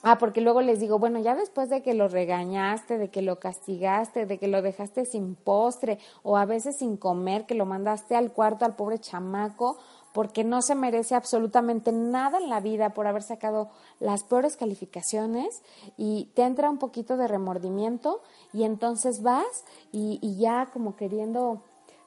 Ah, 0.05 0.19
porque 0.19 0.41
luego 0.41 0.63
les 0.63 0.81
digo, 0.81 0.99
bueno, 0.99 1.21
ya 1.21 1.37
después 1.37 1.71
de 1.71 1.81
que 1.81 1.95
lo 1.95 2.09
regañaste, 2.09 2.99
de 2.99 3.09
que 3.09 3.23
lo 3.23 3.39
castigaste, 3.39 4.27
de 4.27 4.37
que 4.37 4.49
lo 4.49 4.61
dejaste 4.61 5.05
sin 5.05 5.37
postre 5.37 6.01
o 6.25 6.37
a 6.37 6.45
veces 6.45 6.79
sin 6.79 6.97
comer, 6.97 7.47
que 7.47 7.55
lo 7.55 7.67
mandaste 7.67 8.17
al 8.17 8.33
cuarto 8.33 8.65
al 8.65 8.75
pobre 8.75 8.99
chamaco, 8.99 9.79
porque 10.13 10.43
no 10.43 10.61
se 10.61 10.75
merece 10.75 11.15
absolutamente 11.15 11.93
nada 11.93 12.39
en 12.39 12.51
la 12.51 12.59
vida 12.59 12.91
por 12.95 13.07
haber 13.07 13.23
sacado 13.23 13.71
las 14.01 14.25
peores 14.25 14.57
calificaciones 14.57 15.63
y 15.97 16.31
te 16.35 16.43
entra 16.43 16.69
un 16.69 16.79
poquito 16.79 17.17
de 17.17 17.29
remordimiento 17.29 18.23
y 18.53 18.65
entonces 18.65 19.23
vas 19.23 19.65
y, 19.93 20.19
y 20.21 20.37
ya 20.37 20.69
como 20.73 20.97
queriendo, 20.97 21.63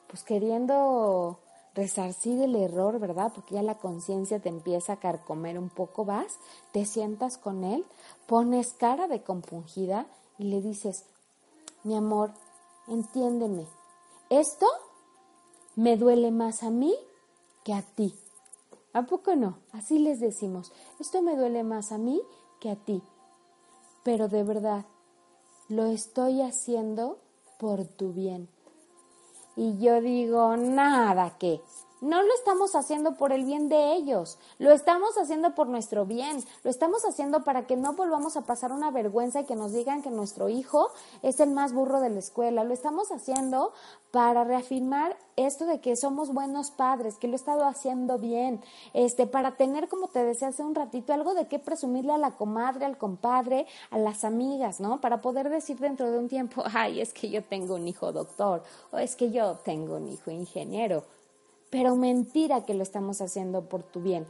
pues 0.07 0.23
queriendo 0.23 1.39
resarcir 1.75 2.41
el 2.41 2.55
error, 2.55 2.99
¿verdad? 2.99 3.31
Porque 3.35 3.55
ya 3.55 3.63
la 3.63 3.77
conciencia 3.77 4.39
te 4.39 4.49
empieza 4.49 4.93
a 4.93 4.99
carcomer 4.99 5.59
un 5.59 5.69
poco, 5.69 6.05
vas, 6.05 6.39
te 6.71 6.85
sientas 6.85 7.37
con 7.37 7.63
él, 7.63 7.85
pones 8.25 8.73
cara 8.73 9.07
de 9.07 9.21
compungida 9.21 10.07
y 10.39 10.45
le 10.45 10.61
dices, 10.61 11.05
mi 11.83 11.95
amor, 11.95 12.31
entiéndeme, 12.87 13.67
esto 14.29 14.65
me 15.75 15.97
duele 15.97 16.31
más 16.31 16.63
a 16.63 16.69
mí 16.69 16.95
que 17.63 17.73
a 17.73 17.81
ti. 17.81 18.15
¿A 18.93 19.03
poco 19.03 19.35
no? 19.35 19.59
Así 19.73 19.99
les 19.99 20.21
decimos, 20.21 20.71
esto 20.99 21.21
me 21.21 21.35
duele 21.35 21.63
más 21.63 21.91
a 21.91 21.97
mí 21.97 22.21
que 22.61 22.71
a 22.71 22.77
ti. 22.77 23.03
Pero 24.03 24.29
de 24.29 24.43
verdad, 24.43 24.85
lo 25.67 25.85
estoy 25.85 26.41
haciendo 26.41 27.19
por 27.59 27.83
tu 27.85 28.13
bien. 28.13 28.47
Y 29.55 29.79
yo 29.79 30.01
digo, 30.01 30.57
nada 30.57 31.37
que, 31.37 31.61
no 32.01 32.21
lo 32.21 32.33
estamos 32.35 32.75
haciendo 32.75 33.15
por 33.15 33.31
el 33.31 33.45
bien 33.45 33.69
de 33.69 33.93
ellos, 33.93 34.37
lo 34.59 34.71
estamos 34.71 35.17
haciendo 35.17 35.55
por 35.55 35.67
nuestro 35.67 36.05
bien, 36.05 36.43
lo 36.63 36.69
estamos 36.69 37.03
haciendo 37.05 37.43
para 37.43 37.67
que 37.67 37.75
no 37.75 37.93
volvamos 37.93 38.37
a 38.37 38.41
pasar 38.41 38.71
una 38.71 38.91
vergüenza 38.91 39.41
y 39.41 39.45
que 39.45 39.55
nos 39.55 39.73
digan 39.73 40.01
que 40.01 40.11
nuestro 40.11 40.49
hijo 40.49 40.89
es 41.23 41.39
el 41.39 41.51
más 41.51 41.73
burro 41.73 41.99
de 41.99 42.09
la 42.09 42.19
escuela, 42.19 42.63
lo 42.63 42.73
estamos 42.73 43.11
haciendo 43.11 43.73
para 44.11 44.43
reafirmar 44.43 45.17
esto 45.35 45.65
de 45.65 45.81
que 45.81 45.97
somos 45.97 46.33
buenos 46.33 46.71
padres, 46.71 47.17
que 47.17 47.27
lo 47.27 47.33
he 47.33 47.35
estado 47.35 47.65
haciendo 47.65 48.17
bien, 48.17 48.61
este, 48.93 49.27
para 49.27 49.57
tener, 49.57 49.89
como 49.89 50.07
te 50.07 50.23
decía 50.23 50.49
hace 50.49 50.63
un 50.63 50.75
ratito, 50.75 51.13
algo 51.13 51.33
de 51.33 51.47
qué 51.47 51.59
presumirle 51.59 52.13
a 52.13 52.17
la 52.17 52.31
comadre, 52.31 52.85
al 52.85 52.97
compadre, 52.97 53.67
a 53.89 53.97
las 53.97 54.23
amigas, 54.23 54.79
¿no? 54.79 55.01
Para 55.01 55.21
poder 55.21 55.49
decir 55.49 55.77
dentro 55.79 56.09
de 56.09 56.17
un 56.17 56.29
tiempo, 56.29 56.63
ay, 56.73 57.01
es 57.01 57.13
que 57.13 57.29
yo 57.29 57.43
tengo 57.43 57.75
un 57.75 57.87
hijo 57.87 58.11
doctor, 58.11 58.63
o 58.91 58.97
es 58.97 59.15
que 59.15 59.31
yo 59.31 59.55
tengo 59.63 59.97
un 59.97 60.07
hijo 60.07 60.31
ingeniero 60.31 61.03
pero 61.75 61.97
mentira 61.97 62.63
que 62.63 62.73
lo 62.73 62.83
estamos 62.83 63.19
haciendo 63.19 63.67
por 63.67 63.83
tu 63.83 63.99
bien. 64.01 64.25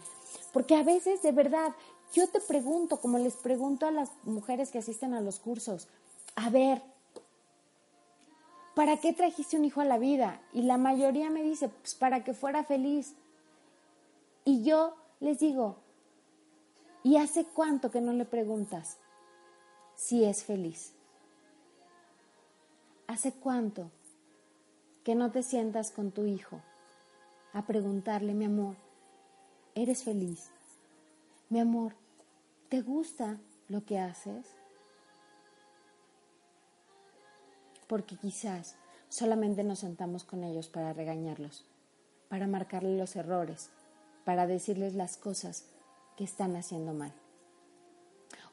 Porque 0.52 0.76
a 0.76 0.82
veces, 0.82 1.22
de 1.22 1.32
verdad, 1.32 1.76
yo 2.12 2.28
te 2.28 2.40
pregunto, 2.40 2.98
como 2.98 3.20
les 3.20 3.36
pregunto 3.36 3.86
a 3.86 3.92
las 3.92 4.10
mujeres 4.24 4.72
que 4.72 4.80
asisten 4.80 5.14
a 5.14 5.22
los 5.22 5.38
cursos, 5.38 5.88
a 6.36 6.50
ver, 6.50 6.82
¿para 8.74 8.98
qué 8.98 9.14
trajiste 9.14 9.58
un 9.58 9.66
hijo 9.66 9.80
a 9.80 9.86
la 9.86 10.00
vida? 10.00 10.42
Y 10.54 10.64
la 10.64 10.80
mayoría 10.80 11.30
me 11.30 11.44
dice, 11.44 11.70
pues 11.70 11.94
para 11.94 12.24
que 12.24 12.34
fuera 12.34 12.64
feliz. 12.64 13.14
Y 14.44 14.64
yo 14.64 14.96
les 15.20 15.38
digo, 15.38 15.76
¿y 17.04 17.18
hace 17.18 17.46
cuánto 17.46 17.92
que 17.92 18.02
no 18.02 18.14
le 18.14 18.26
preguntas 18.26 18.98
si 19.94 20.24
es 20.24 20.44
feliz? 20.44 20.94
¿Hace 23.06 23.34
cuánto 23.34 23.92
que 25.04 25.14
no 25.14 25.30
te 25.30 25.44
sientas 25.44 25.92
con 25.92 26.10
tu 26.10 26.26
hijo? 26.26 26.60
A 27.56 27.66
preguntarle, 27.66 28.36
mi 28.36 28.46
amor, 28.46 28.76
¿eres 29.74 30.04
feliz? 30.04 30.52
Mi 31.50 31.60
amor, 31.60 31.96
¿te 32.70 32.84
gusta 32.84 33.40
lo 33.70 33.84
que 33.84 33.98
haces? 33.98 34.56
porque 37.88 38.18
quizás 38.18 38.76
solamente 39.10 39.64
nos 39.64 39.80
sentamos 39.80 40.24
con 40.24 40.44
ellos 40.44 40.70
para 40.70 40.94
regañarlos, 40.94 41.66
para 42.30 42.48
marcarles 42.48 42.98
los 42.98 43.16
errores, 43.16 43.70
para 44.24 44.48
decirles 44.48 44.96
las 44.96 45.18
cosas 45.18 45.66
que 46.18 46.24
están 46.24 46.56
haciendo 46.56 46.94
mal, 46.94 47.14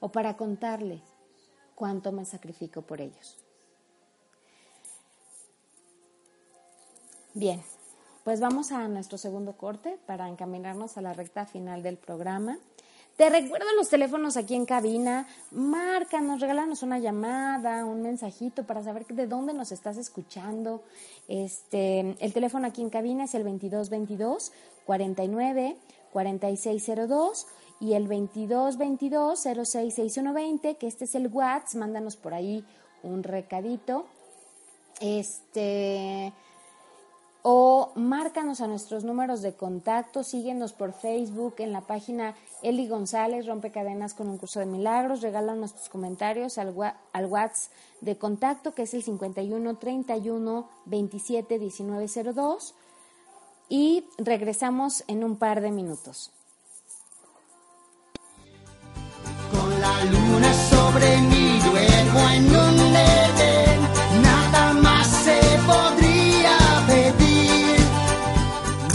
o 0.01 0.11
para 0.11 0.37
contarle 0.37 1.01
cuánto 1.75 2.13
me 2.13 2.25
sacrifico 2.25 2.83
por 2.83 3.01
ellos. 3.01 3.39
Bien, 7.35 7.63
pues 8.25 8.41
vamos 8.41 8.73
a 8.73 8.87
nuestro 8.89 9.19
segundo 9.19 9.55
corte 9.55 9.99
para 10.07 10.29
encaminarnos 10.29 10.97
a 10.97 11.03
la 11.03 11.13
recta 11.13 11.47
final 11.47 11.83
del 11.83 11.97
programa. 11.97 12.59
Te 13.17 13.29
recuerdo 13.29 13.67
los 13.77 13.89
teléfonos 13.89 14.37
aquí 14.37 14.55
en 14.55 14.65
cabina. 14.65 15.27
Márcanos, 15.51 16.41
regálanos 16.41 16.83
una 16.83 16.99
llamada, 16.99 17.85
un 17.85 18.01
mensajito 18.03 18.65
para 18.65 18.83
saber 18.83 19.07
de 19.07 19.27
dónde 19.27 19.53
nos 19.53 19.71
estás 19.71 19.99
escuchando. 19.99 20.83
Este, 21.29 22.17
el 22.19 22.33
teléfono 22.33 22.67
aquí 22.67 22.81
en 22.81 22.91
cabina 22.91 23.25
es 23.25 23.35
el 23.35 23.45
2222 23.45 24.53
49 24.87 25.77
4602 26.13 27.47
y 27.81 27.95
el 27.95 28.09
2222 28.09 29.41
066120, 29.41 30.77
que 30.77 30.87
este 30.87 31.05
es 31.05 31.15
el 31.15 31.29
WhatsApp. 31.29 31.75
Mándanos 31.75 32.17
por 32.17 32.33
ahí 32.33 32.65
un 33.03 33.23
recadito. 33.23 34.07
Este 35.01 36.33
o 37.43 37.93
márcanos 37.97 38.61
a 38.61 38.69
nuestros 38.69 39.05
números 39.05 39.43
de 39.43 39.55
contacto, 39.55 40.23
síguenos 40.23 40.73
por 40.73 40.93
Facebook 40.93 41.57
en 41.59 41.73
la 41.73 41.81
página 41.81 42.37
Eli 42.63 42.87
González, 42.87 43.47
Rompecadenas 43.47 44.15
con 44.15 44.29
un 44.29 44.39
curso 44.39 44.61
de 44.61 44.67
milagros, 44.67 45.23
regálanos 45.23 45.75
tus 45.75 45.89
comentarios 45.89 46.59
al, 46.59 46.75
al 47.13 47.27
WhatsApp 47.27 47.73
de 48.01 48.17
contacto 48.17 48.75
que 48.75 48.83
es 48.83 48.95
el 48.95 49.03
51 49.03 49.77
31 49.77 50.69
27 50.87 51.59
19 51.59 52.07
02 52.33 52.75
y 53.69 54.05
regresamos 54.19 55.05
en 55.09 55.25
un 55.25 55.37
par 55.37 55.61
de 55.61 55.71
minutos. 55.71 56.31
Con 59.51 59.81
la 59.81 60.05
luna 60.05 60.53
sobre 60.55 61.15
en 61.15 62.55
un 62.55 63.42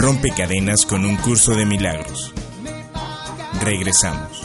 Rompe 0.08 0.30
cadenas 0.30 0.86
con 0.86 1.04
un 1.04 1.16
curso 1.16 1.54
de 1.54 1.66
milagros. 1.66 2.32
Regresamos. 3.62 4.37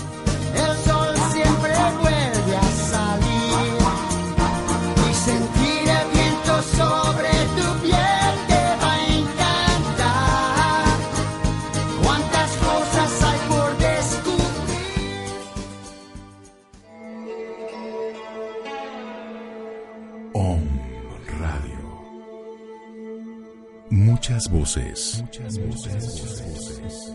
Muchas 24.50 24.52
voces. 24.52 25.22
Muchas 25.22 25.58
voces. 25.60 27.14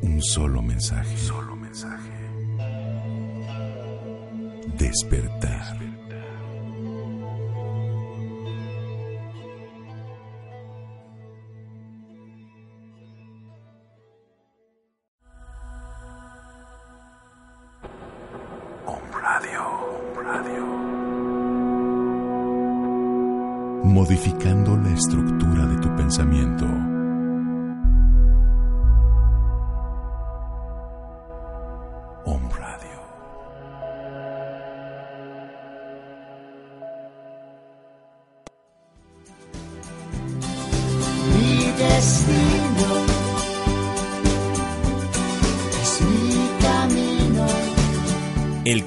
Un 0.00 0.22
solo 0.22 0.62
mensaje. 0.62 1.16
Solo 1.18 1.56
mensaje. 1.56 2.10
Despertar. 4.78 5.97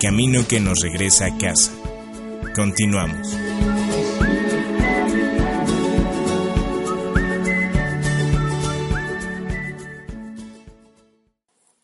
Camino 0.02 0.39
que 0.49 0.60
nos 0.60 0.82
regresa 0.82 1.28
a 1.28 1.38
casa. 1.38 1.72
Continuamos. 2.56 3.38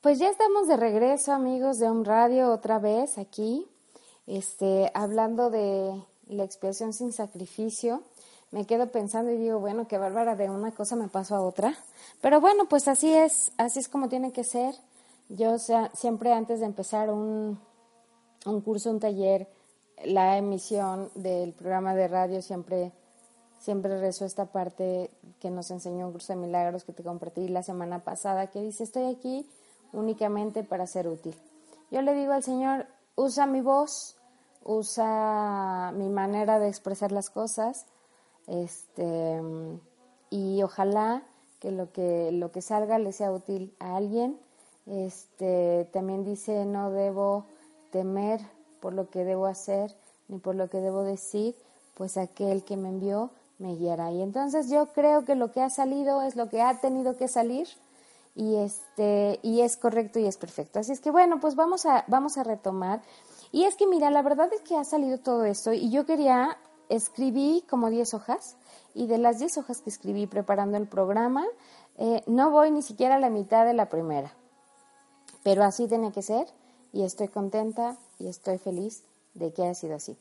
Pues 0.02 0.18
ya 0.18 0.30
estamos 0.30 0.68
de 0.68 0.78
regreso, 0.78 1.32
amigos 1.32 1.78
de 1.78 1.90
Home 1.90 2.06
Radio, 2.06 2.52
otra 2.52 2.80
vez 2.80 3.20
aquí, 3.20 3.68
este, 4.26 4.90
hablando 4.96 5.52
de 5.52 6.04
la 6.28 6.44
expiación 6.44 6.94
sin 6.94 7.14
sacrificio. 7.14 8.02
Me 8.50 8.66
quedo 8.66 8.92
pensando 8.92 9.32
y 9.32 9.38
digo, 9.38 9.60
bueno, 9.60 9.88
qué 9.88 10.00
bárbara, 10.00 10.36
de 10.36 10.50
una 10.50 10.72
cosa 10.72 10.96
me 10.96 11.08
paso 11.08 11.36
a 11.36 11.42
otra. 11.42 11.76
Pero 12.22 12.42
bueno, 12.42 12.66
pues 12.68 12.88
así 12.88 13.14
es, 13.14 13.52
así 13.58 13.78
es 13.78 13.88
como 13.88 14.10
tiene 14.10 14.32
que 14.32 14.44
ser. 14.44 14.74
Yo 15.30 15.58
siempre 15.94 16.34
antes 16.34 16.62
de 16.62 16.66
empezar 16.66 17.12
un, 17.12 17.60
un 18.46 18.62
curso, 18.62 18.90
un 18.90 19.00
taller, 19.00 19.48
la 20.06 20.38
emisión 20.38 21.10
del 21.16 21.54
programa 21.54 21.96
de 21.96 22.08
radio, 22.08 22.42
siempre, 22.42 22.92
siempre 23.60 24.00
rezo 24.00 24.26
esta 24.26 24.46
parte 24.46 25.10
que 25.40 25.50
nos 25.50 25.72
enseñó 25.72 26.08
un 26.08 26.12
curso 26.12 26.34
de 26.34 26.40
milagros 26.40 26.84
que 26.84 26.94
te 26.94 27.04
compartí 27.04 27.48
la 27.48 27.64
semana 27.64 28.04
pasada, 28.04 28.48
que 28.48 28.62
dice, 28.62 28.84
estoy 28.84 29.06
aquí 29.06 29.48
únicamente 29.94 30.64
para 30.64 30.88
ser 30.88 31.08
útil. 31.08 31.36
Yo 31.90 32.02
le 32.02 32.14
digo 32.14 32.34
al 32.34 32.44
Señor, 32.44 32.86
usa 33.16 33.46
mi 33.46 33.62
voz, 33.62 34.18
usa 34.64 35.92
mi 35.96 36.10
manera 36.10 36.60
de 36.60 36.68
expresar 36.68 37.12
las 37.12 37.30
cosas, 37.30 37.86
este, 38.48 39.42
y 40.30 40.62
ojalá 40.64 41.24
que 41.60 41.72
lo 41.72 41.92
que 41.92 42.32
lo 42.32 42.52
que 42.52 42.62
salga 42.62 43.00
le 43.00 43.12
sea 43.12 43.32
útil 43.32 43.76
a 43.80 43.96
alguien. 43.96 44.40
Este, 44.86 45.90
también 45.92 46.24
dice, 46.24 46.66
no 46.66 46.92
debo 46.92 47.46
temer 47.98 48.40
por 48.80 48.94
lo 48.94 49.10
que 49.10 49.24
debo 49.24 49.48
hacer 49.48 49.96
ni 50.28 50.38
por 50.38 50.54
lo 50.54 50.70
que 50.70 50.80
debo 50.80 51.02
decir, 51.02 51.56
pues 51.96 52.16
aquel 52.16 52.64
que 52.64 52.78
me 52.78 52.90
envió 52.90 53.32
me 53.58 53.76
guiará. 53.76 54.12
Y 54.12 54.22
entonces 54.22 54.70
yo 54.70 54.88
creo 54.94 55.26
que 55.26 55.34
lo 55.34 55.52
que 55.52 55.62
ha 55.62 55.70
salido 55.72 56.22
es 56.22 56.36
lo 56.36 56.48
que 56.48 56.62
ha 56.62 56.80
tenido 56.80 57.18
que 57.18 57.28
salir 57.28 57.68
y 58.36 58.58
este 58.58 59.40
y 59.42 59.62
es 59.62 59.78
correcto 59.78 60.20
y 60.20 60.28
es 60.28 60.38
perfecto. 60.38 60.80
Así 60.80 60.92
es 60.92 61.00
que 61.00 61.10
bueno, 61.10 61.40
pues 61.40 61.56
vamos 61.56 61.88
a 61.88 62.06
vamos 62.08 62.38
a 62.38 62.44
retomar. 62.44 63.02
Y 63.52 63.64
es 63.64 63.76
que 63.76 63.88
mira, 63.88 64.12
la 64.12 64.22
verdad 64.22 64.54
es 64.54 64.62
que 64.62 64.76
ha 64.76 64.84
salido 64.84 65.18
todo 65.18 65.44
esto 65.46 65.74
y 65.74 65.90
yo 65.90 66.06
quería 66.06 66.58
escribí 66.90 67.64
como 67.68 67.90
10 67.90 68.14
hojas 68.14 68.58
y 68.94 69.08
de 69.08 69.18
las 69.18 69.40
10 69.40 69.58
hojas 69.58 69.82
que 69.82 69.90
escribí 69.90 70.28
preparando 70.28 70.78
el 70.78 70.88
programa, 70.88 71.46
eh, 71.98 72.22
no 72.28 72.52
voy 72.52 72.70
ni 72.70 72.84
siquiera 72.84 73.16
a 73.16 73.20
la 73.20 73.32
mitad 73.32 73.66
de 73.66 73.74
la 73.74 73.90
primera. 73.90 74.34
Pero 75.42 75.64
así 75.64 75.88
tiene 75.88 76.12
que 76.12 76.22
ser 76.22 76.48
y 76.94 77.04
estoy 77.04 77.28
contenta 77.28 77.98
y 78.20 78.28
estoy 78.28 78.58
feliz 78.58 79.04
de 79.34 79.52
que 79.54 79.64
haya 79.64 79.74
sido 79.74 79.96
así. 79.96 80.18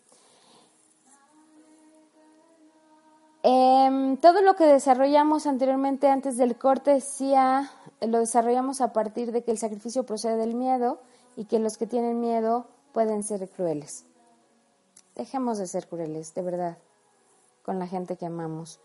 Em, 3.48 4.16
todo 4.16 4.42
lo 4.42 4.56
que 4.56 4.64
desarrollamos 4.64 5.46
anteriormente 5.46 6.08
antes 6.08 6.36
del 6.36 6.58
corte 6.58 6.90
decía, 6.90 7.70
lo 8.00 8.18
desarrollamos 8.18 8.80
a 8.80 8.92
partir 8.92 9.30
de 9.30 9.44
que 9.44 9.52
el 9.52 9.58
sacrificio 9.58 10.04
procede 10.04 10.36
del 10.36 10.54
miedo 10.54 10.98
y 11.36 11.44
que 11.44 11.60
los 11.60 11.76
que 11.76 11.86
tienen 11.86 12.20
miedo 12.20 12.66
pueden 12.92 13.22
ser 13.22 13.48
crueles. 13.48 14.04
Dejemos 15.14 15.58
de 15.58 15.68
ser 15.68 15.86
crueles, 15.86 16.34
de 16.34 16.42
verdad, 16.42 16.78
con 17.62 17.78
la 17.78 17.86
gente 17.86 18.16
que 18.16 18.26
amamos. 18.26 18.80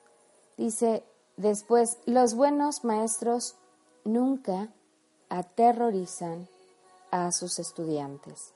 Dice 0.57 1.03
después, 1.37 1.97
los 2.05 2.35
buenos 2.35 2.83
maestros 2.83 3.55
nunca 4.03 4.69
aterrorizan 5.29 6.47
a 7.11 7.31
sus 7.31 7.59
estudiantes. 7.59 8.53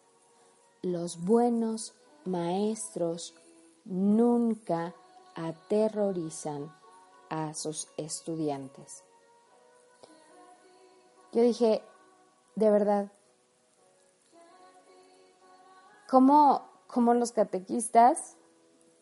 Los 0.81 1.23
buenos 1.23 1.93
maestros 2.25 3.35
nunca 3.85 4.93
aterrorizan 5.35 6.73
a 7.29 7.53
sus 7.53 7.87
estudiantes. 7.97 9.03
Yo 11.33 11.41
dije, 11.41 11.83
de 12.55 12.71
verdad, 12.71 13.11
¿cómo, 16.07 16.63
cómo 16.87 17.13
los 17.13 17.31
catequistas 17.31 18.37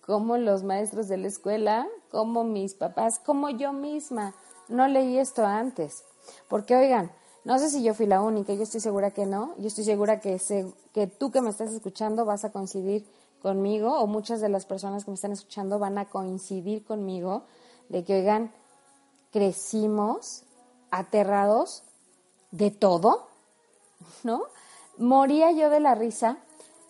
como 0.05 0.37
los 0.37 0.63
maestros 0.63 1.07
de 1.07 1.17
la 1.17 1.27
escuela, 1.27 1.87
como 2.11 2.43
mis 2.43 2.73
papás, 2.73 3.19
como 3.19 3.49
yo 3.49 3.73
misma. 3.73 4.33
No 4.67 4.87
leí 4.87 5.17
esto 5.17 5.45
antes. 5.45 6.03
Porque, 6.49 6.75
oigan, 6.75 7.11
no 7.45 7.59
sé 7.59 7.69
si 7.69 7.83
yo 7.83 7.93
fui 7.93 8.05
la 8.05 8.21
única, 8.21 8.53
yo 8.53 8.63
estoy 8.63 8.79
segura 8.79 9.11
que 9.11 9.25
no. 9.25 9.53
Yo 9.57 9.67
estoy 9.67 9.83
segura 9.83 10.19
que, 10.21 10.39
que 10.93 11.07
tú 11.07 11.31
que 11.31 11.41
me 11.41 11.49
estás 11.49 11.71
escuchando 11.73 12.25
vas 12.25 12.45
a 12.45 12.51
coincidir 12.51 13.05
conmigo, 13.41 13.99
o 13.99 14.07
muchas 14.07 14.39
de 14.39 14.47
las 14.47 14.65
personas 14.65 15.03
que 15.03 15.11
me 15.11 15.15
están 15.15 15.33
escuchando 15.33 15.77
van 15.77 15.97
a 15.97 16.05
coincidir 16.05 16.85
conmigo, 16.85 17.43
de 17.89 18.05
que, 18.05 18.19
oigan, 18.19 18.53
crecimos 19.31 20.43
aterrados 20.89 21.83
de 22.51 22.71
todo, 22.71 23.27
¿no? 24.23 24.43
Moría 24.97 25.51
yo 25.51 25.69
de 25.69 25.81
la 25.81 25.95
risa 25.95 26.37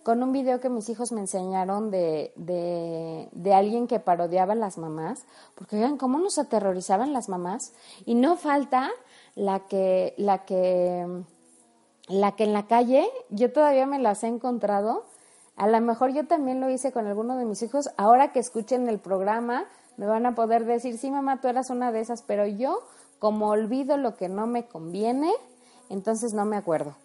con 0.03 0.21
un 0.21 0.33
video 0.33 0.59
que 0.59 0.69
mis 0.69 0.89
hijos 0.89 1.13
me 1.13 1.21
enseñaron 1.21 1.89
de, 1.89 2.33
de, 2.35 3.29
de 3.31 3.53
alguien 3.53 3.87
que 3.87 3.99
parodiaba 3.99 4.53
a 4.53 4.57
las 4.57 4.77
mamás, 4.77 5.23
porque 5.55 5.77
vean 5.77 5.97
cómo 5.97 6.19
nos 6.19 6.37
aterrorizaban 6.37 7.13
las 7.13 7.29
mamás, 7.29 7.73
y 8.05 8.13
no 8.13 8.35
falta 8.35 8.91
la 9.35 9.61
que, 9.61 10.13
la 10.17 10.45
que, 10.45 11.23
la 12.07 12.35
que 12.35 12.43
en 12.43 12.53
la 12.53 12.67
calle, 12.67 13.09
yo 13.29 13.51
todavía 13.51 13.85
me 13.85 13.99
las 13.99 14.23
he 14.23 14.27
encontrado, 14.27 15.05
a 15.55 15.67
lo 15.67 15.79
mejor 15.81 16.13
yo 16.13 16.25
también 16.27 16.59
lo 16.59 16.69
hice 16.69 16.91
con 16.91 17.07
alguno 17.07 17.37
de 17.37 17.45
mis 17.45 17.61
hijos, 17.61 17.89
ahora 17.97 18.31
que 18.31 18.39
escuchen 18.39 18.89
el 18.89 18.99
programa, 18.99 19.65
me 19.97 20.07
van 20.07 20.25
a 20.25 20.35
poder 20.35 20.65
decir, 20.65 20.97
sí 20.97 21.11
mamá, 21.11 21.41
tú 21.41 21.47
eras 21.47 21.69
una 21.69 21.91
de 21.91 22.01
esas, 22.01 22.23
pero 22.23 22.45
yo, 22.45 22.81
como 23.19 23.49
olvido 23.49 23.97
lo 23.97 24.15
que 24.15 24.29
no 24.29 24.47
me 24.47 24.65
conviene, 24.65 25.31
entonces 25.89 26.33
no 26.33 26.45
me 26.45 26.57
acuerdo. 26.57 26.95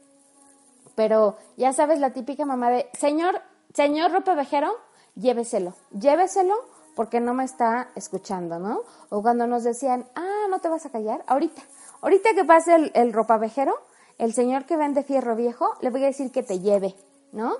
Pero 0.94 1.36
ya 1.56 1.72
sabes 1.72 2.00
la 2.00 2.10
típica 2.12 2.44
mamá 2.44 2.70
de, 2.70 2.88
señor, 2.94 3.40
señor 3.74 4.12
ropavejero, 4.12 4.72
lléveselo, 5.14 5.74
lléveselo 5.92 6.54
porque 6.96 7.20
no 7.20 7.34
me 7.34 7.44
está 7.44 7.90
escuchando, 7.94 8.58
¿no? 8.58 8.80
O 9.10 9.22
cuando 9.22 9.46
nos 9.46 9.62
decían, 9.62 10.06
ah, 10.16 10.46
no 10.50 10.58
te 10.58 10.68
vas 10.68 10.84
a 10.86 10.90
callar, 10.90 11.22
ahorita, 11.28 11.62
ahorita 12.00 12.34
que 12.34 12.44
pase 12.44 12.74
el, 12.74 12.92
el 12.94 13.12
ropavejero, 13.12 13.74
el 14.18 14.32
señor 14.32 14.66
que 14.66 14.76
vende 14.76 15.02
fierro 15.02 15.36
viejo, 15.36 15.74
le 15.80 15.90
voy 15.90 16.02
a 16.02 16.06
decir 16.06 16.30
que 16.30 16.42
te 16.42 16.60
lleve, 16.60 16.94
¿no? 17.32 17.56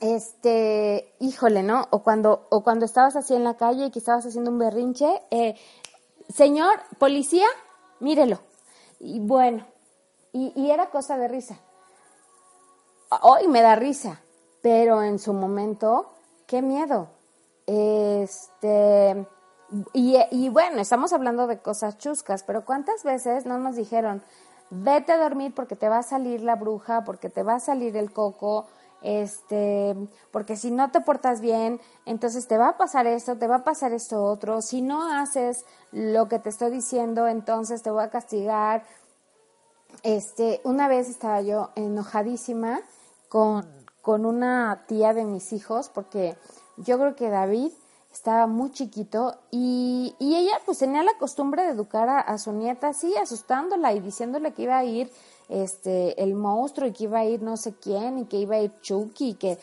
Este, 0.00 1.14
híjole, 1.18 1.62
¿no? 1.62 1.86
O 1.90 2.02
cuando, 2.02 2.46
o 2.50 2.62
cuando 2.62 2.84
estabas 2.84 3.16
así 3.16 3.34
en 3.34 3.44
la 3.44 3.56
calle 3.56 3.86
y 3.86 3.90
que 3.90 3.98
estabas 3.98 4.26
haciendo 4.26 4.50
un 4.50 4.58
berrinche, 4.58 5.22
eh, 5.30 5.54
señor, 6.28 6.80
policía, 6.98 7.46
mírelo. 8.00 8.40
Y 9.00 9.20
bueno, 9.20 9.66
y, 10.32 10.52
y 10.54 10.70
era 10.70 10.90
cosa 10.90 11.16
de 11.16 11.28
risa 11.28 11.60
hoy 13.22 13.48
me 13.48 13.62
da 13.62 13.74
risa, 13.74 14.20
pero 14.62 15.02
en 15.02 15.18
su 15.18 15.32
momento, 15.32 16.10
qué 16.46 16.62
miedo. 16.62 17.08
Este, 17.66 19.26
y, 19.92 20.48
bueno, 20.48 20.80
estamos 20.80 21.12
hablando 21.12 21.46
de 21.46 21.58
cosas 21.58 21.98
chuscas, 21.98 22.42
pero 22.42 22.64
¿cuántas 22.64 23.04
veces 23.04 23.44
no 23.44 23.58
nos 23.58 23.76
dijeron, 23.76 24.22
vete 24.70 25.12
a 25.12 25.18
dormir 25.18 25.54
porque 25.54 25.76
te 25.76 25.88
va 25.88 25.98
a 25.98 26.02
salir 26.02 26.42
la 26.42 26.56
bruja, 26.56 27.04
porque 27.04 27.28
te 27.28 27.42
va 27.42 27.56
a 27.56 27.60
salir 27.60 27.96
el 27.96 28.10
coco, 28.10 28.66
este, 29.02 29.94
porque 30.30 30.56
si 30.56 30.70
no 30.70 30.90
te 30.90 31.00
portas 31.00 31.40
bien, 31.40 31.80
entonces 32.06 32.48
te 32.48 32.56
va 32.56 32.70
a 32.70 32.76
pasar 32.78 33.06
esto, 33.06 33.36
te 33.36 33.46
va 33.46 33.56
a 33.56 33.64
pasar 33.64 33.92
esto 33.92 34.24
otro, 34.24 34.62
si 34.62 34.80
no 34.80 35.12
haces 35.12 35.64
lo 35.92 36.28
que 36.28 36.38
te 36.38 36.48
estoy 36.48 36.70
diciendo, 36.70 37.28
entonces 37.28 37.82
te 37.82 37.90
voy 37.90 38.04
a 38.04 38.10
castigar. 38.10 38.84
Este, 40.02 40.60
una 40.64 40.88
vez 40.88 41.08
estaba 41.08 41.40
yo 41.42 41.70
enojadísima 41.74 42.80
con, 43.28 43.66
con 44.00 44.24
una 44.24 44.84
tía 44.86 45.12
de 45.12 45.24
mis 45.24 45.52
hijos, 45.52 45.90
porque 45.90 46.36
yo 46.78 46.98
creo 46.98 47.16
que 47.16 47.28
David 47.28 47.72
estaba 48.12 48.46
muy 48.46 48.72
chiquito 48.72 49.36
y, 49.50 50.14
y 50.18 50.36
ella 50.36 50.60
pues 50.64 50.78
tenía 50.78 51.02
la 51.02 51.16
costumbre 51.18 51.62
de 51.62 51.70
educar 51.70 52.08
a, 52.08 52.38
su 52.38 52.52
nieta 52.52 52.88
así, 52.88 53.14
asustándola 53.16 53.92
y 53.92 54.00
diciéndole 54.00 54.52
que 54.52 54.62
iba 54.62 54.78
a 54.78 54.84
ir 54.84 55.10
este 55.48 56.22
el 56.22 56.34
monstruo 56.34 56.88
y 56.88 56.92
que 56.92 57.04
iba 57.04 57.20
a 57.20 57.24
ir 57.24 57.42
no 57.42 57.56
sé 57.56 57.74
quién 57.74 58.18
y 58.18 58.24
que 58.26 58.38
iba 58.38 58.56
a 58.56 58.60
ir 58.60 58.72
Chucky 58.82 59.30
y 59.30 59.34
que 59.34 59.58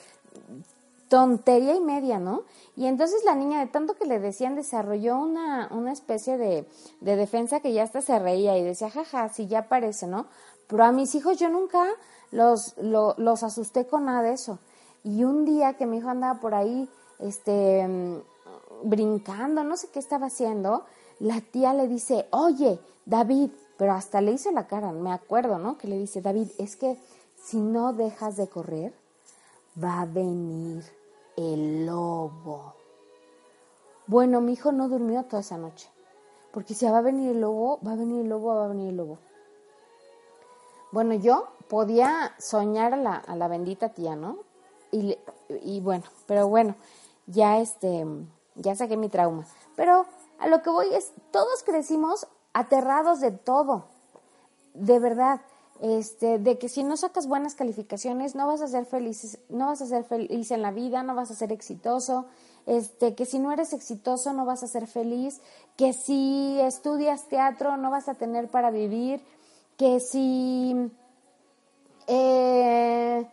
tontería 1.09 1.75
y 1.75 1.81
media, 1.81 2.19
¿no? 2.19 2.43
Y 2.75 2.87
entonces 2.87 3.23
la 3.23 3.35
niña, 3.35 3.59
de 3.59 3.67
tanto 3.67 3.93
que 3.93 4.05
le 4.05 4.19
decían, 4.19 4.55
desarrolló 4.55 5.17
una, 5.17 5.69
una 5.71 5.91
especie 5.91 6.37
de, 6.37 6.67
de 6.99 7.15
defensa 7.15 7.59
que 7.59 7.73
ya 7.73 7.83
hasta 7.83 8.01
se 8.01 8.17
reía 8.19 8.57
y 8.57 8.63
decía, 8.63 8.89
jaja, 8.89 9.29
sí, 9.29 9.47
ya 9.47 9.69
parece, 9.69 10.07
¿no? 10.07 10.25
Pero 10.67 10.83
a 10.83 10.91
mis 10.91 11.13
hijos 11.15 11.37
yo 11.37 11.49
nunca 11.49 11.85
los, 12.31 12.75
los 12.77 13.43
asusté 13.43 13.85
con 13.85 14.05
nada 14.05 14.23
de 14.23 14.33
eso. 14.33 14.59
Y 15.03 15.23
un 15.23 15.45
día 15.45 15.75
que 15.75 15.85
mi 15.85 15.97
hijo 15.97 16.09
andaba 16.09 16.39
por 16.39 16.55
ahí, 16.55 16.89
este, 17.19 17.87
brincando, 18.83 19.63
no 19.63 19.77
sé 19.77 19.87
qué 19.89 19.99
estaba 19.99 20.27
haciendo, 20.27 20.85
la 21.19 21.41
tía 21.41 21.73
le 21.73 21.87
dice, 21.87 22.27
oye, 22.31 22.79
David, 23.05 23.51
pero 23.77 23.93
hasta 23.93 24.21
le 24.21 24.33
hizo 24.33 24.51
la 24.51 24.67
cara, 24.67 24.91
me 24.91 25.11
acuerdo, 25.11 25.59
¿no? 25.59 25.77
Que 25.77 25.87
le 25.87 25.97
dice, 25.97 26.21
David, 26.21 26.49
es 26.57 26.75
que 26.75 26.97
si 27.37 27.57
no 27.57 27.93
dejas 27.93 28.37
de 28.37 28.47
correr, 28.47 28.93
va 29.81 30.01
a 30.01 30.05
venir 30.05 30.83
el 31.35 31.85
lobo. 31.85 32.73
Bueno, 34.07 34.41
mi 34.41 34.53
hijo 34.53 34.71
no 34.71 34.87
durmió 34.87 35.23
toda 35.23 35.41
esa 35.41 35.57
noche, 35.57 35.89
porque 36.51 36.73
si 36.73 36.85
va 36.85 36.99
a 36.99 37.01
venir 37.01 37.31
el 37.31 37.41
lobo, 37.41 37.79
va 37.85 37.93
a 37.93 37.95
venir 37.95 38.21
el 38.21 38.29
lobo, 38.29 38.55
va 38.55 38.65
a 38.65 38.69
venir 38.69 38.89
el 38.89 38.97
lobo. 38.97 39.17
Bueno, 40.91 41.13
yo 41.15 41.47
podía 41.67 42.33
soñar 42.39 42.93
a 42.93 42.97
la, 42.97 43.23
la 43.35 43.47
bendita 43.47 43.89
tía, 43.89 44.15
¿no? 44.15 44.39
Y, 44.91 45.17
y, 45.63 45.81
bueno, 45.81 46.05
pero 46.25 46.47
bueno, 46.47 46.75
ya 47.27 47.59
este, 47.59 48.05
ya 48.55 48.75
saqué 48.75 48.97
mi 48.97 49.09
trauma. 49.09 49.45
Pero 49.75 50.05
a 50.39 50.47
lo 50.47 50.61
que 50.61 50.69
voy 50.69 50.93
es, 50.93 51.11
todos 51.31 51.63
crecimos 51.63 52.27
aterrados 52.53 53.19
de 53.19 53.31
todo, 53.31 53.85
de 54.73 54.99
verdad, 54.99 55.41
este, 55.81 56.39
de 56.39 56.57
que 56.57 56.69
si 56.69 56.83
no 56.83 56.95
sacas 56.95 57.27
buenas 57.27 57.55
calificaciones 57.55 58.33
no 58.33 58.47
vas 58.47 58.61
a 58.61 58.67
ser 58.67 58.85
feliz, 58.85 59.39
no 59.49 59.67
vas 59.67 59.81
a 59.81 59.85
ser 59.85 60.05
feliz 60.05 60.51
en 60.51 60.61
la 60.61 60.71
vida, 60.71 61.03
no 61.03 61.15
vas 61.15 61.31
a 61.31 61.35
ser 61.35 61.51
exitoso, 61.51 62.25
este, 62.65 63.13
que 63.13 63.25
si 63.25 63.39
no 63.39 63.51
eres 63.51 63.73
exitoso 63.73 64.31
no 64.33 64.45
vas 64.45 64.63
a 64.63 64.67
ser 64.67 64.87
feliz, 64.87 65.41
que 65.75 65.91
si 65.91 66.59
estudias 66.61 67.27
teatro 67.27 67.75
no 67.77 67.91
vas 67.91 68.07
a 68.07 68.15
tener 68.15 68.49
para 68.49 68.71
vivir, 68.71 69.21
que 69.77 69.99
si, 69.99 70.89
eh, 72.07 73.29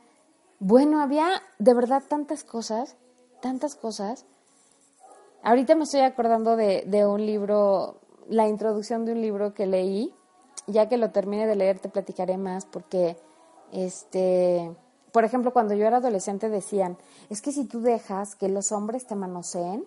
bueno, 0.59 1.01
había 1.01 1.29
de 1.59 1.75
verdad 1.75 2.03
tantas 2.09 2.43
cosas, 2.43 2.97
tantas 3.41 3.77
cosas. 3.77 4.27
Ahorita 5.43 5.75
me 5.75 5.85
estoy 5.85 6.01
acordando 6.01 6.57
de, 6.57 6.85
de 6.87 7.05
un 7.05 7.27
libro, 7.27 7.97
la 8.29 8.47
introducción 8.47 9.05
de 9.05 9.13
un 9.13 9.21
libro 9.21 9.55
que 9.55 9.67
leí, 9.67 10.15
ya 10.69 10.89
que 10.89 10.97
lo 10.97 11.11
termine 11.11 11.47
de 11.47 11.57
leer 11.57 11.81
te 11.81 11.89
platicaré 11.89 12.39
más 12.39 12.65
porque, 12.65 13.17
este, 13.73 14.73
por 15.11 15.25
ejemplo, 15.25 15.53
cuando 15.53 15.75
yo 15.75 15.85
era 15.87 15.97
adolescente 15.97 16.49
decían, 16.49 16.97
es 17.29 17.43
que 17.43 17.51
si 17.51 17.65
tú 17.65 17.81
dejas 17.81 18.37
que 18.37 18.49
los 18.49 18.71
hombres 18.71 19.07
te 19.07 19.17
manoseen, 19.17 19.85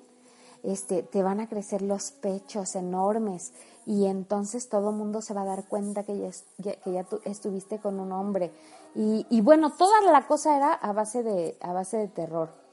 este, 0.64 1.04
te 1.04 1.24
van 1.24 1.40
a 1.40 1.48
crecer 1.48 1.82
los 1.82 2.12
pechos 2.12 2.76
enormes 2.76 3.54
y 3.86 4.08
entonces 4.08 4.68
todo 4.68 4.90
el 4.90 4.96
mundo 4.96 5.22
se 5.22 5.34
va 5.34 5.44
a 5.44 5.46
dar 5.46 5.66
cuenta 5.68 6.04
que 6.04 6.18
ya, 6.18 6.74
que 6.76 6.92
ya 6.92 7.04
tú 7.04 7.22
estuviste 7.24 7.80
con 7.80 8.00
un 8.00 8.12
hombre. 8.12 8.52
Y, 8.96 9.26
y, 9.30 9.42
bueno, 9.42 9.72
toda 9.72 10.02
la 10.12 10.26
cosa 10.28 10.58
era 10.58 10.74
a 10.74 10.92
base 10.92 11.22
de, 11.22 11.58
a 11.62 11.72
base 11.72 11.98
de 11.98 12.08
terror. 12.08 12.65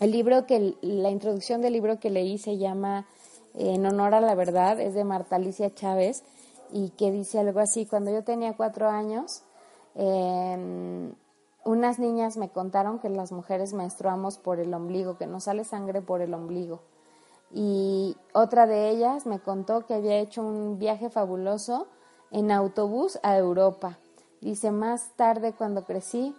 El 0.00 0.12
libro 0.12 0.46
que, 0.46 0.76
la 0.82 1.10
introducción 1.10 1.62
del 1.62 1.72
libro 1.72 1.98
que 1.98 2.10
leí 2.10 2.38
se 2.38 2.58
llama 2.58 3.06
En 3.54 3.86
honor 3.86 4.14
a 4.14 4.20
la 4.20 4.34
verdad, 4.34 4.80
es 4.80 4.94
de 4.94 5.04
Marta 5.04 5.36
Alicia 5.36 5.74
Chávez 5.74 6.22
y 6.72 6.90
que 6.90 7.10
dice 7.10 7.38
algo 7.38 7.60
así, 7.60 7.86
cuando 7.86 8.10
yo 8.10 8.24
tenía 8.24 8.54
cuatro 8.56 8.88
años, 8.88 9.42
em, 9.94 11.12
unas 11.64 11.98
niñas 11.98 12.36
me 12.36 12.48
contaron 12.48 12.98
que 12.98 13.08
las 13.08 13.32
mujeres 13.32 13.72
menstruamos 13.72 14.38
por 14.38 14.60
el 14.60 14.74
ombligo, 14.74 15.16
que 15.16 15.26
nos 15.26 15.44
sale 15.44 15.64
sangre 15.64 16.02
por 16.02 16.20
el 16.20 16.34
ombligo 16.34 16.80
y 17.52 18.16
otra 18.32 18.66
de 18.66 18.90
ellas 18.90 19.26
me 19.26 19.38
contó 19.38 19.86
que 19.86 19.94
había 19.94 20.18
hecho 20.18 20.42
un 20.42 20.78
viaje 20.78 21.10
fabuloso 21.10 21.86
en 22.30 22.50
autobús 22.50 23.18
a 23.22 23.36
Europa. 23.36 23.98
Dice, 24.40 24.70
más 24.70 25.12
tarde 25.16 25.52
cuando 25.52 25.84
crecí 25.84 26.34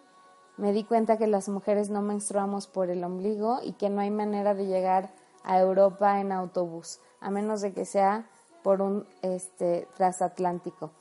me 0.57 0.73
di 0.73 0.83
cuenta 0.83 1.17
que 1.17 1.27
las 1.27 1.49
mujeres 1.49 1.89
no 1.89 2.01
menstruamos 2.01 2.67
por 2.67 2.89
el 2.89 3.03
ombligo 3.03 3.59
y 3.63 3.73
que 3.73 3.89
no 3.89 4.01
hay 4.01 4.09
manera 4.11 4.53
de 4.53 4.65
llegar 4.65 5.09
a 5.43 5.59
Europa 5.59 6.19
en 6.19 6.31
autobús, 6.31 6.99
a 7.21 7.29
menos 7.29 7.61
de 7.61 7.73
que 7.73 7.85
sea 7.85 8.27
por 8.63 8.81
un 8.81 9.07
este, 9.21 9.87
transatlántico. 9.95 10.91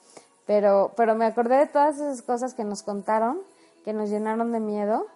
Pero, 0.47 0.93
pero 0.97 1.15
me 1.17 1.25
acordé 1.25 1.57
de 1.57 1.67
todas 1.67 1.97
esas 1.97 2.23
cosas 2.23 2.55
que 2.55 2.65
nos 2.65 2.83
contaron, 2.83 3.41
que 3.85 3.93
nos 3.93 4.11
llenaron 4.11 4.53
de 4.53 4.61
miedo 4.61 5.07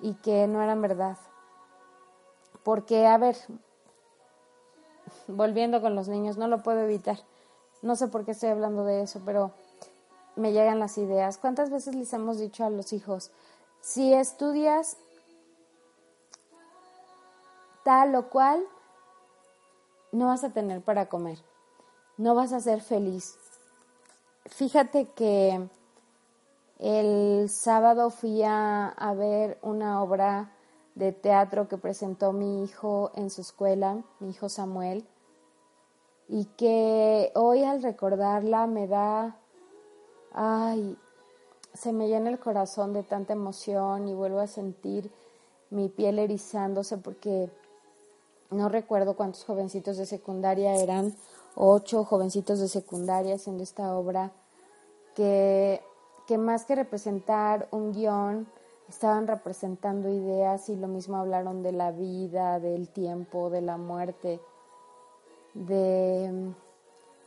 y 0.00 0.14
que 0.14 0.46
no 0.46 0.60
eran 0.62 0.82
verdad. 0.82 1.16
Porque, 2.62 3.06
a 3.06 3.16
ver, 3.16 3.36
volviendo 5.28 5.80
con 5.80 5.94
los 5.94 6.08
niños, 6.08 6.36
no 6.36 6.48
lo 6.48 6.62
puedo 6.62 6.80
evitar. 6.80 7.18
No 7.80 7.96
sé 7.96 8.08
por 8.08 8.24
qué 8.24 8.32
estoy 8.32 8.50
hablando 8.50 8.84
de 8.84 9.02
eso, 9.02 9.22
pero 9.24 9.52
me 10.36 10.52
llegan 10.52 10.80
las 10.80 10.98
ideas. 10.98 11.38
¿Cuántas 11.38 11.70
veces 11.70 11.94
les 11.94 12.12
hemos 12.12 12.38
dicho 12.38 12.64
a 12.64 12.70
los 12.70 12.92
hijos, 12.92 13.30
si 13.84 14.14
estudias 14.14 14.96
tal 17.84 18.14
o 18.14 18.30
cual, 18.30 18.66
no 20.10 20.28
vas 20.28 20.42
a 20.42 20.54
tener 20.54 20.80
para 20.80 21.10
comer, 21.10 21.38
no 22.16 22.34
vas 22.34 22.54
a 22.54 22.60
ser 22.60 22.80
feliz. 22.80 23.36
Fíjate 24.46 25.10
que 25.10 25.68
el 26.78 27.50
sábado 27.50 28.08
fui 28.08 28.42
a, 28.42 28.94
ver 29.18 29.58
una 29.60 30.02
obra 30.02 30.50
de 30.94 31.12
teatro 31.12 31.68
que 31.68 31.76
presentó 31.76 32.32
mi 32.32 32.64
hijo 32.64 33.12
en 33.14 33.28
su 33.28 33.42
escuela, 33.42 34.02
mi 34.18 34.30
hijo 34.30 34.48
Samuel, 34.48 35.06
y 36.26 36.46
que 36.56 37.32
hoy 37.34 37.64
al 37.64 37.82
recordarla 37.82 38.66
me 38.66 38.88
da, 38.88 39.36
ay, 40.32 40.96
se 41.74 41.92
me 41.92 42.08
llena 42.08 42.30
el 42.30 42.38
corazón 42.38 42.92
de 42.92 43.02
tanta 43.02 43.32
emoción 43.32 44.08
y 44.08 44.14
vuelvo 44.14 44.38
a 44.38 44.46
sentir 44.46 45.10
mi 45.70 45.88
piel 45.88 46.18
erizándose 46.18 46.96
porque 46.96 47.50
no 48.50 48.68
recuerdo 48.68 49.16
cuántos 49.16 49.44
jovencitos 49.44 49.96
de 49.96 50.06
secundaria 50.06 50.76
eran, 50.76 51.14
ocho 51.56 52.04
jovencitos 52.04 52.60
de 52.60 52.68
secundaria 52.68 53.34
haciendo 53.34 53.64
esta 53.64 53.96
obra, 53.96 54.32
que, 55.14 55.82
que 56.26 56.38
más 56.38 56.64
que 56.64 56.76
representar 56.76 57.68
un 57.72 57.92
guion, 57.92 58.46
estaban 58.88 59.26
representando 59.26 60.08
ideas 60.08 60.68
y 60.68 60.76
lo 60.76 60.88
mismo 60.88 61.16
hablaron 61.16 61.62
de 61.62 61.72
la 61.72 61.90
vida, 61.90 62.60
del 62.60 62.88
tiempo, 62.88 63.50
de 63.50 63.62
la 63.62 63.76
muerte, 63.76 64.40
de, 65.54 66.52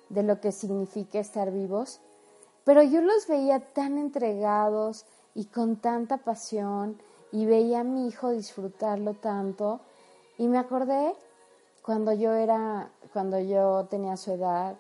de 0.10 0.24
lo 0.24 0.40
que 0.40 0.52
significa 0.52 1.20
estar 1.20 1.52
vivos. 1.52 2.00
Pero 2.68 2.84
yo 2.84 3.00
los 3.00 3.28
veía 3.28 3.62
tan 3.62 3.98
entregados 3.98 5.06
y 5.34 5.46
con 5.46 5.78
tanta 5.78 6.18
pasión 6.18 7.02
y 7.32 7.46
veía 7.46 7.80
a 7.80 7.84
mi 7.86 8.10
hijo 8.10 8.32
disfrutarlo 8.32 9.14
tanto 9.14 9.80
y 10.38 10.50
me 10.50 10.58
acordé 10.58 11.14
cuando 11.82 12.12
yo 12.12 12.34
era, 12.34 12.92
cuando 13.14 13.40
yo 13.40 13.86
tenía 13.90 14.18
su 14.18 14.34
edad, 14.34 14.76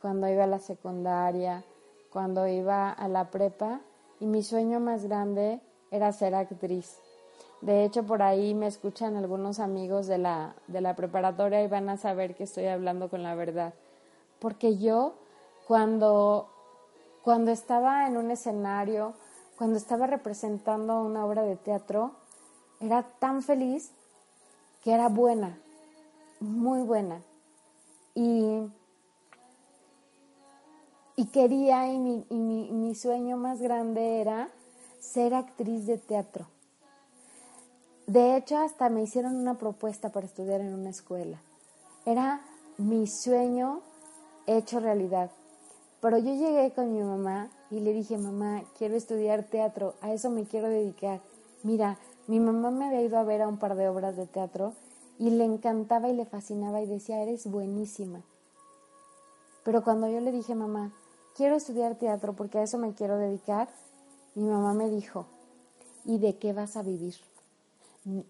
cuando 0.00 0.28
iba 0.28 0.44
a 0.44 0.46
la 0.46 0.60
secundaria, 0.60 1.64
cuando 2.12 2.46
iba 2.46 2.90
a 2.90 3.08
la 3.08 3.32
prepa 3.32 3.80
y 4.20 4.26
mi 4.26 4.44
sueño 4.44 4.78
más 4.78 5.04
grande 5.06 5.58
era 5.90 6.12
ser 6.12 6.36
actriz. 6.36 7.00
De 7.62 7.82
hecho, 7.82 8.04
por 8.04 8.22
ahí 8.22 8.54
me 8.54 8.68
escuchan 8.68 9.16
algunos 9.16 9.58
amigos 9.58 10.06
de 10.06 10.18
la, 10.18 10.54
de 10.68 10.80
la 10.80 10.94
preparatoria 10.94 11.64
y 11.64 11.66
van 11.66 11.88
a 11.88 11.96
saber 11.96 12.36
que 12.36 12.44
estoy 12.44 12.66
hablando 12.66 13.08
con 13.10 13.24
la 13.24 13.34
verdad. 13.34 13.74
Porque 14.38 14.78
yo, 14.78 15.14
cuando, 15.66 16.53
cuando 17.24 17.50
estaba 17.50 18.06
en 18.06 18.18
un 18.18 18.30
escenario, 18.30 19.14
cuando 19.56 19.78
estaba 19.78 20.06
representando 20.06 21.02
una 21.02 21.24
obra 21.24 21.42
de 21.42 21.56
teatro, 21.56 22.12
era 22.80 23.02
tan 23.18 23.42
feliz 23.42 23.92
que 24.82 24.92
era 24.92 25.08
buena, 25.08 25.58
muy 26.40 26.82
buena. 26.82 27.22
Y, 28.14 28.60
y 31.16 31.26
quería, 31.32 31.90
y 31.90 31.98
mi, 31.98 32.26
y 32.28 32.36
mi, 32.36 32.70
mi 32.70 32.94
sueño 32.94 33.38
más 33.38 33.58
grande 33.62 34.20
era 34.20 34.50
ser 35.00 35.32
actriz 35.34 35.86
de 35.86 35.96
teatro. 35.96 36.46
De 38.06 38.36
hecho, 38.36 38.58
hasta 38.58 38.90
me 38.90 39.02
hicieron 39.02 39.34
una 39.36 39.54
propuesta 39.54 40.10
para 40.10 40.26
estudiar 40.26 40.60
en 40.60 40.74
una 40.74 40.90
escuela. 40.90 41.40
Era 42.04 42.44
mi 42.76 43.06
sueño 43.06 43.80
hecho 44.46 44.78
realidad. 44.78 45.30
Pero 46.04 46.18
yo 46.18 46.34
llegué 46.34 46.70
con 46.74 46.92
mi 46.92 47.02
mamá 47.02 47.48
y 47.70 47.80
le 47.80 47.94
dije, 47.94 48.18
mamá, 48.18 48.62
quiero 48.76 48.94
estudiar 48.94 49.44
teatro, 49.44 49.94
a 50.02 50.12
eso 50.12 50.28
me 50.28 50.44
quiero 50.44 50.68
dedicar. 50.68 51.22
Mira, 51.62 51.98
mi 52.26 52.40
mamá 52.40 52.70
me 52.70 52.84
había 52.84 53.00
ido 53.00 53.16
a 53.16 53.24
ver 53.24 53.40
a 53.40 53.48
un 53.48 53.56
par 53.56 53.74
de 53.74 53.88
obras 53.88 54.14
de 54.14 54.26
teatro 54.26 54.74
y 55.18 55.30
le 55.30 55.44
encantaba 55.44 56.10
y 56.10 56.12
le 56.12 56.26
fascinaba 56.26 56.82
y 56.82 56.86
decía, 56.86 57.22
eres 57.22 57.46
buenísima. 57.46 58.20
Pero 59.62 59.82
cuando 59.82 60.06
yo 60.06 60.20
le 60.20 60.30
dije, 60.30 60.54
mamá, 60.54 60.92
quiero 61.34 61.56
estudiar 61.56 61.94
teatro 61.94 62.34
porque 62.34 62.58
a 62.58 62.64
eso 62.64 62.76
me 62.76 62.92
quiero 62.92 63.16
dedicar, 63.16 63.70
mi 64.34 64.44
mamá 64.44 64.74
me 64.74 64.90
dijo, 64.90 65.24
¿y 66.04 66.18
de 66.18 66.36
qué 66.36 66.52
vas 66.52 66.76
a 66.76 66.82
vivir? 66.82 67.14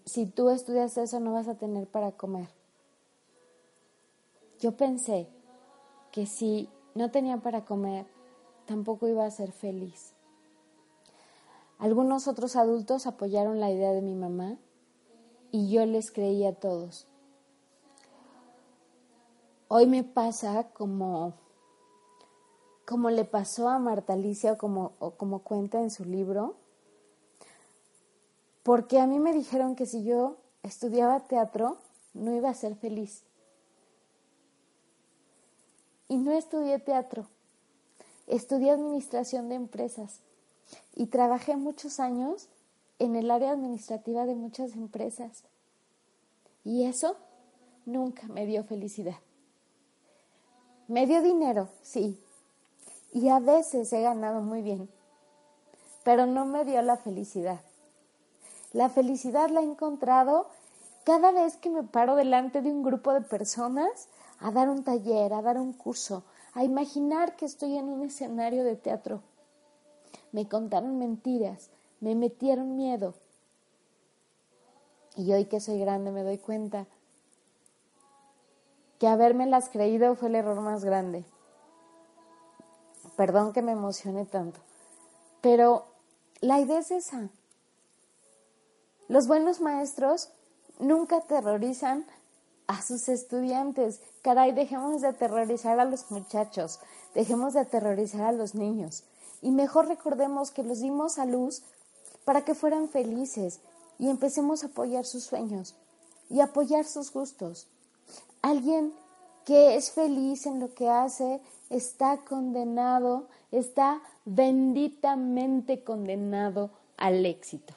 Si 0.05 0.27
tú 0.27 0.49
estudias 0.49 0.97
eso 0.97 1.19
no 1.19 1.33
vas 1.33 1.49
a 1.49 1.55
tener 1.55 1.87
para 1.87 2.13
comer. 2.13 2.47
Yo 4.61 4.77
pensé 4.77 5.27
que 6.13 6.25
si 6.25 6.69
no 6.95 7.11
tenía 7.11 7.37
para 7.37 7.65
comer, 7.65 8.07
tampoco 8.65 9.07
iba 9.07 9.25
a 9.25 9.31
ser 9.31 9.51
feliz. 9.51 10.13
Algunos 11.77 12.27
otros 12.27 12.55
adultos 12.55 13.05
apoyaron 13.05 13.59
la 13.59 13.69
idea 13.69 13.91
de 13.91 14.01
mi 14.01 14.15
mamá 14.15 14.57
y 15.51 15.69
yo 15.69 15.85
les 15.85 16.11
creí 16.11 16.45
a 16.45 16.55
todos. 16.55 17.05
Hoy 19.67 19.87
me 19.87 20.03
pasa 20.03 20.69
como, 20.69 21.33
como 22.85 23.09
le 23.09 23.25
pasó 23.25 23.67
a 23.67 23.77
Marta 23.77 24.13
Alicia 24.13 24.53
o 24.53 24.57
como, 24.57 24.93
o 24.99 25.11
como 25.11 25.39
cuenta 25.39 25.81
en 25.81 25.91
su 25.91 26.05
libro, 26.05 26.55
porque 28.63 28.99
a 28.99 29.05
mí 29.05 29.19
me 29.19 29.33
dijeron 29.33 29.75
que 29.75 29.85
si 29.85 30.05
yo 30.05 30.37
estudiaba 30.63 31.27
teatro 31.27 31.77
no 32.13 32.33
iba 32.33 32.49
a 32.49 32.53
ser 32.53 32.75
feliz. 32.75 33.24
Y 36.07 36.17
no 36.17 36.31
estudié 36.31 36.79
teatro, 36.79 37.27
estudié 38.27 38.71
administración 38.71 39.49
de 39.49 39.55
empresas 39.55 40.19
y 40.95 41.07
trabajé 41.07 41.57
muchos 41.57 41.99
años 41.99 42.47
en 42.99 43.15
el 43.15 43.31
área 43.31 43.51
administrativa 43.51 44.25
de 44.25 44.35
muchas 44.35 44.73
empresas. 44.73 45.43
Y 46.63 46.85
eso 46.85 47.15
nunca 47.85 48.27
me 48.27 48.45
dio 48.45 48.63
felicidad. 48.63 49.17
Me 50.87 51.07
dio 51.07 51.21
dinero, 51.21 51.69
sí. 51.81 52.19
Y 53.11 53.29
a 53.29 53.39
veces 53.39 53.91
he 53.93 54.01
ganado 54.01 54.41
muy 54.41 54.61
bien. 54.61 54.89
Pero 56.03 56.25
no 56.25 56.45
me 56.45 56.65
dio 56.65 56.81
la 56.81 56.97
felicidad. 56.97 57.61
La 58.73 58.89
felicidad 58.89 59.49
la 59.49 59.61
he 59.61 59.63
encontrado 59.63 60.47
cada 61.05 61.31
vez 61.31 61.55
que 61.57 61.69
me 61.69 61.83
paro 61.83 62.15
delante 62.15 62.61
de 62.61 62.71
un 62.71 62.83
grupo 62.83 63.13
de 63.13 63.21
personas 63.21 64.09
a 64.39 64.51
dar 64.51 64.69
un 64.69 64.83
taller, 64.83 65.33
a 65.33 65.41
dar 65.41 65.57
un 65.57 65.73
curso, 65.73 66.23
a 66.53 66.63
imaginar 66.63 67.35
que 67.35 67.45
estoy 67.45 67.77
en 67.77 67.87
un 67.87 68.03
escenario 68.03 68.63
de 68.63 68.75
teatro. 68.75 69.21
Me 70.31 70.47
contaron 70.47 70.97
mentiras, 70.97 71.69
me 71.99 72.15
metieron 72.15 72.75
miedo. 72.75 73.13
Y 75.15 75.31
hoy 75.33 75.45
que 75.45 75.59
soy 75.59 75.79
grande 75.79 76.11
me 76.11 76.23
doy 76.23 76.37
cuenta 76.37 76.87
que 78.99 79.07
habérmelas 79.07 79.69
creído 79.69 80.15
fue 80.15 80.29
el 80.29 80.35
error 80.35 80.59
más 80.61 80.83
grande. 80.83 81.25
Perdón 83.15 83.53
que 83.53 83.61
me 83.61 83.71
emocione 83.71 84.25
tanto, 84.25 84.59
pero 85.41 85.85
la 86.41 86.59
idea 86.59 86.79
es 86.79 86.91
esa. 86.91 87.29
Los 89.07 89.27
buenos 89.27 89.61
maestros 89.61 90.29
nunca 90.79 91.17
aterrorizan 91.17 92.05
a 92.67 92.81
sus 92.81 93.09
estudiantes. 93.09 94.01
Caray, 94.21 94.51
dejemos 94.51 95.01
de 95.01 95.09
aterrorizar 95.09 95.79
a 95.79 95.85
los 95.85 96.09
muchachos, 96.11 96.79
dejemos 97.13 97.53
de 97.53 97.61
aterrorizar 97.61 98.21
a 98.21 98.31
los 98.31 98.55
niños. 98.55 99.03
Y 99.41 99.51
mejor 99.51 99.87
recordemos 99.87 100.51
que 100.51 100.63
los 100.63 100.79
dimos 100.79 101.19
a 101.19 101.25
luz 101.25 101.63
para 102.23 102.43
que 102.43 102.55
fueran 102.55 102.89
felices 102.89 103.59
y 103.99 104.09
empecemos 104.09 104.63
a 104.63 104.67
apoyar 104.67 105.05
sus 105.05 105.23
sueños 105.23 105.75
y 106.29 106.41
apoyar 106.41 106.85
sus 106.85 107.11
gustos. 107.11 107.67
Alguien 108.41 108.93
que 109.45 109.75
es 109.75 109.91
feliz 109.91 110.45
en 110.47 110.59
lo 110.59 110.73
que 110.73 110.89
hace 110.89 111.39
está 111.69 112.17
condenado, 112.17 113.27
está 113.51 114.01
benditamente 114.25 115.83
condenado 115.83 116.71
al 116.97 117.25
éxito. 117.25 117.73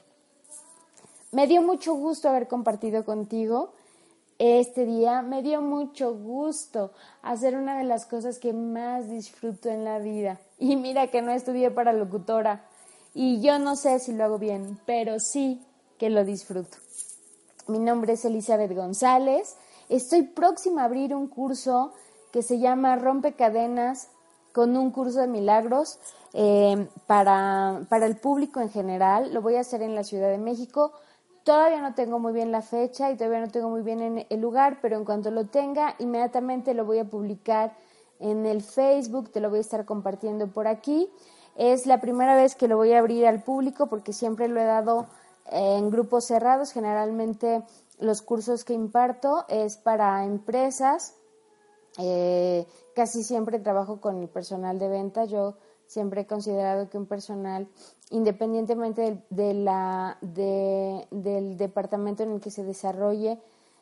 Me 1.31 1.45
dio 1.45 1.61
mucho 1.61 1.93
gusto 1.93 2.27
haber 2.27 2.47
compartido 2.47 3.05
contigo 3.05 3.73
este 4.39 4.85
día. 4.85 5.21
Me 5.21 5.43
dio 5.43 5.61
mucho 5.61 6.15
gusto 6.15 6.91
hacer 7.21 7.55
una 7.55 7.77
de 7.77 7.83
las 7.83 8.05
cosas 8.05 8.39
que 8.39 8.53
más 8.53 9.09
disfruto 9.09 9.69
en 9.69 9.83
la 9.83 9.99
vida. 9.99 10.39
Y 10.57 10.75
mira 10.75 11.07
que 11.07 11.21
no 11.21 11.31
estudié 11.31 11.69
para 11.69 11.93
locutora, 11.93 12.65
y 13.13 13.41
yo 13.41 13.59
no 13.59 13.75
sé 13.75 13.99
si 13.99 14.13
lo 14.13 14.23
hago 14.23 14.37
bien, 14.37 14.79
pero 14.85 15.19
sí 15.19 15.61
que 15.97 16.09
lo 16.09 16.23
disfruto. 16.23 16.77
Mi 17.67 17.79
nombre 17.79 18.13
es 18.13 18.25
Elizabeth 18.25 18.73
González. 18.73 19.55
Estoy 19.89 20.23
próxima 20.23 20.83
a 20.83 20.85
abrir 20.85 21.13
un 21.15 21.27
curso 21.27 21.93
que 22.31 22.41
se 22.41 22.59
llama 22.59 22.95
Rompe 22.95 23.33
Cadenas 23.33 24.09
con 24.53 24.77
un 24.77 24.91
curso 24.91 25.19
de 25.19 25.27
milagros 25.27 25.99
eh, 26.33 26.87
para, 27.07 27.81
para 27.89 28.05
el 28.05 28.17
público 28.17 28.61
en 28.61 28.69
general. 28.69 29.33
Lo 29.33 29.41
voy 29.41 29.55
a 29.55 29.61
hacer 29.61 29.81
en 29.81 29.95
la 29.95 30.03
Ciudad 30.03 30.29
de 30.29 30.37
México. 30.37 30.93
Todavía 31.43 31.81
no 31.81 31.93
tengo 31.93 32.19
muy 32.19 32.33
bien 32.33 32.51
la 32.51 32.61
fecha 32.61 33.11
y 33.11 33.17
todavía 33.17 33.39
no 33.39 33.47
tengo 33.47 33.69
muy 33.69 33.81
bien 33.81 34.25
el 34.29 34.41
lugar, 34.41 34.79
pero 34.81 34.97
en 34.97 35.05
cuanto 35.05 35.31
lo 35.31 35.45
tenga, 35.47 35.95
inmediatamente 35.99 36.73
lo 36.73 36.85
voy 36.85 36.99
a 36.99 37.05
publicar 37.05 37.75
en 38.19 38.45
el 38.45 38.61
Facebook, 38.61 39.31
te 39.31 39.39
lo 39.39 39.49
voy 39.49 39.59
a 39.59 39.61
estar 39.61 39.85
compartiendo 39.85 40.47
por 40.47 40.67
aquí. 40.67 41.09
Es 41.55 41.85
la 41.85 41.99
primera 41.99 42.35
vez 42.35 42.55
que 42.55 42.67
lo 42.67 42.77
voy 42.77 42.93
a 42.93 42.99
abrir 42.99 43.25
al 43.25 43.41
público 43.41 43.87
porque 43.87 44.13
siempre 44.13 44.47
lo 44.47 44.59
he 44.59 44.65
dado 44.65 45.07
en 45.51 45.89
grupos 45.89 46.25
cerrados, 46.25 46.71
generalmente 46.71 47.63
los 47.99 48.21
cursos 48.21 48.63
que 48.63 48.73
imparto 48.73 49.45
es 49.47 49.77
para 49.77 50.23
empresas. 50.25 51.15
Eh, 51.97 52.65
casi 52.95 53.23
siempre 53.23 53.59
trabajo 53.59 53.99
con 53.99 54.21
el 54.21 54.29
personal 54.29 54.79
de 54.79 54.87
venta. 54.87 55.25
Yo 55.25 55.55
siempre 55.89 56.21
he 56.21 56.27
considerado 56.27 56.87
que 56.87 56.99
un 56.99 57.07
personal, 57.07 57.67
independientemente 58.11 59.23
de, 59.31 59.53
la, 59.55 60.19
del 60.21 61.57
departamento 61.57 62.21
en 62.21 62.31
el 62.33 62.39
que 62.39 62.51
se 62.51 62.63
desarrolle, 62.63 63.39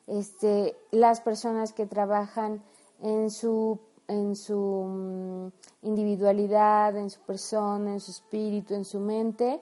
este, 0.07 0.77
las 0.91 1.19
personas 1.19 1.73
que 1.73 1.85
trabajan 1.85 2.63
en 3.01 3.29
su, 3.29 3.79
en 4.07 4.37
su 4.37 4.85
mm, 4.87 5.47
individualidad, 5.85 6.95
en 6.95 7.09
su 7.09 7.19
persona, 7.19 7.91
en 7.91 7.99
su 7.99 8.11
espíritu, 8.11 8.73
en 8.73 8.85
su 8.85 9.01
mente, 9.01 9.59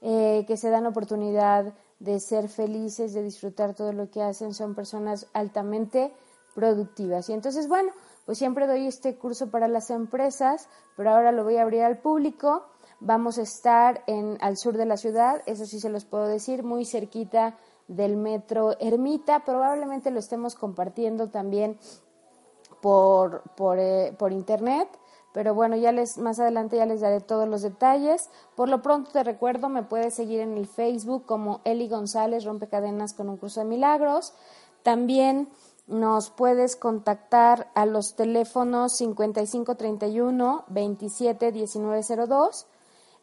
eh, 0.00 0.44
que 0.46 0.56
se 0.56 0.70
dan 0.70 0.86
oportunidad 0.86 1.74
de 1.98 2.20
ser 2.20 2.48
felices, 2.48 3.14
de 3.14 3.24
disfrutar 3.24 3.74
todo 3.74 3.92
lo 3.92 4.12
que 4.12 4.22
hacen, 4.22 4.54
son 4.54 4.76
personas 4.76 5.26
altamente 5.32 6.12
productivas. 6.54 7.28
Y 7.30 7.32
entonces, 7.32 7.66
bueno, 7.66 7.90
pues 8.24 8.38
siempre 8.38 8.66
doy 8.66 8.86
este 8.86 9.16
curso 9.16 9.50
para 9.50 9.68
las 9.68 9.90
empresas, 9.90 10.68
pero 10.96 11.10
ahora 11.10 11.32
lo 11.32 11.44
voy 11.44 11.56
a 11.56 11.62
abrir 11.62 11.82
al 11.82 11.98
público. 11.98 12.64
Vamos 13.00 13.38
a 13.38 13.42
estar 13.42 14.02
en, 14.06 14.38
al 14.40 14.56
sur 14.56 14.76
de 14.76 14.86
la 14.86 14.96
ciudad, 14.96 15.42
eso 15.46 15.66
sí 15.66 15.80
se 15.80 15.90
los 15.90 16.04
puedo 16.04 16.26
decir, 16.26 16.62
muy 16.62 16.84
cerquita 16.84 17.56
del 17.88 18.16
metro 18.16 18.78
Ermita. 18.80 19.44
Probablemente 19.44 20.10
lo 20.10 20.18
estemos 20.18 20.54
compartiendo 20.54 21.28
también 21.28 21.78
por, 22.80 23.42
por, 23.56 23.78
eh, 23.78 24.14
por 24.18 24.32
internet. 24.32 24.88
Pero 25.32 25.52
bueno, 25.52 25.74
ya 25.74 25.90
les, 25.90 26.16
más 26.16 26.38
adelante 26.38 26.76
ya 26.76 26.86
les 26.86 27.00
daré 27.00 27.20
todos 27.20 27.48
los 27.48 27.62
detalles. 27.62 28.30
Por 28.54 28.68
lo 28.68 28.82
pronto 28.82 29.10
te 29.10 29.24
recuerdo, 29.24 29.68
me 29.68 29.82
puedes 29.82 30.14
seguir 30.14 30.40
en 30.40 30.56
el 30.56 30.68
Facebook 30.68 31.26
como 31.26 31.60
Eli 31.64 31.88
González, 31.88 32.44
Rompecadenas 32.44 33.14
con 33.14 33.28
un 33.28 33.36
curso 33.36 33.60
de 33.60 33.66
milagros. 33.66 34.32
También 34.84 35.48
nos 35.86 36.30
puedes 36.30 36.76
contactar 36.76 37.70
a 37.74 37.86
los 37.86 38.14
teléfonos 38.16 38.96
5531 38.96 40.64
27 40.68 41.52
1902 41.52 42.66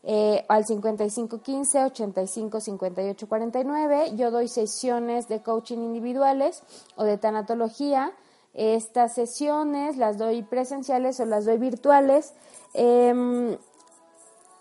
eh, 0.04 0.46
al 0.48 0.66
5515 0.66 1.86
85 1.86 2.60
58 2.60 3.28
49. 3.28 4.16
Yo 4.16 4.32
doy 4.32 4.48
sesiones 4.48 5.28
de 5.28 5.42
coaching 5.42 5.80
individuales 5.80 6.64
o 6.96 7.04
de 7.04 7.18
tanatología 7.18 8.14
estas 8.54 9.14
sesiones 9.14 9.96
las 9.98 10.18
doy 10.18 10.44
presenciales 10.44 11.20
o 11.20 11.26
las 11.26 11.46
doy 11.46 11.58
virtuales. 11.58 12.34
Em, 12.74 13.58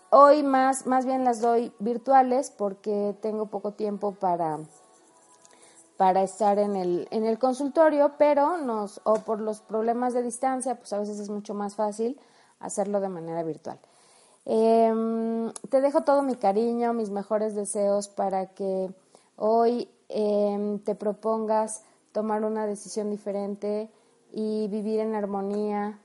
hoy 0.09 0.43
más, 0.43 0.85
más 0.85 1.05
bien 1.05 1.25
las 1.25 1.41
doy 1.41 1.73
virtuales 1.79 2.51
porque 2.51 3.15
tengo 3.21 3.47
poco 3.47 3.73
tiempo 3.73 4.13
para, 4.13 4.59
para 6.01 6.23
estar 6.23 6.57
en 6.57 6.75
el, 6.75 7.07
en 7.11 7.25
el 7.27 7.37
consultorio, 7.37 8.13
pero 8.17 8.57
nos, 8.57 9.01
o 9.03 9.17
por 9.17 9.39
los 9.39 9.61
problemas 9.61 10.15
de 10.15 10.23
distancia, 10.23 10.73
pues 10.73 10.91
a 10.93 10.97
veces 10.97 11.19
es 11.19 11.29
mucho 11.29 11.53
más 11.53 11.75
fácil 11.75 12.19
hacerlo 12.59 13.01
de 13.01 13.07
manera 13.07 13.43
virtual. 13.43 13.77
Em, 14.45 15.51
te 15.69 15.79
dejo 15.79 16.01
todo 16.01 16.23
mi 16.23 16.33
cariño, 16.37 16.93
mis 16.93 17.11
mejores 17.11 17.53
deseos 17.53 18.07
para 18.07 18.47
que 18.47 18.89
hoy 19.35 19.87
em, 20.09 20.79
te 20.79 20.95
propongas 20.95 21.83
tomar 22.13 22.45
una 22.45 22.65
decisión 22.65 23.11
diferente 23.11 23.87
y 24.31 24.69
vivir 24.69 25.01
en 25.01 25.13
armonía 25.13 25.99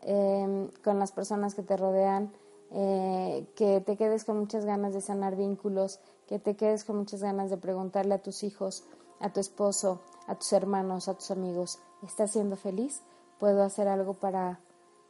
em, 0.00 0.68
con 0.82 0.98
las 0.98 1.12
personas 1.12 1.54
que 1.54 1.62
te 1.62 1.76
rodean, 1.76 2.32
eh, 2.70 3.46
que 3.54 3.82
te 3.82 3.98
quedes 3.98 4.24
con 4.24 4.38
muchas 4.38 4.64
ganas 4.64 4.94
de 4.94 5.02
sanar 5.02 5.36
vínculos, 5.36 6.00
que 6.26 6.38
te 6.38 6.56
quedes 6.56 6.84
con 6.84 6.96
muchas 6.96 7.22
ganas 7.22 7.50
de 7.50 7.58
preguntarle 7.58 8.14
a 8.14 8.22
tus 8.22 8.44
hijos, 8.44 8.84
a 9.22 9.32
tu 9.32 9.40
esposo, 9.40 10.02
a 10.26 10.34
tus 10.34 10.52
hermanos, 10.52 11.08
a 11.08 11.14
tus 11.14 11.30
amigos, 11.30 11.78
¿estás 12.02 12.32
siendo 12.32 12.56
feliz? 12.56 13.02
¿Puedo 13.38 13.62
hacer 13.62 13.88
algo 13.88 14.14
para 14.14 14.60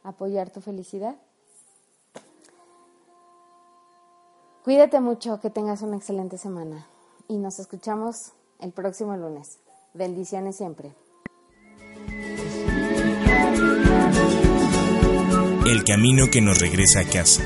apoyar 0.03 0.49
tu 0.51 0.61
felicidad? 0.61 1.17
Cuídate 4.63 5.01
mucho, 5.01 5.41
que 5.41 5.49
tengas 5.49 5.81
una 5.81 5.97
excelente 5.97 6.37
semana 6.37 6.87
y 7.27 7.37
nos 7.37 7.59
escuchamos 7.59 8.31
el 8.59 8.71
próximo 8.71 9.17
lunes. 9.17 9.59
Bendiciones 9.93 10.55
siempre. 10.55 10.95
El 15.65 15.83
camino 15.83 16.29
que 16.31 16.41
nos 16.41 16.59
regresa 16.59 17.01
a 17.01 17.05
casa. 17.05 17.43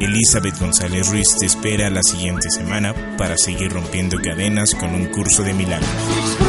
Elizabeth 0.00 0.58
González 0.58 1.08
Ruiz 1.08 1.26
te 1.38 1.46
espera 1.46 1.90
la 1.90 2.02
siguiente 2.02 2.50
semana 2.50 2.94
para 3.16 3.36
seguir 3.36 3.72
rompiendo 3.72 4.16
cadenas 4.18 4.70
con 4.78 4.94
un 4.94 5.06
curso 5.06 5.42
de 5.42 5.54
milagros. 5.54 6.47